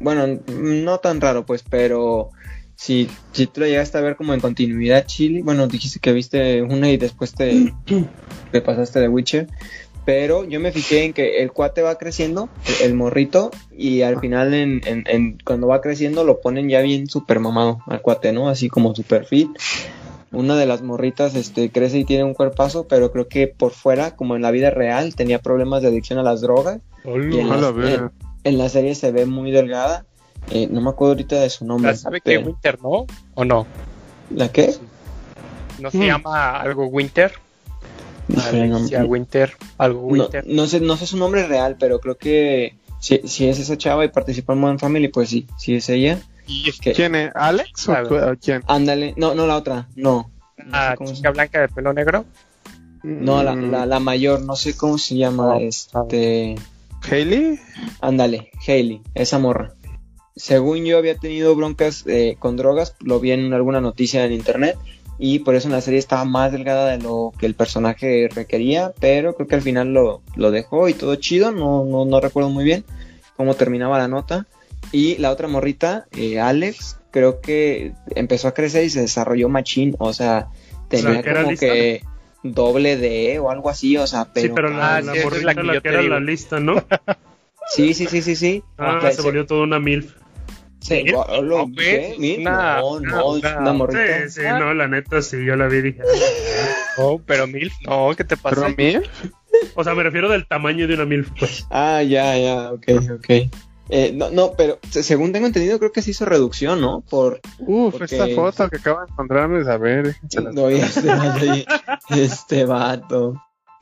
bueno, 0.01 0.40
no 0.59 0.99
tan 0.99 1.21
raro 1.21 1.45
pues, 1.45 1.62
pero 1.62 2.31
si, 2.77 3.09
si 3.33 3.47
tú 3.47 3.61
la 3.61 3.68
llegaste 3.68 3.97
a 3.97 4.01
ver 4.01 4.16
como 4.16 4.35
en 4.35 4.40
continuidad 4.40 5.07
Chile, 5.07 5.40
bueno, 5.42 5.66
dijiste 5.68 6.01
que 6.01 6.12
viste 6.12 6.62
una 6.62 6.90
y 6.90 6.97
después 6.97 7.33
te, 7.35 7.73
te 8.53 8.61
pasaste 8.61 9.01
de 9.01 9.09
Witcher, 9.09 9.49
pero 10.05 10.45
yo 10.45 10.59
me 10.61 10.73
fijé 10.73 11.05
en 11.05 11.12
que 11.12 11.43
el 11.43 11.53
cuate 11.53 11.83
va 11.83 11.97
creciendo, 11.97 12.49
el 12.83 12.95
morrito, 12.95 13.51
y 13.77 14.03
al 14.03 14.19
final 14.21 14.53
en, 14.55 14.81
en, 14.87 15.05
en- 15.07 15.38
cuando 15.45 15.67
va 15.69 15.81
creciendo 15.81 16.25
lo 16.25 16.41
ponen 16.41 16.69
ya 16.69 16.81
bien 16.81 17.09
super 17.09 17.38
mamado 17.41 17.79
al 17.87 18.01
cuate, 18.03 18.33
¿no? 18.33 18.49
Así 18.49 18.69
como 18.69 18.95
super 18.95 19.25
fit. 19.27 19.49
Una 20.33 20.57
de 20.57 20.65
las 20.67 20.81
morritas 20.83 21.35
este, 21.35 21.71
crece 21.71 21.99
y 21.99 22.05
tiene 22.05 22.25
un 22.25 22.33
cuerpazo, 22.35 22.87
pero 22.88 23.12
creo 23.12 23.29
que 23.29 23.47
por 23.49 23.73
fuera, 23.73 24.17
como 24.17 24.35
en 24.35 24.41
la 24.43 24.51
vida 24.51 24.71
real, 24.71 25.15
tenía 25.15 25.41
problemas 25.41 25.83
de 25.83 25.88
adicción 25.88 26.19
a 26.19 26.23
las 26.23 26.41
drogas. 26.41 26.81
Y 27.05 27.38
en, 27.38 27.49
la 27.51 27.69
en- 27.69 28.11
en 28.45 28.59
la 28.59 28.69
serie 28.71 28.95
se 28.95 29.12
ve 29.12 29.27
muy 29.27 29.51
delgada. 29.51 30.07
Eh, 30.51 30.67
no 30.71 30.81
me 30.81 30.91
acuerdo 30.91 31.12
ahorita 31.12 31.38
de 31.41 31.51
su 31.51 31.65
nombre. 31.67 31.95
¿Sabe 31.97 32.21
que 32.21 32.38
Winter 32.38 32.81
no? 32.83 33.07
¿O 33.35 33.45
no? 33.45 33.67
¿La 34.35 34.51
qué? 34.51 34.75
¿No 35.79 35.91
se 35.91 35.99
Mm. 35.99 36.03
llama 36.07 36.61
algo 36.61 36.87
Winter? 36.87 37.33
Híjole, 38.37 38.68
no- 38.68 38.77
Alicia 38.79 39.05
Winter. 39.05 39.53
Algo 39.79 40.01
no, 40.01 40.07
Winter. 40.25 40.45
no 40.47 40.66
sé, 40.66 40.81
no 40.81 40.97
sé 40.97 41.07
su 41.07 41.16
nombre 41.16 41.47
real, 41.47 41.77
pero 41.79 42.01
creo 42.01 42.16
que 42.16 42.77
si, 43.01 43.21
si 43.25 43.47
es 43.49 43.59
esa 43.59 43.77
chava 43.77 44.05
y 44.05 44.09
participa 44.09 44.53
en 44.53 44.61
Modern 44.61 44.79
Family, 44.79 45.09
pues 45.09 45.29
sí, 45.29 45.47
sí 45.59 45.75
es 45.75 45.88
ella. 45.88 46.21
Y 46.47 46.68
es 46.68 46.79
¿Qué? 46.81 46.92
¿Quién 46.92 47.14
es? 47.14 47.31
¿Alex 47.35 47.88
o, 47.88 47.95
quién? 48.40 48.62
Ándale, 48.66 49.14
no, 49.16 49.35
no 49.35 49.47
la 49.47 49.57
otra, 49.57 49.88
no. 49.97 50.31
No, 50.59 50.64
sé 50.64 50.71
la 50.71 50.95
cómo 50.97 51.09
se- 51.11 51.16
chica 51.16 51.31
blanca 51.31 51.61
de 51.61 51.68
pelo 51.68 51.92
negro. 51.92 52.25
no, 53.03 53.42
la, 53.42 53.55
Mm, 53.55 53.71
la, 53.71 53.87
la 53.87 54.01
mayor, 54.01 54.42
no 54.42 54.55
sé 54.57 54.77
cómo 54.77 54.97
se 54.99 55.16
llama, 55.16 55.55
No, 55.55 55.57
este... 55.61 56.55
¿Hailey? 57.11 57.59
Ándale, 58.01 58.51
Hailey, 58.66 59.03
esa 59.14 59.38
morra. 59.40 59.75
Según 60.37 60.85
yo 60.85 60.99
había 60.99 61.16
tenido 61.16 61.55
broncas 61.57 62.05
eh, 62.07 62.37
con 62.38 62.57
drogas, 62.57 62.95
lo 63.01 63.18
vi 63.21 63.33
en 63.33 63.53
alguna 63.53 63.81
noticia 63.81 64.25
en 64.25 64.33
internet 64.33 64.77
y 65.18 65.40
por 65.40 65.55
eso 65.55 65.68
en 65.68 65.72
la 65.72 65.81
serie 65.81 65.98
estaba 65.98 66.25
más 66.25 66.53
delgada 66.53 66.88
de 66.90 66.98
lo 66.98 67.33
que 67.38 67.46
el 67.46 67.55
personaje 67.55 68.29
requería, 68.35 68.92
pero 69.01 69.35
creo 69.35 69.46
que 69.48 69.55
al 69.55 69.62
final 69.62 69.92
lo, 69.92 70.22
lo 70.37 70.51
dejó 70.51 70.88
y 70.88 70.94
todo 70.94 71.14
chido, 71.16 71.53
no, 71.53 71.85
no, 71.85 72.05
no 72.05 72.20
recuerdo 72.20 72.51
muy 72.51 72.64
bien 72.64 72.85
cómo 73.37 73.55
terminaba 73.55 73.98
la 73.98 74.09
nota. 74.09 74.46
Y 74.90 75.16
la 75.18 75.31
otra 75.31 75.48
morrita, 75.48 76.07
eh, 76.12 76.40
Alex, 76.40 76.98
creo 77.11 77.40
que 77.40 77.92
empezó 78.16 78.48
a 78.48 78.55
crecer 78.55 78.85
y 78.85 78.90
se 78.90 79.01
desarrolló 79.01 79.48
machín, 79.48 79.94
o 79.98 80.12
sea, 80.12 80.48
tenía 80.88 81.11
¿La 81.12 81.22
que 81.22 81.33
como 81.35 81.51
lista? 81.51 81.66
que 81.66 82.03
doble 82.42 82.96
D 82.96 83.38
o 83.38 83.51
algo 83.51 83.70
así, 83.70 83.96
o 83.96 84.07
sea, 84.07 84.27
pero... 84.33 84.48
sí, 84.48 84.53
pero 84.55 84.70
la, 84.70 84.96
Ah, 84.96 85.01
la 85.01 85.14
morrita 85.22 85.53
la 85.55 85.62
la 85.62 85.62
que 85.62 85.68
que, 85.68 85.75
yo 85.75 85.83
te 85.83 85.88
era 85.88 86.01
digo. 86.01 86.14
la 86.14 86.20
lista, 86.20 86.59
¿no? 86.61 86.75
Sí, 87.75 87.94
sí, 87.94 88.07
sí, 88.07 88.20
sí, 88.22 88.35
sí. 88.37 88.62
Ah, 88.77 89.09
se 89.12 89.22
volvió 89.22 89.46
toda 89.46 89.62
una 89.62 89.79
MILF. 89.79 90.12
Sí, 90.83 91.05
¿Mil? 91.05 91.12
lo- 91.12 91.42
No, 91.42 91.68
pues, 91.75 91.87
¿qué? 92.16 92.38
No, 92.40 93.00
no, 93.00 93.37
es 93.37 93.42
una- 93.44 93.59
una 93.59 93.73
morrita. 93.73 94.29
Sí, 94.29 94.40
sí, 94.40 94.46
no, 94.59 94.75
la 94.75 94.88
neta, 94.88 95.23
sí, 95.23 95.44
yo 95.44 95.54
la 95.57 95.69
vi 95.69 95.79
y 95.79 95.83
dije. 95.83 96.00
No, 96.98 97.21
pero 97.25 97.46
mil. 97.46 97.71
No, 97.87 98.11
¿qué 98.17 98.25
te 98.25 98.37
¿Pero 98.37 98.57
pasa? 98.57 98.67
a 98.67 98.69
mí? 98.71 98.96
O 99.75 99.85
sea, 99.85 99.94
me 99.94 100.02
refiero 100.02 100.29
del 100.29 100.46
tamaño 100.46 100.87
de 100.88 100.94
una 100.94 101.04
MILF, 101.07 101.31
pues. 101.38 101.67
Ah, 101.71 102.02
ya, 102.02 102.37
ya, 102.37 102.73
ok, 102.73 102.85
ok. 103.17 103.31
Eh, 103.90 104.11
no, 104.15 104.31
no, 104.31 104.52
pero 104.57 104.79
se- 104.90 105.02
según 105.02 105.33
tengo 105.33 105.46
entendido, 105.46 105.79
creo 105.79 105.92
que 105.92 106.02
se 106.02 106.13
hizo 106.13 106.25
reducción, 106.25 106.81
¿no? 106.81 107.02
Por. 107.09 107.40
Uf, 107.59 107.92
Porque- 107.92 108.04
esta 108.17 108.27
foto 108.35 108.69
que 108.71 108.77
acabo 108.79 109.00
de 109.00 109.07
encontrarme, 109.13 109.71
a 109.71 109.77
ver. 109.77 110.17
No, 110.52 110.69
este 110.69 111.67
Este 112.11 112.65
vato. 112.65 113.35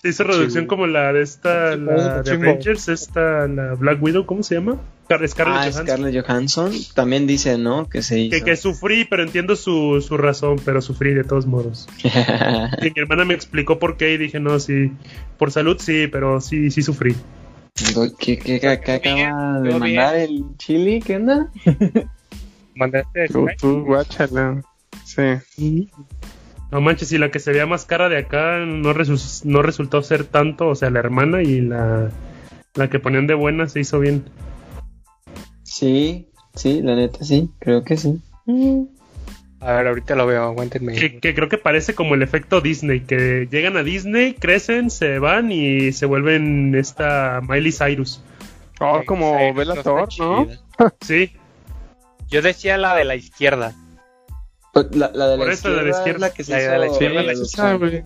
Se 0.02 0.08
hizo 0.08 0.24
reducción 0.24 0.64
Sí. 0.64 0.66
como 0.68 0.86
la 0.86 1.12
de 1.12 1.22
esta, 1.22 1.76
la 1.76 2.22
de. 2.22 2.30
Avengers, 2.32 2.88
esta, 2.88 3.46
la 3.46 3.74
Black 3.74 4.02
Widow, 4.02 4.24
¿cómo 4.24 4.42
se 4.42 4.54
llama? 4.54 4.76
Scar- 5.08 5.28
Scarlett 5.28 5.56
Ah, 5.56 5.60
Johansson. 5.62 5.86
Scarlett 5.86 6.24
Johansson. 6.26 6.72
También 6.94 7.26
dice, 7.26 7.58
¿no? 7.58 7.86
Que 7.88 8.02
se 8.02 8.18
hizo. 8.18 8.36
Que, 8.38 8.42
que 8.42 8.56
sufrí, 8.56 9.04
pero 9.04 9.22
entiendo 9.22 9.56
su, 9.56 10.00
su 10.00 10.16
razón, 10.16 10.56
pero 10.64 10.80
sufrí 10.80 11.12
de 11.12 11.24
todos 11.24 11.44
modos. 11.46 11.86
Y 12.82 12.84
mi 12.86 12.92
hermana 12.96 13.24
me 13.26 13.34
explicó 13.34 13.78
por 13.78 13.96
qué 13.98 14.14
y 14.14 14.16
dije, 14.18 14.40
no, 14.40 14.58
sí, 14.58 14.92
por 15.38 15.50
salud 15.52 15.76
sí, 15.78 16.06
pero 16.06 16.40
sí, 16.40 16.70
sí 16.70 16.82
sufrí. 16.82 17.14
¿Qué, 18.18 18.38
qué, 18.38 18.38
qué- 18.38 18.60
qué 18.60 18.68
acaba 18.92 19.60
de 19.60 19.78
mandar 19.78 20.16
el 20.16 20.44
chili? 20.56 21.00
¿Qué 21.00 21.16
onda? 21.16 21.50
Mandaste 22.74 23.28
Tú, 23.28 23.46
tú, 23.60 23.84
guáchala. 23.84 24.62
Sí. 25.04 25.90
No 26.70 26.80
manches, 26.80 27.10
y 27.12 27.18
la 27.18 27.30
que 27.30 27.40
se 27.40 27.50
veía 27.50 27.66
más 27.66 27.84
cara 27.84 28.08
de 28.08 28.18
acá 28.18 28.58
no, 28.58 28.92
no 28.92 29.62
resultó 29.62 30.02
ser 30.02 30.24
tanto, 30.24 30.68
o 30.68 30.74
sea, 30.74 30.90
la 30.90 31.00
hermana 31.00 31.42
y 31.42 31.60
la, 31.60 32.10
la 32.74 32.88
que 32.88 33.00
ponían 33.00 33.26
de 33.26 33.34
buena 33.34 33.68
se 33.68 33.80
hizo 33.80 33.98
bien. 33.98 34.24
Sí, 35.62 36.28
sí, 36.54 36.80
la 36.82 36.94
neta 36.94 37.24
sí, 37.24 37.50
creo 37.58 37.82
que 37.82 37.96
sí. 37.96 38.20
A 39.60 39.72
ver, 39.72 39.86
ahorita 39.88 40.14
lo 40.14 40.26
veo, 40.26 40.44
aguántenme. 40.44 40.94
Que, 41.20 41.34
creo 41.34 41.48
que 41.48 41.58
parece 41.58 41.94
como 41.94 42.14
el 42.14 42.22
efecto 42.22 42.60
Disney, 42.60 43.00
que 43.00 43.46
llegan 43.50 43.76
a 43.76 43.82
Disney, 43.82 44.34
crecen, 44.34 44.90
se 44.90 45.18
van 45.18 45.52
y 45.52 45.92
se 45.92 46.06
vuelven 46.06 46.74
esta 46.74 47.40
Miley 47.46 47.72
Cyrus. 47.72 48.22
Oh, 48.80 49.02
como 49.04 49.52
Bella 49.52 49.82
Thor, 49.82 50.08
¿no? 50.18 50.48
sí. 51.02 51.32
Yo 52.28 52.40
decía 52.40 52.78
la 52.78 52.94
de 52.94 53.04
la 53.04 53.16
izquierda. 53.16 53.74
Pues, 54.72 54.94
la, 54.94 55.08
de 55.08 55.36
la, 55.36 55.52
izquierda, 55.52 55.90
es 56.06 56.20
la 56.20 56.30
que 56.30 56.44
se 56.44 56.52
hizo... 56.52 56.70
De 56.70 56.78
la 56.78 56.86
izquierda, 56.86 57.22
la 57.22 58.02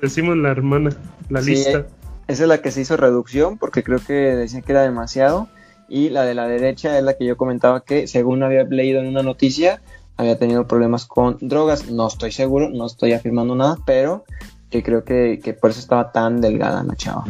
Decimos 0.00 0.36
la 0.36 0.50
hermana, 0.50 0.90
la 1.28 1.40
lista. 1.40 1.86
Esa 2.26 2.42
es 2.42 2.48
la 2.48 2.58
que 2.58 2.70
se 2.70 2.80
hizo 2.80 2.96
reducción 2.96 3.58
porque 3.58 3.82
creo 3.82 3.98
que 3.98 4.12
decía 4.12 4.62
que 4.62 4.72
era 4.72 4.82
demasiado. 4.82 5.48
Y 5.88 6.08
la 6.08 6.24
de 6.24 6.34
la 6.34 6.48
derecha 6.48 6.96
es 6.96 7.04
la 7.04 7.14
que 7.14 7.24
yo 7.26 7.36
comentaba 7.36 7.84
que, 7.84 8.06
según 8.06 8.42
había 8.42 8.64
leído 8.64 9.00
en 9.00 9.08
una 9.08 9.22
noticia, 9.22 9.82
había 10.16 10.38
tenido 10.38 10.66
problemas 10.66 11.06
con 11.06 11.36
drogas. 11.40 11.90
No 11.90 12.06
estoy 12.06 12.32
seguro, 12.32 12.70
no 12.70 12.86
estoy 12.86 13.12
afirmando 13.12 13.54
nada, 13.54 13.76
pero 13.84 14.24
que 14.70 14.82
creo 14.82 15.04
que, 15.04 15.56
por 15.60 15.70
eso 15.70 15.80
estaba 15.80 16.10
tan 16.10 16.40
delgada 16.40 16.82
la 16.82 16.96
chava. 16.96 17.24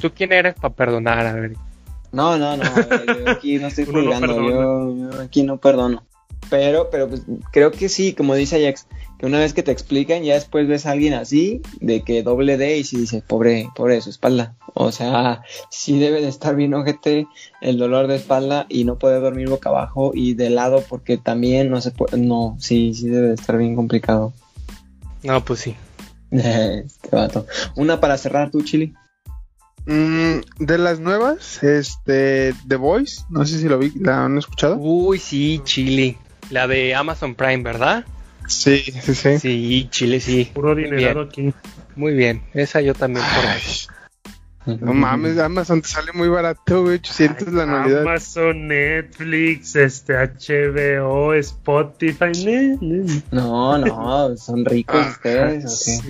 ¿Tú 0.00 0.10
quién 0.14 0.32
eres 0.32 0.54
para 0.54 0.72
perdonar? 0.72 1.26
A 1.26 1.32
ver. 1.34 1.56
No, 2.12 2.38
no, 2.38 2.56
no, 2.56 2.64
yo 2.64 3.30
aquí 3.30 3.58
no 3.58 3.66
estoy 3.66 3.84
juzgando, 3.86 4.48
yo, 4.48 5.20
aquí 5.20 5.42
no 5.42 5.58
perdono. 5.58 6.04
Pero, 6.48 6.90
pero 6.90 7.08
pues, 7.08 7.22
creo 7.52 7.70
que 7.70 7.88
sí, 7.88 8.12
como 8.14 8.34
dice 8.34 8.56
Ajax, 8.56 8.86
que 9.18 9.26
una 9.26 9.38
vez 9.38 9.52
que 9.52 9.62
te 9.62 9.70
explican, 9.70 10.22
ya 10.22 10.34
después 10.34 10.66
ves 10.66 10.86
a 10.86 10.92
alguien 10.92 11.14
así, 11.14 11.60
de 11.80 12.02
que 12.02 12.22
doble 12.22 12.56
D 12.56 12.78
y 12.78 12.84
si 12.84 12.96
dice, 12.96 13.22
pobre, 13.26 13.68
pobre 13.76 13.96
de 13.96 14.00
su 14.00 14.10
espalda. 14.10 14.56
O 14.74 14.92
sea, 14.92 15.42
sí 15.70 15.98
debe 15.98 16.22
de 16.22 16.28
estar 16.28 16.56
bien 16.56 16.74
ojete 16.74 17.26
el 17.60 17.78
dolor 17.78 18.06
de 18.06 18.16
espalda 18.16 18.66
y 18.68 18.84
no 18.84 18.98
poder 18.98 19.20
dormir 19.20 19.48
boca 19.48 19.68
abajo 19.68 20.12
y 20.14 20.34
de 20.34 20.50
lado 20.50 20.82
porque 20.88 21.18
también 21.18 21.70
no 21.70 21.80
se 21.80 21.90
puede, 21.90 22.16
no, 22.16 22.56
sí, 22.58 22.94
sí 22.94 23.08
debe 23.08 23.28
de 23.28 23.34
estar 23.34 23.58
bien 23.58 23.76
complicado. 23.76 24.32
No, 25.22 25.44
pues 25.44 25.60
sí. 25.60 25.76
este 26.30 27.14
vato. 27.14 27.46
Una 27.76 28.00
para 28.00 28.16
cerrar 28.16 28.50
tu 28.50 28.62
Chili. 28.62 28.94
Mm, 29.86 30.40
de 30.58 30.78
las 30.78 31.00
nuevas, 31.00 31.62
este, 31.62 32.54
The 32.68 32.76
Voice, 32.76 33.22
no 33.30 33.44
sé 33.44 33.58
si 33.58 33.68
lo 33.68 33.78
vi, 33.78 33.90
la 33.96 34.24
han 34.24 34.38
escuchado. 34.38 34.76
Uy, 34.78 35.18
sí, 35.18 35.60
Chile. 35.64 36.16
La 36.50 36.66
de 36.66 36.94
Amazon 36.94 37.34
Prime, 37.34 37.62
¿verdad? 37.62 38.04
Sí, 38.46 38.78
sí, 38.78 39.14
sí. 39.14 39.38
Sí, 39.38 39.88
Chile, 39.90 40.20
sí. 40.20 40.50
Puro 40.52 40.74
dinero 40.74 41.22
aquí. 41.22 41.54
Muy 41.96 42.14
bien, 42.14 42.42
esa 42.54 42.80
yo 42.80 42.94
también. 42.94 43.24
No 44.66 44.92
mames, 44.92 45.38
Amazon 45.38 45.80
te 45.80 45.88
sale 45.88 46.12
muy 46.12 46.28
barato, 46.28 46.82
güey, 46.82 46.96
800 46.96 47.52
la 47.52 47.64
Navidad. 47.64 48.02
Amazon, 48.02 48.68
Netflix, 48.68 49.74
este, 49.74 50.14
HBO, 50.14 51.32
Spotify. 51.34 52.78
No, 53.30 53.78
no, 53.78 54.36
son 54.36 54.64
ricos 54.64 55.00
ah, 55.02 55.10
ustedes. 55.10 56.02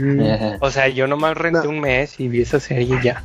O 0.60 0.70
sea, 0.72 0.88
yo 0.88 1.06
nomás 1.06 1.36
renté 1.36 1.68
un 1.68 1.80
mes 1.80 2.18
y 2.18 2.28
vi 2.28 2.42
esa 2.42 2.58
serie 2.58 2.98
ya. 3.02 3.22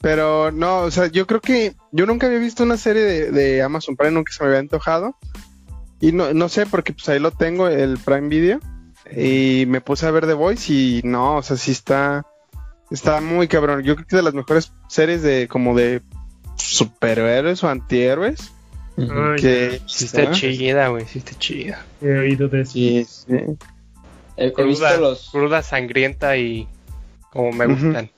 Pero 0.00 0.50
no, 0.50 0.78
o 0.78 0.90
sea, 0.90 1.06
yo 1.06 1.26
creo 1.26 1.40
que 1.40 1.74
yo 1.92 2.06
nunca 2.06 2.26
había 2.26 2.40
visto 2.40 2.64
una 2.64 2.76
serie 2.76 3.02
de, 3.02 3.30
de 3.30 3.62
Amazon 3.62 3.96
Prime, 3.96 4.12
nunca 4.12 4.32
se 4.32 4.42
me 4.42 4.48
había 4.48 4.60
antojado. 4.60 5.14
Y 6.02 6.10
no, 6.10 6.34
no 6.34 6.48
sé, 6.48 6.66
porque 6.66 6.92
pues 6.92 7.08
ahí 7.08 7.20
lo 7.20 7.30
tengo, 7.30 7.68
el 7.68 7.96
Prime 7.96 8.28
Video. 8.28 8.58
Y 9.16 9.66
me 9.68 9.80
puse 9.80 10.04
a 10.04 10.10
ver 10.10 10.26
The 10.26 10.32
Voice 10.32 10.72
y 10.72 11.00
no, 11.04 11.36
o 11.36 11.42
sea, 11.44 11.56
sí 11.56 11.70
está, 11.70 12.26
está 12.90 13.20
muy 13.20 13.46
cabrón. 13.46 13.84
Yo 13.84 13.94
creo 13.94 14.08
que 14.08 14.16
de 14.16 14.22
las 14.22 14.34
mejores 14.34 14.72
series 14.88 15.22
de 15.22 15.46
como 15.46 15.76
de 15.76 16.02
superhéroes 16.56 17.62
o 17.62 17.68
antihéroes. 17.68 18.52
que 19.40 19.80
sí 19.86 20.06
está 20.06 20.32
chida, 20.32 20.88
güey, 20.88 21.06
sí 21.06 21.20
está 21.20 21.38
chida. 21.38 21.86
He 22.00 22.18
oído 22.18 22.48
de 22.48 22.62
eso. 22.62 22.72
Sí, 22.72 23.06
sí. 23.08 23.36
He, 24.36 24.52
cruda, 24.52 24.96
los... 24.96 25.30
cruda, 25.30 25.62
sangrienta 25.62 26.36
y 26.36 26.66
como 27.30 27.52
me 27.52 27.66
gustan. 27.66 28.10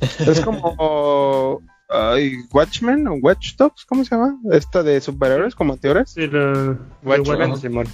Es 0.00 0.40
como 0.40 1.62
Ay, 1.92 2.38
Watchmen 2.52 3.06
o 3.06 3.14
Watch 3.14 3.56
Dogs, 3.56 3.84
¿cómo 3.84 4.04
se 4.04 4.14
llama? 4.14 4.38
Esta 4.50 4.82
de 4.82 5.00
superhéroes 5.00 5.54
como 5.54 5.74
antihéroes. 5.74 6.10
Sí, 6.10 6.26
la 6.26 6.78
Watchmen, 7.02 7.56
Simón. 7.58 7.86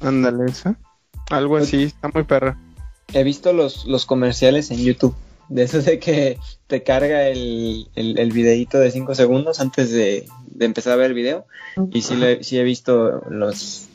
Ándale, 0.00 0.44
esa. 0.46 0.76
Algo 1.30 1.56
así, 1.56 1.84
está 1.84 2.08
muy 2.08 2.24
perra. 2.24 2.58
He 3.12 3.24
visto 3.24 3.52
los, 3.52 3.86
los 3.86 4.04
comerciales 4.06 4.70
en 4.70 4.78
YouTube. 4.78 5.14
De 5.48 5.62
eso 5.62 5.80
de 5.80 5.98
que 5.98 6.38
te 6.66 6.82
carga 6.82 7.28
el, 7.28 7.88
el, 7.94 8.18
el 8.18 8.32
videíto 8.32 8.78
de 8.78 8.90
5 8.90 9.14
segundos 9.14 9.60
antes 9.60 9.90
de, 9.90 10.26
empezar 10.58 10.94
a 10.94 10.96
ver 10.96 11.06
el 11.06 11.14
video. 11.14 11.46
Y 11.92 12.02
sí, 12.02 12.16
le, 12.16 12.42
sí 12.44 12.58
he 12.58 12.62
visto 12.62 13.22
los, 13.30 13.88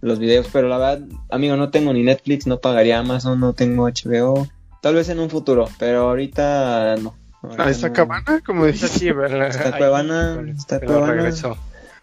los 0.00 0.18
videos, 0.18 0.48
pero 0.52 0.68
la 0.68 0.78
verdad, 0.78 1.06
amigo, 1.30 1.56
no 1.56 1.70
tengo 1.70 1.92
ni 1.92 2.02
Netflix, 2.02 2.46
no 2.46 2.58
pagaría 2.58 2.98
Amazon, 2.98 3.40
no 3.40 3.52
tengo 3.52 3.88
HBO. 3.88 4.46
Tal 4.80 4.94
vez 4.94 5.08
en 5.08 5.20
un 5.20 5.30
futuro, 5.30 5.68
pero 5.78 6.08
ahorita 6.08 6.96
no. 6.96 7.14
¿A 7.58 7.70
esta 7.70 7.92
cabana? 7.92 8.42
Como 8.44 8.66
dices. 8.66 8.90
Sí, 8.90 9.08
esta 9.08 9.76
cuevana. 9.76 10.42
Esta 10.56 10.80
cuevana. 10.80 11.32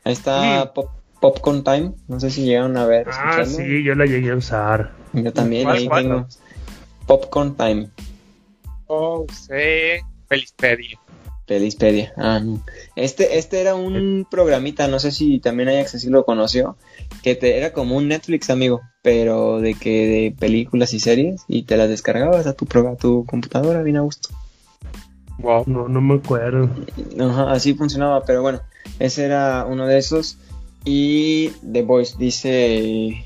Ahí 0.06 0.14
está 0.14 0.74
Pop, 0.74 0.92
Popcorn 1.20 1.64
Time. 1.64 1.94
No 2.08 2.20
sé 2.20 2.30
si 2.30 2.44
llegaron 2.44 2.78
a 2.78 2.86
ver. 2.86 3.08
Ah, 3.12 3.44
sí, 3.46 3.84
yo 3.84 3.96
la 3.96 4.06
llegué 4.06 4.32
a 4.32 4.36
usar. 4.36 4.92
Yo 5.14 5.32
también, 5.34 5.68
ahí 5.68 5.88
tengo. 5.90 6.28
Popcorn 7.08 7.56
Time. 7.56 7.90
Oh, 8.88 9.26
sí. 9.32 10.02
Felispedia. 10.28 11.00
Felispedia. 11.46 12.14
Ah, 12.18 12.42
Este, 12.96 13.38
este 13.38 13.60
era 13.62 13.76
un 13.76 14.26
programita, 14.30 14.88
no 14.88 15.00
sé 15.00 15.12
si 15.12 15.40
también 15.40 15.70
hay 15.70 15.78
acceso 15.78 16.10
lo 16.10 16.26
conoció, 16.26 16.78
que 17.22 17.36
te, 17.36 17.58
era 17.58 17.74
como 17.74 17.98
un 17.98 18.08
Netflix, 18.08 18.50
amigo, 18.50 18.82
pero 19.02 19.60
de 19.60 19.74
que 19.74 20.08
de 20.08 20.36
películas 20.38 20.94
y 20.94 21.00
series 21.00 21.44
y 21.48 21.64
te 21.64 21.76
las 21.76 21.90
descargabas 21.90 22.48
a 22.48 22.54
tu, 22.54 22.66
a 22.88 22.96
tu 22.96 23.26
computadora 23.26 23.82
bien 23.82 23.98
a 23.98 24.02
gusto. 24.02 24.30
Wow. 25.40 25.64
No, 25.68 25.88
no 25.88 26.02
me 26.02 26.16
acuerdo. 26.16 26.70
así 27.50 27.74
funcionaba, 27.74 28.24
pero 28.24 28.42
bueno, 28.42 28.62
ese 29.00 29.26
era 29.26 29.66
uno 29.66 29.88
de 29.88 29.98
esos. 29.98 30.38
Y 30.86 31.50
The 31.72 31.82
Voice 31.84 32.16
dice 32.18 33.24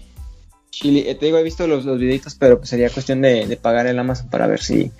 Chile, 0.70 1.10
eh, 1.10 1.16
te 1.16 1.26
digo, 1.26 1.38
he 1.38 1.44
visto 1.44 1.66
los, 1.68 1.86
los 1.86 2.00
videitos, 2.00 2.36
pero 2.36 2.58
pues 2.58 2.70
sería 2.70 2.90
cuestión 2.90 3.22
de, 3.22 3.58
pagar 3.62 3.88
el 3.88 3.98
Amazon 3.98 4.30
para 4.30 4.48
ver 4.48 4.62
si, 4.62 4.92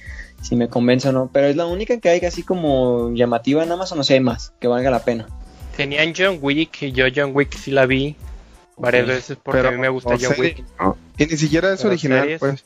si 0.42 0.56
me 0.56 0.70
convence 0.70 1.10
o 1.10 1.12
no. 1.12 1.30
Pero 1.32 1.48
es 1.48 1.56
la 1.56 1.68
única 1.68 2.00
que 2.00 2.10
hay 2.10 2.20
así 2.22 2.44
como 2.44 3.14
llamativa 3.14 3.64
en 3.64 3.72
Amazon, 3.72 4.00
o 4.00 4.04
si 4.04 4.14
hay 4.14 4.20
más, 4.20 4.54
que 4.60 4.68
valga 4.68 4.90
la 4.90 5.04
pena. 5.04 5.28
Tenían 5.76 6.14
John 6.18 6.40
Wick, 6.42 6.82
y 6.82 6.92
yo 6.92 7.06
John 7.16 7.32
Wick 7.36 7.56
sí 7.56 7.70
la 7.72 7.86
vi 7.86 8.16
varias 8.76 9.08
veces 9.08 9.38
porque 9.42 9.68
a 9.68 9.72
mí 9.72 9.78
me 9.78 9.90
gusta 9.90 10.16
John 10.20 10.34
Wick. 10.40 10.64
Y 11.18 11.26
ni 11.26 11.38
siquiera 11.38 11.74
es 11.74 11.86
original, 11.86 12.38
pues. 12.40 12.64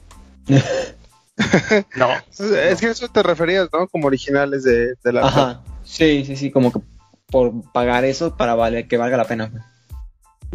no. 1.96 2.10
Es 2.30 2.80
que 2.82 2.88
eso 2.88 3.08
te 3.08 3.24
referías, 3.24 3.70
¿no? 3.74 3.88
Como 3.88 4.08
originales 4.08 4.64
de, 4.64 4.96
la. 5.04 5.26
Ajá. 5.26 5.64
Sí, 5.84 6.24
sí, 6.26 6.36
sí, 6.36 6.52
como 6.52 6.72
que 6.72 6.80
por 7.28 7.52
pagar 7.72 8.06
eso 8.06 8.36
para 8.36 8.56
vale, 8.56 8.88
que 8.88 8.98
valga 8.98 9.18
la 9.18 9.26
pena. 9.26 9.52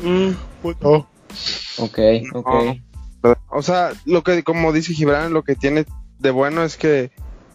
Mm, 0.02 0.30
pues 0.62 0.76
no. 0.80 1.08
Ok, 1.78 1.98
ok. 2.34 2.48
O 3.50 3.62
sea, 3.62 3.92
lo 4.04 4.22
que, 4.22 4.44
como 4.44 4.72
dice 4.72 4.94
Gibran, 4.94 5.32
lo 5.32 5.42
que 5.42 5.56
tiene 5.56 5.86
de 6.18 6.30
bueno 6.30 6.62
es 6.62 6.76
que 6.76 7.10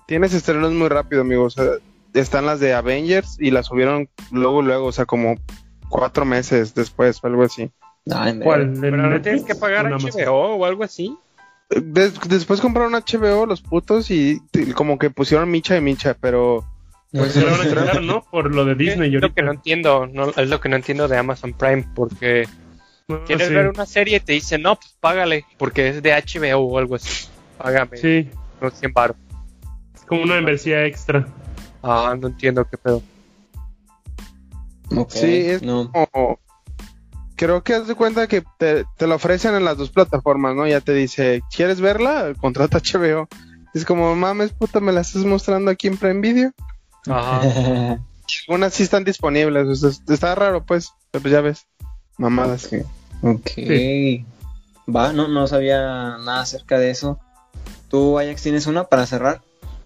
tienes 0.08 0.34
estrenos 0.34 0.74
muy 0.74 0.90
rápido, 0.90 1.22
amigos. 1.22 1.58
O 1.58 1.64
sea, 1.64 1.72
están 2.14 2.46
las 2.46 2.60
de 2.60 2.74
Avengers 2.74 3.38
y 3.40 3.52
las 3.52 3.68
subieron 3.68 4.10
luego, 4.32 4.62
luego, 4.62 4.88
o 4.88 4.92
sea, 4.92 5.06
como 5.06 5.36
cuatro 5.90 6.26
meses 6.26 6.74
después 6.74 7.20
o 7.24 7.28
algo 7.28 7.44
así. 7.44 7.72
¿Cuál? 8.44 8.78
¿Pero 8.82 8.98
no 8.98 9.22
tienes 9.22 9.44
que 9.44 9.56
pagar 9.56 9.86
HBO 9.92 10.56
o 10.56 10.66
algo 10.66 10.84
así? 10.84 11.16
Después 11.80 12.60
compraron 12.60 12.94
HBO 12.94 13.46
los 13.46 13.62
putos 13.62 14.12
y, 14.12 14.42
como 14.76 14.98
que 14.98 15.10
pusieron 15.10 15.50
micha 15.50 15.78
y 15.78 15.82
micha, 15.82 16.16
pero 16.20 16.66
pues 17.12 17.36
¿no? 18.02 18.24
Por 18.24 18.54
lo 18.54 18.66
de 18.66 18.76
Disney. 18.76 19.16
Es 19.16 19.22
lo 19.22 19.34
que 19.34 19.42
no 19.42 19.52
entiendo, 19.52 20.08
no, 20.08 20.30
es 20.30 20.50
lo 20.50 20.60
que 20.60 20.70
no 20.70 20.76
entiendo 20.78 21.08
de 21.08 21.18
Amazon 21.18 21.54
Prime, 21.54 21.88
porque 21.94 22.48
quieres 23.26 23.50
ver 23.50 23.68
una 23.70 23.86
serie 23.86 24.18
y 24.18 24.20
te 24.20 24.34
dicen, 24.34 24.62
no, 24.62 24.76
pues 24.76 24.96
págale, 25.00 25.46
porque 25.58 25.90
es 25.90 26.02
de 26.02 26.12
HBO 26.12 26.60
o 26.60 26.78
algo 26.78 26.96
así. 26.96 27.28
Págame. 27.58 27.98
Sí. 27.98 28.30
No 28.62 28.70
100 28.70 28.94
baros. 28.94 29.18
Es 29.96 30.06
como 30.06 30.24
una 30.24 30.36
membresía 30.36 30.86
extra. 30.86 31.28
Ah, 31.84 32.16
no 32.20 32.28
entiendo 32.28 32.66
qué 32.70 32.78
pedo. 32.78 33.02
sí, 35.10 35.50
es 35.50 35.62
como 35.62 36.40
creo 37.42 37.64
que 37.64 37.74
haz 37.74 37.88
de 37.88 37.96
cuenta 37.96 38.28
que 38.28 38.44
te, 38.60 38.86
lo 39.00 39.16
ofrecen 39.16 39.56
en 39.56 39.66
las 39.66 39.76
dos 39.76 39.90
plataformas, 39.90 40.56
¿no? 40.56 40.68
Ya 40.68 40.80
te 40.80 40.94
dice, 40.94 41.42
¿quieres 41.52 41.82
verla? 41.82 42.36
Contrata 42.40 42.78
HBO. 42.78 43.28
Es 43.74 43.84
como, 43.84 44.16
mames, 44.16 44.52
puta, 44.52 44.80
me 44.80 44.92
la 44.92 45.02
estás 45.02 45.26
mostrando 45.26 45.72
aquí 45.72 45.88
en 45.88 45.98
Prime 45.98 46.22
Video. 46.22 46.52
Ajá. 47.08 47.42
Algunas 48.48 48.76
sí 48.76 48.84
están 48.84 49.04
disponibles. 49.06 49.82
está 50.08 50.36
raro, 50.36 50.64
pues. 50.64 50.94
Pero 51.10 51.24
pues 51.24 51.32
ya 51.32 51.42
ves. 51.42 51.66
Mamadas. 52.20 52.70
Ok. 53.24 53.50
Va, 54.88 55.12
no, 55.12 55.28
no 55.28 55.48
sabía 55.48 55.80
nada 56.20 56.42
acerca 56.42 56.78
de 56.78 56.92
eso. 56.92 57.20
¿Tú, 57.90 58.20
Ajax, 58.20 58.44
tienes 58.44 58.68
una 58.68 58.84
para 58.84 59.08
cerrar? 59.08 59.42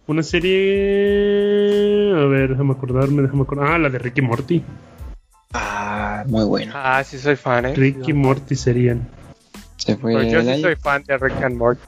Una 0.07 0.23
serie. 0.23 2.11
A 2.15 2.25
ver, 2.25 2.49
déjame 2.49 2.73
acordarme, 2.73 3.21
déjame 3.21 3.43
acordarme. 3.43 3.73
Ah, 3.73 3.77
la 3.77 3.89
de 3.89 3.97
Ricky 3.97 4.21
Morty. 4.21 4.61
Muy 6.27 6.45
buena. 6.45 6.71
Ah, 6.75 7.03
sí 7.03 7.17
soy 7.17 7.35
fan, 7.35 7.65
¿eh? 7.65 7.75
Ricky 7.75 8.13
Morty 8.13 8.55
serían. 8.55 9.07
Se 9.77 9.95
fue. 9.95 10.13
Pero 10.13 10.43
yo 10.43 10.53
sí 10.53 10.61
soy 10.61 10.75
fan 10.75 11.03
de 11.03 11.17
Rick 11.17 11.41
and 11.43 11.57
Morty. 11.57 11.81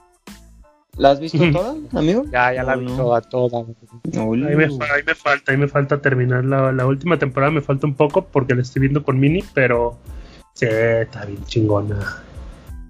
¿La 0.97 1.11
has 1.11 1.19
visto 1.19 1.37
toda, 1.51 1.75
amigo? 1.93 2.25
Ya, 2.31 2.53
ya 2.53 2.63
la 2.63 2.75
vi 2.75 2.87
toda, 2.87 3.21
toda. 3.21 3.59
Ahí 3.59 4.55
me, 4.55 4.63
ahí 4.63 5.03
me, 5.05 5.13
falta, 5.13 5.51
ahí 5.51 5.57
me 5.57 5.67
falta 5.67 6.01
terminar 6.01 6.43
la, 6.43 6.71
la, 6.71 6.87
última 6.87 7.19
temporada, 7.19 7.51
me 7.51 7.61
falta 7.61 7.85
un 7.85 7.93
poco 7.93 8.25
porque 8.25 8.55
la 8.55 8.63
estoy 8.63 8.81
viendo 8.81 9.03
con 9.03 9.19
Mini, 9.19 9.43
pero 9.53 9.99
sí, 10.53 10.65
está 10.65 11.25
bien 11.25 11.43
chingona. 11.45 12.23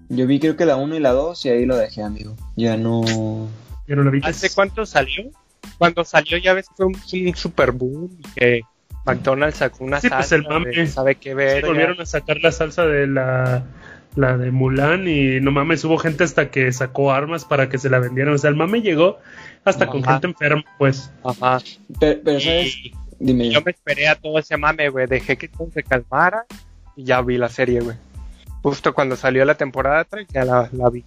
Yo 0.08 0.26
vi 0.26 0.40
creo 0.40 0.56
que 0.56 0.66
la 0.66 0.78
1 0.78 0.96
y 0.96 1.00
la 1.00 1.12
2 1.12 1.46
y 1.46 1.50
ahí 1.50 1.66
lo 1.66 1.76
dejé, 1.76 2.02
amigo. 2.02 2.34
Ya 2.56 2.78
no... 2.78 3.04
Ya 3.88 3.96
no 3.98 4.04
la 4.04 4.12
vi. 4.12 4.22
¿Hace 4.24 4.50
cuánto 4.52 4.86
salió? 4.86 5.30
Cuando 5.78 6.06
salió 6.06 6.38
ya 6.38 6.54
ves 6.54 6.70
que 6.70 6.76
fue 6.76 6.86
un, 6.86 6.96
un 6.96 7.36
super 7.36 7.74
boom 7.74 8.10
que 8.36 8.62
McDonald's 9.08 9.58
sacó 9.58 9.84
una 9.84 10.00
sí, 10.00 10.10
salsa 10.10 10.18
pues 10.18 10.32
el 10.34 10.44
mame. 10.48 10.70
de 10.72 10.88
sabe 10.88 11.16
qué 11.16 11.34
ver. 11.34 11.62
Sí, 11.62 11.68
volvieron 11.68 12.00
a 12.00 12.06
sacar 12.06 12.38
la 12.42 12.52
salsa 12.52 12.86
de 12.86 13.08
la 13.08 13.64
la 14.18 14.36
de 14.36 14.52
Mulan 14.52 15.08
y 15.08 15.40
no 15.40 15.52
mames, 15.52 15.84
hubo 15.86 15.98
gente 15.98 16.24
hasta 16.24 16.50
que 16.50 16.72
sacó 16.74 17.12
armas 17.12 17.46
para 17.46 17.70
que 17.70 17.78
se 17.78 17.90
la 17.90 18.00
vendieran. 18.00 18.34
O 18.34 18.38
sea, 18.38 18.50
el 18.50 18.56
mame 18.56 18.82
llegó 18.82 19.20
hasta 19.64 19.86
Ajá. 19.86 19.92
con 19.92 20.04
gente 20.04 20.28
enferma, 20.28 20.66
pues. 20.78 21.12
Ajá. 21.24 21.60
Pero, 22.00 22.22
pero 22.24 22.40
¿sabes? 22.40 22.76
Dime. 23.20 23.50
yo 23.50 23.62
me 23.62 23.72
esperé 23.72 24.08
a 24.08 24.16
todo 24.16 24.40
ese 24.40 24.58
mame, 24.58 24.90
güey. 24.90 25.08
Dejé 25.08 25.38
que 25.38 25.48
todo 25.48 25.70
se 25.72 25.84
calmara 25.84 26.46
y 26.96 27.04
ya 27.04 27.22
vi 27.22 27.38
la 27.38 27.50
serie, 27.50 27.80
güey. 27.80 27.96
Justo 28.64 28.94
cuando 28.94 29.16
salió 29.16 29.46
la 29.46 29.56
temporada 29.56 30.04
3 30.04 30.28
ya 30.34 30.46
la, 30.46 30.70
la 30.74 30.90
vi. 30.90 31.04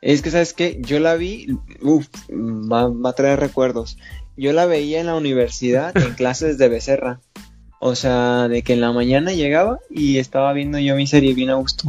Es 0.00 0.22
que, 0.22 0.30
¿sabes 0.30 0.54
qué? 0.54 0.78
Yo 0.80 1.00
la 1.00 1.16
vi, 1.16 1.58
uff, 1.82 2.06
va, 2.30 2.88
va 2.88 3.10
a 3.10 3.14
traer 3.14 3.40
recuerdos. 3.40 3.98
Yo 4.38 4.52
la 4.52 4.64
veía 4.66 5.00
en 5.00 5.06
la 5.06 5.14
universidad 5.16 5.94
en 5.96 6.14
clases 6.16 6.56
de 6.56 6.68
becerra. 6.68 7.20
O 7.80 7.94
sea, 7.94 8.48
de 8.48 8.62
que 8.62 8.72
en 8.72 8.80
la 8.80 8.92
mañana 8.92 9.32
llegaba 9.32 9.78
y 9.90 10.18
estaba 10.18 10.52
viendo 10.52 10.78
yo 10.78 10.96
mi 10.96 11.06
serie 11.06 11.34
bien 11.34 11.50
a 11.50 11.54
gusto. 11.54 11.88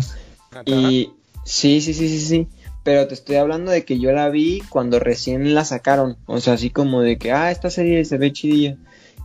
Y 0.66 1.12
sí, 1.46 1.82
sí, 1.82 1.94
sí, 1.94 2.10
sí, 2.10 2.20
sí. 2.20 2.48
Pero 2.84 3.08
te 3.08 3.14
estoy 3.14 3.36
hablando 3.38 3.72
de 3.72 3.86
que 3.86 4.00
yo 4.00 4.12
la 4.12 4.30
vi 4.30 4.62
cuando 4.70 5.00
recién 5.00 5.54
la 5.56 5.66
sacaron. 5.66 6.18
O 6.28 6.40
sea, 6.42 6.54
así 6.54 6.70
como 6.70 7.02
de 7.02 7.18
que, 7.18 7.32
ah, 7.32 7.52
esta 7.52 7.70
serie 7.70 8.04
se 8.06 8.18
ve 8.18 8.32
chidilla. 8.34 8.78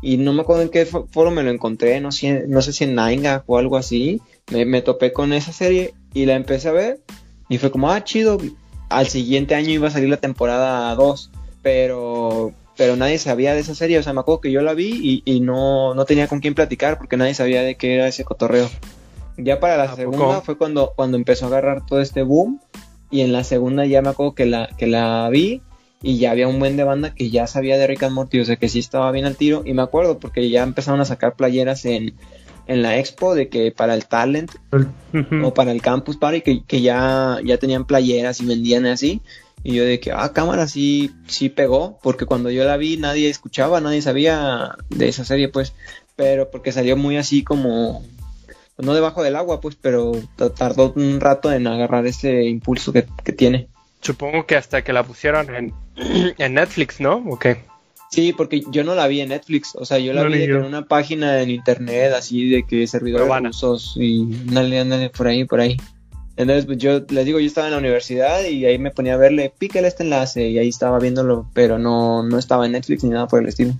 Y 0.03 0.17
no 0.19 0.33
me 0.33 0.43
acuerdo 0.43 0.63
en 0.63 0.69
qué 0.71 0.87
fo- 0.87 1.07
foro 1.11 1.31
me 1.31 1.43
lo 1.43 1.51
encontré, 1.51 1.99
no 2.01 2.13
sé, 2.13 2.45
no 2.47 2.61
sé 2.63 2.73
si 2.73 2.85
en 2.85 2.95
Nine 2.95 3.41
o 3.47 3.59
algo 3.59 3.77
así. 3.77 4.21
Me, 4.51 4.65
me 4.67 4.83
topé 4.83 5.13
con 5.13 5.33
esa 5.33 5.53
serie 5.53 5.95
y 6.13 6.27
la 6.27 6.35
empecé 6.35 6.69
a 6.69 6.73
ver. 6.73 7.01
Y 7.49 7.59
fue 7.59 7.71
como, 7.71 7.91
ah, 7.91 8.03
chido. 8.05 8.39
Al 8.91 9.09
siguiente 9.09 9.55
año 9.55 9.71
iba 9.71 9.89
a 9.89 9.91
salir 9.91 10.09
la 10.09 10.17
temporada 10.19 10.95
2. 10.95 11.31
Pero, 11.63 12.53
pero 12.77 12.97
nadie 12.97 13.19
sabía 13.19 13.55
de 13.55 13.61
esa 13.61 13.75
serie. 13.75 13.99
O 13.99 14.03
sea, 14.03 14.13
me 14.13 14.21
acuerdo 14.21 14.41
que 14.41 14.53
yo 14.53 14.61
la 14.63 14.75
vi 14.75 15.01
y, 15.03 15.23
y 15.25 15.41
no, 15.41 15.95
no 15.95 16.05
tenía 16.05 16.29
con 16.29 16.41
quién 16.41 16.55
platicar 16.55 16.99
porque 16.99 17.17
nadie 17.17 17.35
sabía 17.35 17.63
de 17.63 17.77
qué 17.77 17.95
era 17.95 18.09
ese 18.09 18.25
cotorreo. 18.25 18.69
Ya 19.37 19.59
para 19.61 19.77
la 19.77 19.85
¿A 19.85 19.97
segunda 19.97 20.25
poco? 20.27 20.43
fue 20.43 20.59
cuando, 20.59 20.93
cuando 20.95 21.17
empezó 21.17 21.47
a 21.47 21.49
agarrar 21.49 21.85
todo 21.87 22.01
este 22.01 22.23
boom. 22.23 22.61
Y 23.11 23.21
en 23.21 23.33
la 23.33 23.45
segunda 23.45 23.87
ya 23.87 24.03
me 24.03 24.09
acuerdo 24.09 24.35
que 24.35 24.47
la, 24.47 24.69
que 24.77 24.87
la 24.87 25.29
vi. 25.31 25.63
Y 26.03 26.19
ya 26.19 26.33
había 26.33 26.49
un 26.49 26.59
buen 26.59 26.77
de 26.77 26.85
banda 26.85 27.15
que 27.15 27.31
ya 27.31 27.47
sabía 27.47 27.79
de 27.79 27.87
Rick 27.87 28.03
and 28.03 28.15
Morty. 28.15 28.41
O 28.41 28.45
sea 28.45 28.57
que 28.57 28.69
sí 28.69 28.79
estaba 28.81 29.11
bien 29.13 29.25
al 29.25 29.37
tiro. 29.37 29.63
Y 29.65 29.73
me 29.73 29.83
acuerdo 29.83 30.19
porque 30.19 30.51
ya 30.51 30.63
empezaron 30.63 31.01
a 31.01 31.05
sacar 31.05 31.35
playeras 31.35 31.85
en, 31.85 32.15
en 32.67 32.83
la 32.83 32.99
expo 32.99 33.35
de 33.35 33.49
que 33.49 33.71
para 33.73 33.95
el 33.95 34.07
talent 34.07 34.51
o 35.45 35.55
para 35.55 35.73
el 35.73 35.81
campus 35.81 36.17
party 36.17 36.41
que, 36.43 36.65
que 36.65 36.83
ya, 36.83 37.39
ya 37.45 37.57
tenían 37.59 37.87
playeras 37.87 38.41
y 38.41 38.47
vendían 38.47 38.87
así. 38.87 39.23
Y 39.65 39.75
yo 39.75 39.85
de 39.85 39.99
que, 39.99 40.13
ah, 40.13 40.33
cámara, 40.33 40.69
sí, 40.69 41.11
sí 41.27 41.49
pegó, 41.49 41.99
porque 42.03 42.27
cuando 42.27 42.51
yo 42.51 42.65
la 42.65 42.77
vi 42.77 42.99
nadie 42.99 43.31
escuchaba, 43.31 43.81
nadie 43.81 44.03
sabía 44.03 44.77
de 44.91 45.09
esa 45.09 45.25
serie, 45.25 45.49
pues, 45.49 45.73
pero 46.17 46.51
porque 46.51 46.71
salió 46.71 46.99
muy 46.99 47.17
así 47.17 47.43
como, 47.43 48.05
no 48.77 48.95
debajo 48.95 49.23
del 49.23 49.37
agua, 49.37 49.63
pues, 49.63 49.77
pero 49.81 50.13
tardó 50.57 50.93
un 50.95 51.19
rato 51.19 51.51
en 51.51 51.67
agarrar 51.67 52.07
ese 52.07 52.45
impulso 52.45 52.93
que, 52.93 53.07
que 53.25 53.33
tiene. 53.33 53.69
Supongo 54.03 54.45
que 54.47 54.57
hasta 54.57 54.85
que 54.85 54.93
la 54.93 55.03
pusieron 55.03 55.55
en, 55.55 55.73
en 56.39 56.55
Netflix, 56.55 57.01
¿no? 57.01 57.25
¿O 57.27 57.39
qué? 57.39 57.63
Sí, 58.11 58.33
porque 58.33 58.63
yo 58.71 58.85
no 58.85 58.95
la 58.95 59.09
vi 59.09 59.23
en 59.23 59.31
Netflix, 59.31 59.75
o 59.75 59.85
sea, 59.85 59.99
yo 59.99 60.13
la 60.13 60.23
No, 60.23 60.31
vi 60.31 60.45
en 60.45 60.57
una 60.57 60.83
página 60.83 61.41
en 61.41 61.51
internet, 61.51 62.13
así 62.13 62.49
de 62.49 62.65
que 62.65 62.87
servidores 62.87 63.27
rusos 63.43 63.97
y 63.97 64.23
ándale, 64.47 64.79
ándale, 64.79 65.11
por 65.11 65.27
ahí, 65.27 65.45
por 65.45 65.61
ahí. 65.61 65.79
Entonces, 66.37 66.67
pues 66.67 66.79
yo 66.79 67.01
les 67.11 67.25
digo, 67.25 67.39
yo 67.39 67.47
estaba 67.47 67.69
en 67.69 67.73
la 67.75 67.79
universidad 67.79 68.43
y 68.45 68.65
ahí 68.67 68.77
me 68.79 68.91
ponía 68.91 69.15
a 69.15 69.19
verle, 69.19 69.53
pícale 69.57 69.87
este 69.89 70.03
enlace 70.03 70.49
y 70.49 70.59
ahí 70.59 70.69
estaba 70.69 70.99
viéndolo, 70.99 71.47
pero 71.55 71.79
no, 71.79 72.23
no 72.25 72.39
estaba 72.39 72.67
en 72.67 72.73
Netflix 72.73 73.05
ni 73.05 73.11
nada 73.11 73.29
por 73.29 73.41
el 73.41 73.49
estilo. 73.49 73.75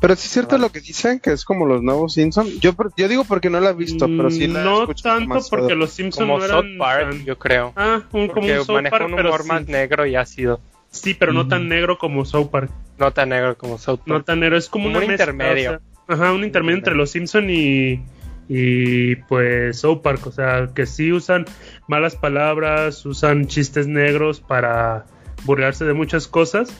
Pero 0.00 0.16
sí 0.16 0.26
es 0.26 0.32
cierto 0.32 0.58
lo 0.58 0.72
que 0.72 0.80
dicen, 0.80 1.20
que 1.20 1.30
es 1.30 1.44
como 1.44 1.64
los 1.64 1.80
nuevos 1.80 2.14
Simpsons. 2.14 2.58
Yo, 2.58 2.72
por- 2.72 2.92
yo 2.96 3.06
digo 3.06 3.22
porque 3.22 3.50
no 3.50 3.60
la 3.60 3.70
he 3.70 3.74
visto, 3.74 4.06
pero 4.06 4.32
sí 4.32 4.48
la 4.48 4.62
he 4.62 4.64
No 4.64 4.88
tanto 4.88 5.38
porque 5.48 5.76
los 5.76 5.92
Simpsons 5.92 6.26
Como 6.28 6.38
no 6.40 6.44
South 6.48 6.64
eran 6.64 6.78
Park, 6.78 7.10
tan- 7.10 7.24
yo 7.24 7.38
creo. 7.38 7.72
Ah, 7.76 8.02
un, 8.12 8.26
como 8.26 8.48
un 8.48 8.64
South 8.64 8.82
Park, 8.90 9.06
un 9.06 9.14
pero 9.14 9.28
humor 9.28 9.42
sí. 9.42 9.48
más 9.48 9.68
negro 9.68 10.04
y 10.04 10.16
ácido. 10.16 10.58
Sí, 10.90 11.14
pero 11.14 11.32
no 11.32 11.46
tan 11.46 11.68
negro 11.68 11.98
como 11.98 12.24
South 12.24 12.48
Park. 12.50 12.68
No 12.98 13.12
tan 13.12 13.28
negro 13.28 13.56
como 13.56 13.78
South 13.78 13.98
Park. 13.98 14.08
No 14.08 14.22
tan 14.24 14.40
negro, 14.40 14.56
es 14.58 14.68
como 14.68 14.86
Como 14.86 14.96
una 14.96 15.04
un 15.06 15.10
mezcla, 15.12 15.32
intermedio. 15.32 15.70
o 15.70 15.72
sea, 16.16 16.16
ajá, 16.16 16.32
un 16.32 16.42
intermedio 16.42 16.78
entre 16.78 16.96
los 16.96 17.10
Simpson 17.12 17.48
y 17.48 18.02
y 18.48 19.16
pues 19.16 19.78
South 19.80 20.00
Park, 20.02 20.26
o 20.26 20.32
sea, 20.32 20.68
que 20.74 20.86
sí 20.86 21.12
usan 21.12 21.44
malas 21.88 22.16
palabras, 22.16 23.04
usan 23.06 23.46
chistes 23.46 23.86
negros 23.86 24.40
para 24.40 25.06
burlarse 25.44 25.84
de 25.84 25.92
muchas 25.94 26.26
cosas, 26.28 26.70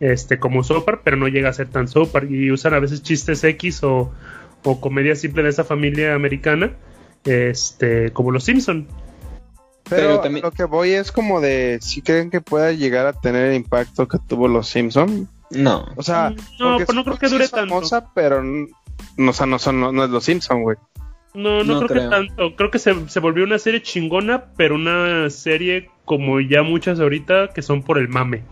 este 0.00 0.38
como 0.38 0.62
South 0.62 0.84
Park, 0.84 1.00
pero 1.04 1.16
no 1.16 1.28
llega 1.28 1.48
a 1.48 1.52
ser 1.52 1.68
tan 1.68 1.88
South 1.88 2.08
Park 2.12 2.30
y 2.30 2.50
usan 2.50 2.74
a 2.74 2.78
veces 2.80 3.02
chistes 3.02 3.42
X 3.44 3.82
o, 3.82 4.12
o 4.62 4.80
comedia 4.80 5.16
simple 5.16 5.42
de 5.42 5.48
esa 5.50 5.64
familia 5.64 6.14
americana, 6.14 6.72
este 7.24 8.12
como 8.12 8.30
los 8.30 8.44
Simpson. 8.44 8.86
Pero, 9.88 10.02
Pero 10.08 10.20
también- 10.20 10.42
lo 10.44 10.50
que 10.50 10.64
voy 10.64 10.90
es 10.90 11.12
como 11.12 11.40
de 11.40 11.78
si 11.80 12.02
creen 12.02 12.30
que 12.30 12.40
pueda 12.40 12.72
llegar 12.72 13.06
a 13.06 13.12
tener 13.12 13.46
el 13.50 13.54
impacto 13.54 14.08
que 14.08 14.18
tuvo 14.18 14.48
los 14.48 14.68
Simpsons. 14.68 15.28
No, 15.50 15.86
O 15.96 16.02
sea, 16.02 16.30
No, 16.58 16.76
pero 16.78 16.92
no 16.92 17.04
creo 17.04 17.18
que 17.18 17.28
dure 17.28 17.44
es 17.44 17.50
famosa, 17.52 18.00
tanto. 18.00 18.12
pero 18.16 18.42
no, 18.42 18.66
o 19.30 19.32
sea, 19.32 19.46
no, 19.46 19.60
son, 19.60 19.80
no, 19.80 19.92
no 19.92 20.02
es 20.04 20.10
los 20.10 20.24
Simpsons, 20.24 20.60
güey. 20.62 20.76
No, 21.36 21.62
no, 21.64 21.80
No 21.80 21.86
creo, 21.86 21.88
creo. 21.88 22.02
que 22.04 22.08
tanto. 22.08 22.56
Creo 22.56 22.70
que 22.70 22.78
se, 22.78 23.08
se 23.08 23.20
volvió 23.20 23.44
una 23.44 23.58
serie 23.58 23.82
chingona, 23.82 24.46
pero 24.56 24.74
una 24.74 25.28
serie 25.30 25.90
como 26.04 26.40
ya 26.40 26.62
muchas 26.62 26.98
ahorita 26.98 27.48
que 27.48 27.62
son 27.62 27.82
por 27.82 27.98
el 27.98 28.08
mame. 28.08 28.42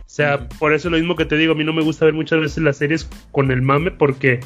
O 0.00 0.08
sea, 0.14 0.48
por 0.58 0.74
eso 0.74 0.88
es 0.88 0.92
lo 0.92 0.98
mismo 0.98 1.16
que 1.16 1.24
te 1.24 1.36
digo, 1.36 1.52
a 1.52 1.56
mí 1.56 1.64
no 1.64 1.72
me 1.72 1.82
gusta 1.82 2.04
ver 2.04 2.14
muchas 2.14 2.38
veces 2.38 2.62
las 2.62 2.76
series 2.76 3.08
con 3.32 3.50
el 3.50 3.62
mame 3.62 3.90
porque 3.90 4.40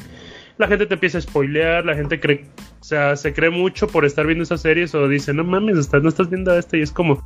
la 0.57 0.67
gente 0.67 0.85
te 0.85 0.93
empieza 0.93 1.17
a 1.17 1.21
spoilear, 1.21 1.85
la 1.85 1.95
gente 1.95 2.19
cree, 2.19 2.45
o 2.79 2.83
sea, 2.83 3.15
se 3.15 3.33
cree 3.33 3.49
mucho 3.49 3.87
por 3.87 4.05
estar 4.05 4.25
viendo 4.25 4.43
esas 4.43 4.61
series 4.61 4.95
o 4.95 5.07
dice, 5.07 5.33
no 5.33 5.43
mames, 5.43 5.77
estás, 5.77 6.01
no 6.01 6.09
estás 6.09 6.29
viendo 6.29 6.57
esto 6.57 6.77
y 6.77 6.81
es 6.81 6.91
como, 6.91 7.21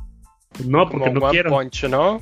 no, 0.66 0.88
porque 0.88 1.06
como 1.06 1.20
no 1.20 1.26
One 1.26 1.32
quiero. 1.32 1.50
Punch, 1.50 1.84
¿no? 1.88 2.20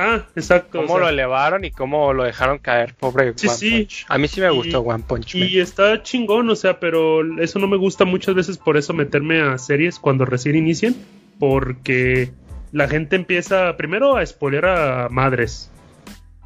Ah, 0.00 0.26
exacto. 0.34 0.78
o 0.78 0.82
Cómo 0.82 0.94
sea, 0.94 1.04
lo 1.04 1.08
elevaron 1.10 1.64
y 1.64 1.70
cómo 1.70 2.12
lo 2.12 2.24
dejaron 2.24 2.58
caer, 2.58 2.94
pobre 2.94 3.32
Sí, 3.36 3.46
One 3.48 3.56
sí. 3.56 3.70
Punch. 3.70 4.06
A 4.08 4.18
mí 4.18 4.28
sí 4.28 4.40
me 4.40 4.46
Y- 4.52 4.56
gustó 4.56 4.80
One 4.80 5.04
Punch 5.06 5.34
Man. 5.34 5.48
Y 5.48 5.58
está 5.58 6.02
chingón, 6.02 6.48
o 6.50 6.56
sea, 6.56 6.80
pero 6.80 7.20
eso 7.40 7.58
no 7.58 7.66
me 7.68 7.76
gusta 7.76 8.04
muchas 8.04 8.34
veces 8.34 8.56
por 8.58 8.76
eso 8.76 8.92
meterme 8.94 9.40
a 9.40 9.58
series 9.58 9.98
cuando 9.98 10.24
recién 10.24 10.56
inician, 10.56 10.94
porque 11.38 12.30
la 12.72 12.88
gente 12.88 13.16
empieza 13.16 13.76
primero 13.76 14.16
a 14.16 14.24
spoiler 14.24 14.64
a 14.66 15.08
madres, 15.10 15.70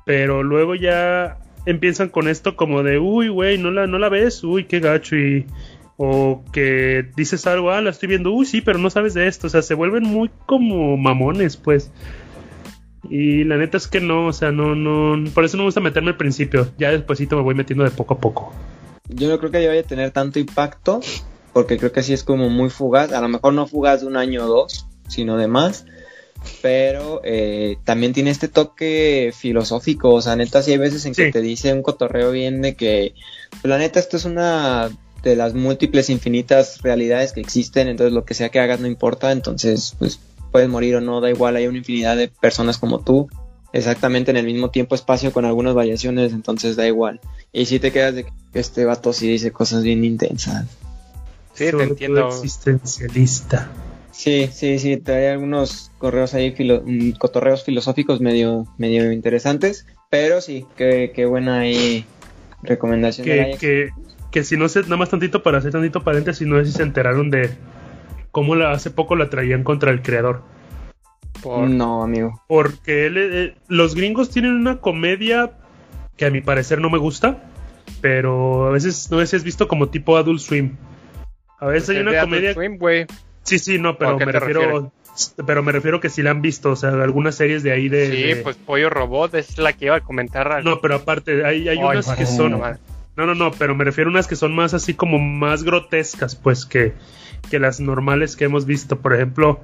pero 0.07 0.43
luego 0.43 0.75
ya 0.75 1.39
empiezan 1.67 2.09
con 2.09 2.29
esto 2.29 2.57
como 2.57 2.83
de, 2.83 2.99
uy, 2.99 3.29
güey, 3.29 3.59
no 3.59 3.71
la, 3.71 3.87
no 3.87 3.99
la 3.99 4.09
ves, 4.09 4.43
uy, 4.45 4.65
qué 4.65 4.81
gacho, 4.81 5.17
y 5.17 5.47
o 5.97 6.43
que 6.53 7.07
dices 7.17 7.47
algo, 7.47 7.71
ah, 7.71 7.81
la 7.81 7.91
estoy 7.91 8.09
viendo, 8.09 8.33
uy, 8.33 8.47
sí, 8.47 8.61
pero 8.61 8.79
no 8.79 8.91
sabes 8.91 9.15
de 9.15 9.29
esto, 9.29 9.47
o 9.47 9.51
sea, 9.51 9.63
se 9.63 9.75
vuelven 9.75 10.03
muy 10.03 10.29
como 10.47 10.97
mamones, 10.97 11.57
pues. 11.57 11.93
Y 13.11 13.45
la 13.45 13.57
neta 13.57 13.77
es 13.77 13.87
que 13.87 14.01
no, 14.01 14.27
o 14.27 14.33
sea, 14.33 14.51
no, 14.51 14.75
no, 14.75 15.31
por 15.33 15.45
eso 15.45 15.57
no 15.57 15.65
me 15.65 15.69
gusta 15.69 15.81
meterme 15.81 16.11
al 16.11 16.17
principio, 16.17 16.71
ya 16.79 16.91
despuesito 16.91 17.37
me 17.37 17.43
voy 17.43 17.55
metiendo 17.55 17.85
de 17.85 17.91
poco 17.91 18.15
a 18.15 18.19
poco. 18.19 18.53
yo 19.09 19.29
no 19.29 19.39
creo 19.39 19.51
que 19.51 19.67
vaya 19.67 19.81
a 19.81 19.85
tener 19.85 20.11
tanto 20.11 20.39
impacto, 20.39 21.01
porque 21.53 21.79
creo 21.79 21.93
que 21.93 22.03
sí 22.03 22.13
es 22.13 22.25
como 22.25 22.49
muy 22.49 22.71
fugaz, 22.71 23.13
a 23.13 23.21
lo 23.21 23.29
mejor 23.29 23.53
no 23.55 23.67
fugaz 23.67 24.01
de 24.01 24.07
un 24.07 24.17
año 24.17 24.45
o 24.45 24.49
dos, 24.49 24.87
sino 25.09 25.37
de 25.37 25.49
más, 25.49 25.87
pero 26.63 27.21
eh, 27.25 27.77
también 27.85 28.13
tiene 28.13 28.31
este 28.31 28.49
toque 28.49 29.33
filosófico, 29.37 30.13
o 30.13 30.23
sea, 30.23 30.37
neta, 30.37 30.63
sí 30.63 30.73
hay 30.73 30.79
veces 30.79 31.05
en 31.07 31.15
que 31.15 31.31
te 31.31 31.41
dice 31.41 31.73
un 31.73 31.83
cotorreo 31.83 32.31
bien 32.31 32.63
de 32.63 32.75
que, 32.75 33.15
pues, 33.51 33.65
la 33.65 33.79
neta, 33.79 34.01
esto 34.01 34.17
es 34.17 34.25
una 34.25 34.91
de 35.23 35.37
las 35.37 35.55
múltiples 35.55 36.11
infinitas 36.11 36.83
realidades 36.83 37.33
que 37.33 37.41
existen, 37.41 37.89
entonces 37.89 38.13
lo 38.13 38.25
que 38.25 38.35
sea 38.35 38.51
que 38.51 38.61
hagas 38.61 38.81
no 38.81 38.87
importa, 38.87 39.33
entonces, 39.33 39.95
pues, 39.99 40.21
puedes 40.55 40.69
morir 40.69 40.95
o 40.95 41.01
no, 41.01 41.21
da 41.21 41.31
igual, 41.31 41.57
hay 41.57 41.67
una 41.67 41.79
infinidad 41.79 42.17
de 42.17 42.29
personas 42.29 42.79
como 42.79 43.01
tú, 43.01 43.29
exactamente 43.73 44.31
en 44.31 44.37
el 44.37 44.47
mismo 44.47 44.71
tiempo 44.71 44.95
espacio 44.95 45.33
con 45.33 45.45
algunas 45.45 45.75
variaciones, 45.75 46.33
entonces 46.33 46.77
da 46.77 46.87
igual. 46.87 47.21
Y 47.53 47.67
si 47.67 47.81
te 47.81 47.91
quedas 47.91 48.15
de 48.15 48.23
que 48.23 48.31
este 48.61 48.85
vato 48.85 49.13
sí 49.13 49.27
dice 49.29 49.51
cosas 49.51 49.83
bien 49.83 50.05
intensas. 50.05 50.67
Sí, 51.55 51.73
te 51.77 51.83
entiendo. 51.83 52.29
existencialista. 52.29 53.69
Sí, 54.13 54.49
sí, 54.53 54.79
sí, 54.79 54.97
trae 54.97 55.29
algunos 55.31 55.91
correos 55.99 56.35
ahí, 56.35 56.55
mm, 56.57 57.19
cotorreos 57.19 57.65
filosóficos 57.65 58.21
medio, 58.21 58.69
medio 58.79 59.11
interesantes, 59.11 59.87
pero 60.09 60.41
sí, 60.41 60.67
qué, 60.77 61.11
qué 61.13 61.27
buena 61.27 61.59
ahí 61.59 62.05
recomendación. 62.63 63.25
Que, 63.25 63.57
que, 63.59 63.89
que, 64.31 64.45
si 64.45 64.57
no 64.57 64.69
sé, 64.69 64.83
nada 64.83 64.99
más 64.99 65.11
tantito 65.11 65.43
para 65.43 65.59
hacer 65.59 65.73
tantito 65.73 66.05
paréntesis, 66.05 66.47
no 66.47 66.61
sé 66.61 66.67
si 66.67 66.77
se 66.77 66.85
enteraron 66.85 67.29
de 67.29 67.51
cómo 68.35 68.57
la, 68.57 68.73
hace 68.73 68.91
poco 68.91 69.15
la 69.15 69.31
traían 69.31 69.63
contra 69.63 69.93
el 69.93 70.03
creador. 70.03 70.43
No, 71.45 72.03
amigo. 72.03 72.43
Porque 72.49 73.07
eh, 73.15 73.55
los 73.69 73.95
gringos 73.95 74.31
tienen 74.31 74.53
una 74.53 74.81
comedia 74.81 75.53
que 76.17 76.27
a 76.27 76.31
mi 76.31 76.41
parecer 76.41 76.81
no 76.81 76.91
me 76.91 76.99
gusta, 76.99 77.45
pero 78.01 78.67
a 78.67 78.71
veces 78.71 79.09
no 79.11 79.21
sé 79.21 79.27
si 79.27 79.37
has 79.37 79.45
visto 79.45 79.69
como 79.69 79.89
tipo 79.89 80.17
Adult 80.17 80.41
Swim. 80.41 80.77
A 81.61 81.67
veces 81.67 81.91
hay 81.91 81.99
una 81.99 82.21
comedia. 82.21 82.55
Swim, 82.55 82.79
Sí, 83.45 83.59
sí, 83.59 83.79
no, 83.79 83.97
pero 83.99 84.19
me 84.19 84.33
refiero. 84.33 84.93
Pero 85.47 85.63
me 85.63 85.71
refiero 85.71 86.01
que 86.01 86.09
si 86.09 86.23
la 86.23 86.33
han 86.33 86.43
visto, 86.43 86.73
o 86.73 86.77
sea, 86.77 86.89
algunas 86.91 87.37
series 87.37 87.63
de 87.63 87.71
ahí 87.71 87.89
de. 87.89 88.35
Sí, 88.35 88.41
pues 88.43 88.57
Pollo 88.57 88.91
Robot 88.91 89.35
es 89.35 89.59
la 89.59 89.73
que 89.75 89.85
iba 89.85 89.97
a 89.97 90.01
comentar. 90.01 90.65
No, 90.65 90.81
pero 90.81 90.97
aparte, 90.97 91.45
hay, 91.45 91.69
hay 91.69 91.79
unas 91.79 92.09
que 92.17 92.27
son. 92.27 92.61
No, 93.17 93.27
no, 93.27 93.35
no, 93.37 93.53
pero 93.53 93.77
me 93.77 93.85
refiero 93.85 94.11
a 94.11 94.13
unas 94.13 94.27
que 94.27 94.35
son 94.35 94.53
más 94.57 94.75
así 94.75 94.95
como 94.95 95.21
más 95.21 95.63
grotescas, 95.63 96.35
pues, 96.35 96.67
que, 96.67 96.95
que 97.51 97.59
las 97.59 97.81
normales 97.81 98.37
que 98.37 98.45
hemos 98.45 98.67
visto. 98.67 98.99
Por 98.99 99.15
ejemplo, 99.15 99.61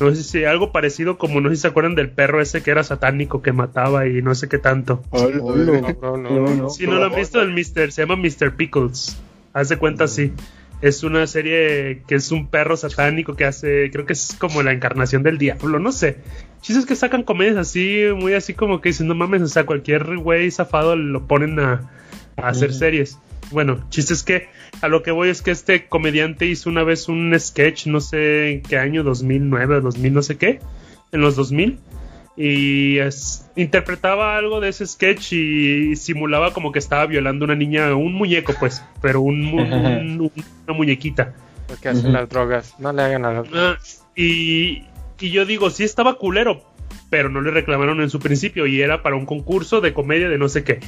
no 0.00 0.14
sé 0.14 0.22
si 0.22 0.44
algo 0.44 0.72
parecido 0.72 1.18
como, 1.18 1.40
no 1.40 1.48
sé 1.48 1.56
si 1.56 1.62
se 1.62 1.68
acuerdan 1.68 1.94
del 1.94 2.10
perro 2.10 2.40
ese 2.40 2.62
que 2.62 2.70
era 2.70 2.84
satánico, 2.84 3.42
que 3.42 3.52
mataba 3.52 4.06
y 4.06 4.22
no 4.22 4.34
sé 4.34 4.48
qué 4.48 4.58
tanto. 4.58 5.02
Si 6.70 6.86
no 6.86 6.96
lo 6.96 7.04
han 7.04 7.14
visto, 7.14 7.40
el 7.40 7.52
Mister, 7.52 7.92
se 7.92 8.02
llama 8.02 8.16
Mr. 8.16 8.56
Pickles. 8.56 9.20
Haz 9.52 9.68
de 9.68 9.76
cuenta 9.76 10.04
así 10.04 10.32
es 10.84 11.02
una 11.02 11.26
serie 11.26 12.02
que 12.06 12.16
es 12.16 12.30
un 12.30 12.48
perro 12.48 12.76
satánico 12.76 13.36
que 13.36 13.46
hace, 13.46 13.90
creo 13.90 14.04
que 14.04 14.12
es 14.12 14.36
como 14.38 14.62
la 14.62 14.72
encarnación 14.72 15.22
del 15.22 15.38
diablo, 15.38 15.78
no 15.78 15.92
sé. 15.92 16.18
Chistes 16.60 16.84
que 16.84 16.94
sacan 16.94 17.22
comedias 17.22 17.56
así, 17.56 18.02
muy 18.14 18.34
así 18.34 18.52
como 18.52 18.82
que 18.82 18.90
dicen, 18.90 19.08
no 19.08 19.14
mames, 19.14 19.40
o 19.40 19.48
sea, 19.48 19.64
cualquier 19.64 20.18
güey 20.18 20.50
zafado 20.50 20.94
lo 20.94 21.26
ponen 21.26 21.58
a, 21.58 21.90
hacer 22.36 22.74
series. 22.74 23.18
Bueno, 23.50 23.86
chistes 23.88 24.22
que 24.22 24.48
a 24.80 24.88
lo 24.88 25.02
que 25.02 25.10
voy 25.10 25.28
es 25.28 25.42
que 25.42 25.50
este 25.50 25.86
comediante 25.86 26.46
hizo 26.46 26.70
una 26.70 26.82
vez 26.84 27.08
un 27.08 27.34
sketch, 27.38 27.86
no 27.86 28.00
sé 28.00 28.52
en 28.52 28.62
qué 28.62 28.78
año, 28.78 29.02
2009, 29.02 29.80
2000, 29.80 30.14
no 30.14 30.22
sé 30.22 30.36
qué, 30.36 30.60
en 31.12 31.20
los 31.20 31.36
2000 31.36 31.78
y 32.36 32.98
interpretaba 33.54 34.36
algo 34.36 34.60
de 34.60 34.70
ese 34.70 34.86
sketch 34.86 35.32
y 35.32 35.96
simulaba 35.96 36.52
como 36.52 36.72
que 36.72 36.80
estaba 36.80 37.06
violando 37.06 37.44
a 37.44 37.46
una 37.46 37.54
niña, 37.54 37.94
un 37.94 38.12
muñeco 38.14 38.54
pues, 38.58 38.82
pero 39.00 39.20
un, 39.20 40.30
una 40.66 40.76
muñequita. 40.76 41.32
Lo 41.68 41.76
que 41.76 41.88
hacen 41.88 42.12
las 42.12 42.28
drogas, 42.28 42.74
no 42.78 42.92
le 42.92 43.02
hagan 43.02 43.24
a 43.24 43.32
las 43.32 43.48
ah, 43.54 43.78
y, 44.16 44.84
y 45.20 45.30
yo 45.30 45.46
digo, 45.46 45.70
sí 45.70 45.84
estaba 45.84 46.18
culero, 46.18 46.62
pero 47.08 47.28
no 47.28 47.40
le 47.40 47.50
reclamaron 47.52 48.00
en 48.00 48.10
su 48.10 48.18
principio 48.18 48.66
y 48.66 48.82
era 48.82 49.02
para 49.02 49.16
un 49.16 49.26
concurso 49.26 49.80
de 49.80 49.94
comedia 49.94 50.28
de 50.28 50.36
no 50.36 50.48
sé 50.48 50.64
qué. 50.64 50.80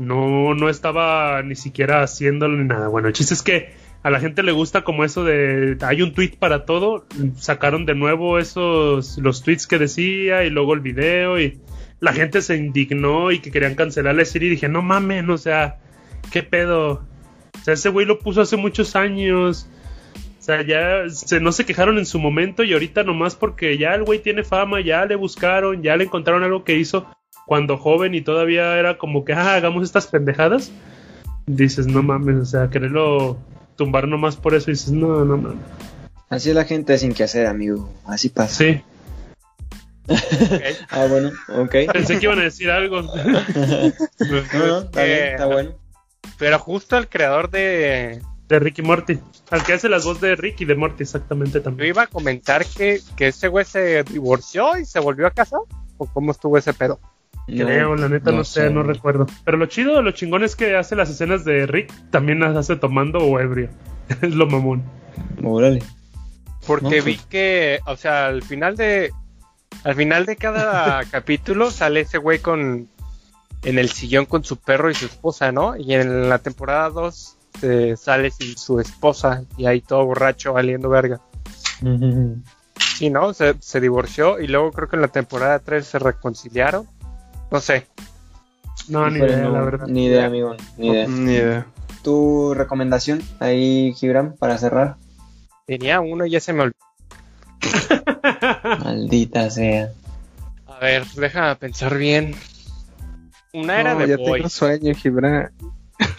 No, 0.00 0.54
no 0.54 0.70
estaba 0.70 1.42
ni 1.42 1.54
siquiera 1.54 2.02
haciéndole 2.02 2.64
nada. 2.64 2.88
Bueno, 2.88 3.08
el 3.08 3.12
chiste 3.12 3.34
es 3.34 3.42
que 3.42 3.74
a 4.02 4.08
la 4.08 4.18
gente 4.18 4.42
le 4.42 4.50
gusta 4.50 4.82
como 4.82 5.04
eso 5.04 5.24
de 5.24 5.76
hay 5.82 6.00
un 6.00 6.14
tweet 6.14 6.36
para 6.38 6.64
todo, 6.64 7.04
sacaron 7.36 7.84
de 7.84 7.94
nuevo 7.94 8.38
esos 8.38 9.18
los 9.18 9.42
tweets 9.42 9.66
que 9.66 9.78
decía 9.78 10.42
y 10.44 10.48
luego 10.48 10.72
el 10.72 10.80
video 10.80 11.38
y 11.38 11.60
la 12.00 12.14
gente 12.14 12.40
se 12.40 12.56
indignó 12.56 13.30
y 13.30 13.40
que 13.40 13.50
querían 13.50 13.74
cancelar 13.74 14.14
la 14.14 14.24
serie 14.24 14.48
y 14.48 14.52
dije, 14.52 14.70
"No 14.70 14.80
mames, 14.80 15.28
o 15.28 15.36
sea, 15.36 15.80
qué 16.32 16.42
pedo." 16.42 17.04
O 17.60 17.62
sea, 17.62 17.74
ese 17.74 17.90
güey 17.90 18.06
lo 18.06 18.20
puso 18.20 18.40
hace 18.40 18.56
muchos 18.56 18.96
años. 18.96 19.68
O 20.38 20.42
sea, 20.42 20.62
ya 20.62 21.10
se, 21.10 21.40
no 21.40 21.52
se 21.52 21.66
quejaron 21.66 21.98
en 21.98 22.06
su 22.06 22.18
momento 22.18 22.64
y 22.64 22.72
ahorita 22.72 23.02
nomás 23.02 23.34
porque 23.34 23.76
ya 23.76 23.94
el 23.94 24.04
güey 24.04 24.20
tiene 24.20 24.44
fama, 24.44 24.80
ya 24.80 25.04
le 25.04 25.16
buscaron, 25.16 25.82
ya 25.82 25.94
le 25.98 26.04
encontraron 26.04 26.42
algo 26.42 26.64
que 26.64 26.76
hizo 26.76 27.06
cuando 27.50 27.76
joven 27.76 28.14
y 28.14 28.20
todavía 28.20 28.78
era 28.78 28.96
como 28.96 29.24
que, 29.24 29.32
ah, 29.32 29.54
hagamos 29.54 29.82
estas 29.82 30.06
pendejadas. 30.06 30.70
Dices, 31.46 31.88
no 31.88 32.00
mames, 32.00 32.36
o 32.36 32.44
sea, 32.44 32.70
quererlo 32.70 33.38
tumbar 33.74 34.06
nomás 34.06 34.36
por 34.36 34.54
eso 34.54 34.70
y 34.70 34.74
dices, 34.74 34.92
no, 34.92 35.24
no, 35.24 35.36
no. 35.36 35.54
Así 36.28 36.50
es 36.50 36.54
la 36.54 36.64
gente 36.64 36.96
sin 36.96 37.12
que 37.12 37.24
hacer, 37.24 37.48
amigo. 37.48 37.92
Así 38.06 38.28
pasa. 38.28 38.54
Sí. 38.54 38.82
ah, 40.90 41.06
bueno, 41.10 41.32
ok. 41.48 41.74
Pensé 41.92 42.20
que 42.20 42.26
iban 42.26 42.38
a 42.38 42.44
decir 42.44 42.70
algo. 42.70 43.02
no, 43.02 43.10
no, 44.54 44.78
está 44.82 45.02
bien, 45.02 45.24
está 45.24 45.46
bueno. 45.46 45.72
Pero 46.38 46.56
justo 46.60 46.98
el 46.98 47.08
creador 47.08 47.50
de... 47.50 48.22
De 48.46 48.58
Ricky 48.60 48.82
Morty. 48.82 49.18
Al 49.50 49.64
que 49.64 49.72
hace 49.72 49.88
las 49.88 50.04
voces 50.04 50.20
de 50.20 50.36
Ricky 50.36 50.62
y 50.62 50.66
de 50.68 50.76
Morty, 50.76 51.02
exactamente 51.02 51.58
también. 51.58 51.88
Yo 51.88 51.94
iba 51.94 52.02
a 52.02 52.06
comentar 52.06 52.64
que, 52.64 53.00
que 53.16 53.26
ese 53.26 53.48
güey 53.48 53.64
se 53.64 54.04
divorció 54.04 54.78
y 54.78 54.84
se 54.84 55.00
volvió 55.00 55.26
a 55.26 55.32
casar. 55.32 55.58
¿O 55.96 56.06
cómo 56.06 56.30
estuvo 56.30 56.56
ese 56.56 56.72
pedo? 56.72 57.00
Creo, 57.50 57.96
la 57.96 58.08
neta 58.08 58.32
no, 58.32 58.44
sé, 58.44 58.70
no 58.70 58.82
recuerdo. 58.82 59.26
Pero 59.44 59.56
lo 59.56 59.66
chido, 59.66 60.02
lo 60.02 60.12
chingón 60.12 60.44
es 60.44 60.56
que 60.56 60.76
hace 60.76 60.96
las 60.96 61.10
escenas 61.10 61.44
de 61.44 61.66
Rick, 61.66 61.92
también 62.10 62.40
las 62.40 62.56
hace 62.56 62.76
tomando 62.76 63.18
o 63.18 63.38
ebrio. 63.40 63.68
es 64.22 64.34
lo 64.34 64.46
mamón. 64.46 64.82
Órale. 65.42 65.82
Porque 66.66 67.00
vi 67.00 67.18
que, 67.28 67.80
o 67.86 67.96
sea, 67.96 68.26
al 68.26 68.42
final 68.42 68.76
de. 68.76 69.10
Al 69.84 69.94
final 69.94 70.26
de 70.26 70.36
cada 70.36 71.04
capítulo 71.10 71.70
sale 71.70 72.00
ese 72.00 72.18
güey 72.18 72.38
con. 72.38 72.88
En 73.62 73.78
el 73.78 73.90
sillón 73.90 74.24
con 74.24 74.42
su 74.42 74.56
perro 74.56 74.90
y 74.90 74.94
su 74.94 75.04
esposa, 75.04 75.52
¿no? 75.52 75.76
Y 75.76 75.92
en 75.92 76.30
la 76.30 76.38
temporada 76.38 76.88
2 76.88 77.36
eh, 77.62 77.94
sale 77.94 78.30
sin 78.30 78.56
su 78.56 78.80
esposa 78.80 79.44
y 79.58 79.66
ahí 79.66 79.82
todo 79.82 80.06
borracho 80.06 80.54
valiendo 80.54 80.88
verga. 80.88 81.20
Sí, 82.96 83.10
¿no? 83.10 83.34
Se, 83.34 83.56
se 83.60 83.80
divorció 83.80 84.40
y 84.40 84.46
luego 84.46 84.72
creo 84.72 84.88
que 84.88 84.96
en 84.96 85.02
la 85.02 85.08
temporada 85.08 85.58
3 85.58 85.86
se 85.86 85.98
reconciliaron 85.98 86.86
no 87.50 87.60
sé. 87.60 87.86
No, 88.88 89.08
ni 89.10 89.18
idea, 89.18 89.48
la 89.48 89.60
verdad. 89.60 89.86
Ni 89.86 90.06
idea, 90.06 90.26
amigo. 90.26 90.56
Ni 90.76 90.88
idea. 90.88 91.06
Ni 91.06 91.32
idea. 91.32 91.66
¿Tu 92.02 92.54
recomendación 92.54 93.22
ahí, 93.40 93.92
Gibran, 93.94 94.34
para 94.36 94.58
cerrar? 94.58 94.96
Tenía 95.66 96.00
uno 96.00 96.26
y 96.26 96.30
ya 96.30 96.40
se 96.40 96.52
me 96.52 96.62
olvidó. 96.62 96.76
Maldita 98.84 99.50
sea. 99.50 99.92
A 100.66 100.78
ver, 100.78 101.04
déjame 101.16 101.56
pensar 101.56 101.96
bien. 101.96 102.34
Una 103.52 103.80
era 103.80 103.94
de 103.94 104.08
ya 104.08 104.16
Boys. 104.16 104.32
tengo 104.34 104.48
sueño, 104.48 104.94
Gibran. 104.94 105.52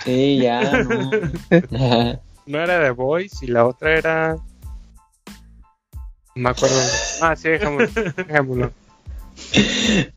Sí, 0.04 0.38
ya, 0.38 0.62
no. 0.84 2.22
Una 2.48 2.64
era 2.64 2.80
de 2.80 2.92
Boys 2.92 3.42
y 3.42 3.48
la 3.48 3.66
otra 3.66 3.98
era. 3.98 4.36
No 6.36 6.44
me 6.44 6.50
acuerdo. 6.50 6.80
Ah, 7.22 7.36
sí, 7.36 7.50
déjame. 7.50 7.88
déjamelo. 7.88 8.72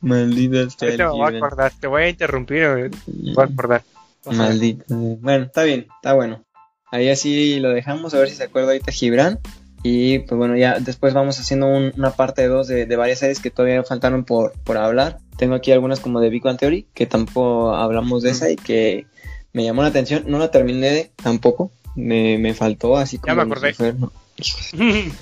Maldita 0.01 0.71
sea. 0.71 0.97
Te 0.97 1.05
voy 1.05 1.35
a 1.35 1.37
acordar, 1.37 1.73
te 1.81 1.87
voy 1.87 2.03
a 2.03 2.09
interrumpir, 2.09 2.91
voy 3.07 3.35
a 3.37 3.45
acordar. 3.45 3.83
Maldita. 4.27 4.85
Bueno, 4.89 5.45
está 5.45 5.65
bien, 5.65 5.87
está 5.97 6.15
bueno. 6.15 6.45
Ahí 6.91 7.09
así 7.09 7.59
lo 7.61 7.71
dejamos, 7.71 8.15
a 8.15 8.19
ver 8.19 8.29
si 8.29 8.37
se 8.37 8.45
acuerda 8.45 8.69
ahorita 8.69 8.93
Gibran. 8.93 9.41
Y 9.83 10.21
pues 10.21 10.39
bueno, 10.39 10.57
ya 10.57 10.79
después 10.79 11.13
vamos 11.13 11.39
haciendo 11.39 11.67
una 11.67 12.13
parte 12.13 12.47
2 12.47 12.67
de, 12.67 12.87
de, 12.87 12.97
varias 12.97 13.19
series 13.19 13.41
que 13.41 13.51
todavía 13.51 13.83
faltaron 13.83 14.25
por, 14.25 14.53
por 14.61 14.79
hablar. 14.79 15.19
Tengo 15.37 15.55
aquí 15.55 15.73
algunas 15.73 16.01
como 16.01 16.21
de 16.21 16.31
Big 16.31 16.43
Bang 16.43 16.57
Theory, 16.57 16.87
que 16.95 17.05
tampoco 17.05 17.75
hablamos 17.75 18.23
de 18.23 18.31
esa 18.31 18.51
y 18.51 18.57
que 18.57 19.07
me 19.53 19.63
llamó 19.63 19.83
la 19.83 19.89
atención. 19.89 20.25
No 20.27 20.39
la 20.39 20.51
terminé 20.51 21.11
tampoco, 21.23 21.71
me, 21.95 22.39
me 22.39 22.55
faltó 22.55 22.97
así 22.97 23.19
como... 23.19 23.35
Ya 23.35 23.45
me 23.45 23.53
acordé. 23.53 23.75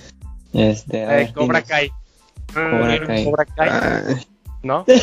este, 0.52 1.04
a 1.06 1.22
eh, 1.22 1.32
Cobra 1.32 1.62
Kai. 1.62 1.90
Cobra 2.52 3.44
Kai. 3.44 4.26
¿No? 4.62 4.84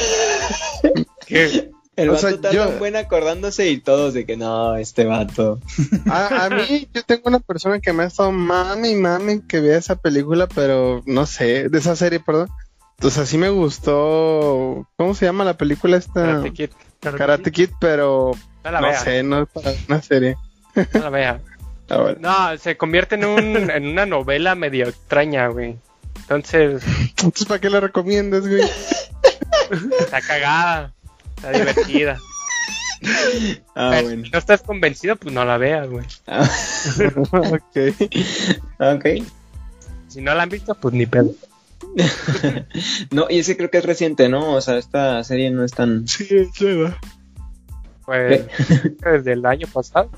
El 1.99 2.09
vato 2.11 2.29
está 2.29 2.49
tan 2.51 2.79
buen 2.79 2.95
acordándose 2.95 3.69
y 3.69 3.81
todos 3.81 4.13
de 4.13 4.25
que 4.25 4.37
no, 4.37 4.77
este 4.77 5.03
vato. 5.03 5.59
A, 6.09 6.45
a, 6.45 6.49
mí, 6.49 6.87
yo 6.93 7.03
tengo 7.03 7.23
una 7.25 7.39
persona 7.39 7.81
que 7.81 7.91
me 7.91 8.03
ha 8.03 8.07
estado 8.07 8.31
mami, 8.31 8.95
mami, 8.95 9.41
que 9.41 9.59
vea 9.59 9.77
esa 9.77 9.97
película, 9.97 10.47
pero 10.47 11.03
no 11.05 11.25
sé, 11.25 11.67
de 11.67 11.77
esa 11.77 11.97
serie, 11.97 12.21
perdón. 12.21 12.47
Entonces 12.99 13.23
así 13.23 13.37
me 13.37 13.49
gustó. 13.49 14.87
¿Cómo 14.95 15.13
se 15.13 15.25
llama 15.25 15.43
la 15.43 15.55
película 15.55 15.97
esta? 15.97 16.21
Karate 16.21 16.53
Kid. 16.53 16.69
Karate, 17.01 17.51
Kid, 17.51 17.69
pero 17.79 18.31
no, 18.63 18.93
sé, 18.93 19.23
no 19.23 19.43
es 19.43 19.49
para 19.49 19.71
una 19.87 20.01
serie. 20.01 20.37
No 20.93 20.99
la 21.01 21.09
vea. 21.09 21.39
Ah, 21.91 22.13
no, 22.19 22.57
se 22.59 22.77
convierte 22.77 23.15
en, 23.15 23.25
un, 23.25 23.71
en 23.71 23.87
una 23.87 24.05
novela 24.05 24.53
medio 24.53 24.87
extraña, 24.87 25.47
güey. 25.47 25.75
Entonces. 26.21 26.83
Entonces, 27.09 27.47
¿para 27.47 27.59
qué 27.59 27.69
la 27.69 27.79
recomiendas, 27.79 28.47
güey? 28.47 28.63
Está 29.99 30.21
cagada. 30.21 30.93
Está 31.35 31.51
divertida. 31.51 32.19
Ah, 33.75 33.99
bueno. 34.01 34.25
Si 34.25 34.31
no 34.31 34.39
estás 34.39 34.61
convencido, 34.61 35.15
pues 35.15 35.33
no 35.33 35.45
la 35.45 35.57
veas, 35.57 35.89
güey. 35.89 36.05
Ah. 36.27 36.49
ok. 37.31 37.77
Ok. 38.79 39.05
Si 40.07 40.21
no 40.21 40.33
la 40.33 40.43
han 40.43 40.49
visto, 40.49 40.75
pues 40.75 40.93
ni 40.93 41.05
pedo. 41.05 41.33
no, 43.11 43.27
y 43.29 43.39
ese 43.39 43.55
creo 43.55 43.71
que 43.71 43.77
es 43.77 43.85
reciente, 43.85 44.27
¿no? 44.27 44.53
O 44.53 44.61
sea, 44.61 44.77
esta 44.77 45.23
serie 45.23 45.49
no 45.49 45.63
es 45.63 45.71
tan. 45.71 46.07
Sí, 46.07 46.27
es 46.29 46.61
nueva. 46.61 46.97
Pues 48.05 48.45
desde 49.01 49.31
el 49.33 49.45
año 49.45 49.67
pasado. 49.71 50.09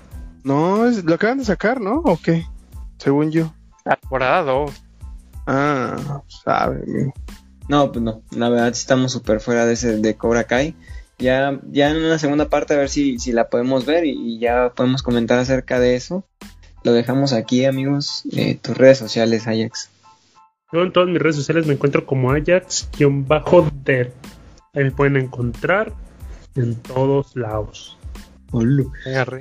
No, 0.43 0.87
es, 0.87 1.03
lo 1.03 1.15
acaban 1.15 1.37
de 1.37 1.45
sacar, 1.45 1.79
¿no? 1.79 1.97
¿O 1.99 2.19
qué? 2.19 2.45
según 3.01 3.31
yo. 3.31 3.53
Temporada 3.83 4.43
2. 4.43 4.71
Ah, 5.47 6.21
sabe. 6.27 7.13
No, 7.67 7.91
pues 7.91 8.03
no, 8.03 8.21
la 8.31 8.49
verdad 8.49 8.69
estamos 8.69 9.11
súper 9.11 9.39
fuera 9.39 9.65
de 9.65 9.73
ese 9.73 9.97
de 9.97 10.15
Cobra 10.15 10.43
Kai. 10.45 10.75
Ya, 11.17 11.59
ya 11.71 11.91
en 11.91 11.97
una 11.97 12.17
segunda 12.17 12.49
parte 12.49 12.73
a 12.73 12.77
ver 12.77 12.89
si, 12.89 13.19
si 13.19 13.31
la 13.31 13.49
podemos 13.49 13.85
ver 13.85 14.05
y, 14.05 14.39
ya 14.39 14.73
podemos 14.75 15.03
comentar 15.03 15.37
acerca 15.39 15.79
de 15.79 15.95
eso. 15.95 16.25
Lo 16.83 16.93
dejamos 16.93 17.31
aquí, 17.31 17.65
amigos. 17.65 18.23
Eh, 18.35 18.57
tus 18.61 18.75
redes 18.75 18.97
sociales, 18.97 19.47
Ajax. 19.47 19.89
Yo 20.73 20.81
en 20.81 20.91
todas 20.91 21.09
mis 21.09 21.21
redes 21.21 21.35
sociales 21.35 21.67
me 21.67 21.73
encuentro 21.73 22.05
como 22.05 22.31
Ajax-Der. 22.31 24.13
Ahí 24.73 24.83
me 24.85 24.91
pueden 24.91 25.17
encontrar 25.17 25.93
en 26.55 26.75
todos 26.75 27.35
lados. 27.35 27.97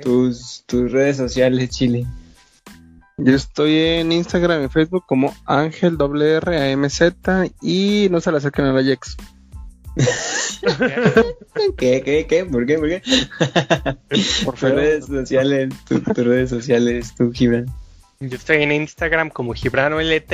Tus, 0.01 0.63
tus 0.67 0.91
redes 0.91 1.17
sociales, 1.17 1.69
Chile. 1.69 2.05
Yo 3.23 3.35
estoy 3.35 3.77
en 3.77 4.11
Instagram 4.11 4.65
y 4.65 4.67
Facebook 4.67 5.03
como 5.05 5.35
Ángel 5.45 5.95
WRAMZ 5.95 7.01
y 7.61 8.07
no 8.09 8.19
se 8.19 8.31
la 8.31 8.39
acerquen 8.39 8.65
a 8.65 8.73
la 8.73 8.79
Ajax. 8.79 9.15
¿Qué, 11.77 12.01
qué, 12.01 12.25
qué? 12.27 12.45
¿Por 12.45 12.65
qué? 12.65 12.79
¿Por 12.79 12.89
qué? 12.89 13.03
Por 14.45 14.55
tus 14.55 14.71
redes 14.71 15.05
sociales, 15.05 15.69
tus 15.87 16.03
redes 16.03 16.49
sociales, 16.49 17.13
tú, 17.15 17.31
Gibran. 17.31 17.67
Yo 18.19 18.37
estoy 18.37 18.63
en 18.63 18.71
Instagram 18.71 19.29
como 19.29 19.53
GibranOLT 19.53 20.33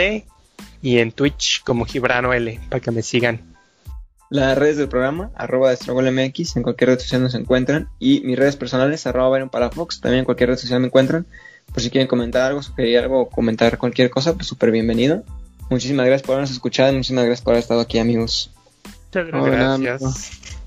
y 0.82 1.00
en 1.00 1.12
Twitch 1.12 1.64
como 1.66 1.84
GibranOL 1.84 2.58
para 2.70 2.80
que 2.80 2.92
me 2.92 3.02
sigan. 3.02 3.54
Las 4.30 4.58
redes 4.58 4.78
del 4.78 4.88
programa, 4.88 5.32
arroba 5.36 5.74
MX, 5.74 6.56
en 6.56 6.64
cualquier 6.64 6.92
red 6.92 7.00
social 7.00 7.22
nos 7.22 7.36
encuentran. 7.36 7.90
Y 8.00 8.22
mis 8.22 8.40
redes 8.40 8.56
personales, 8.56 9.06
arroba 9.08 9.46
para 9.48 9.72
Fox, 9.72 10.00
también 10.00 10.20
en 10.20 10.26
cualquier 10.26 10.52
red 10.52 10.58
social 10.58 10.80
me 10.80 10.88
encuentran. 10.88 11.26
Por 11.74 11.82
si 11.84 11.89
quieren 11.89 12.07
comentar 12.07 12.43
algo, 12.43 12.61
sugerir 12.63 12.99
algo 12.99 13.22
o 13.22 13.30
comentar 13.30 13.78
cualquier 13.78 14.09
cosa, 14.09 14.34
pues 14.34 14.47
súper 14.47 14.72
bienvenido. 14.72 15.24
Muchísimas 15.70 16.05
gracias 16.05 16.26
por 16.26 16.34
habernos 16.34 16.51
escuchado 16.51 16.93
muchísimas 16.93 17.26
gracias 17.26 17.43
por 17.43 17.53
haber 17.53 17.63
estado 17.63 17.82
aquí, 17.82 17.99
amigos. 17.99 18.51
Muchas 19.11 19.28
gracias. 19.28 20.57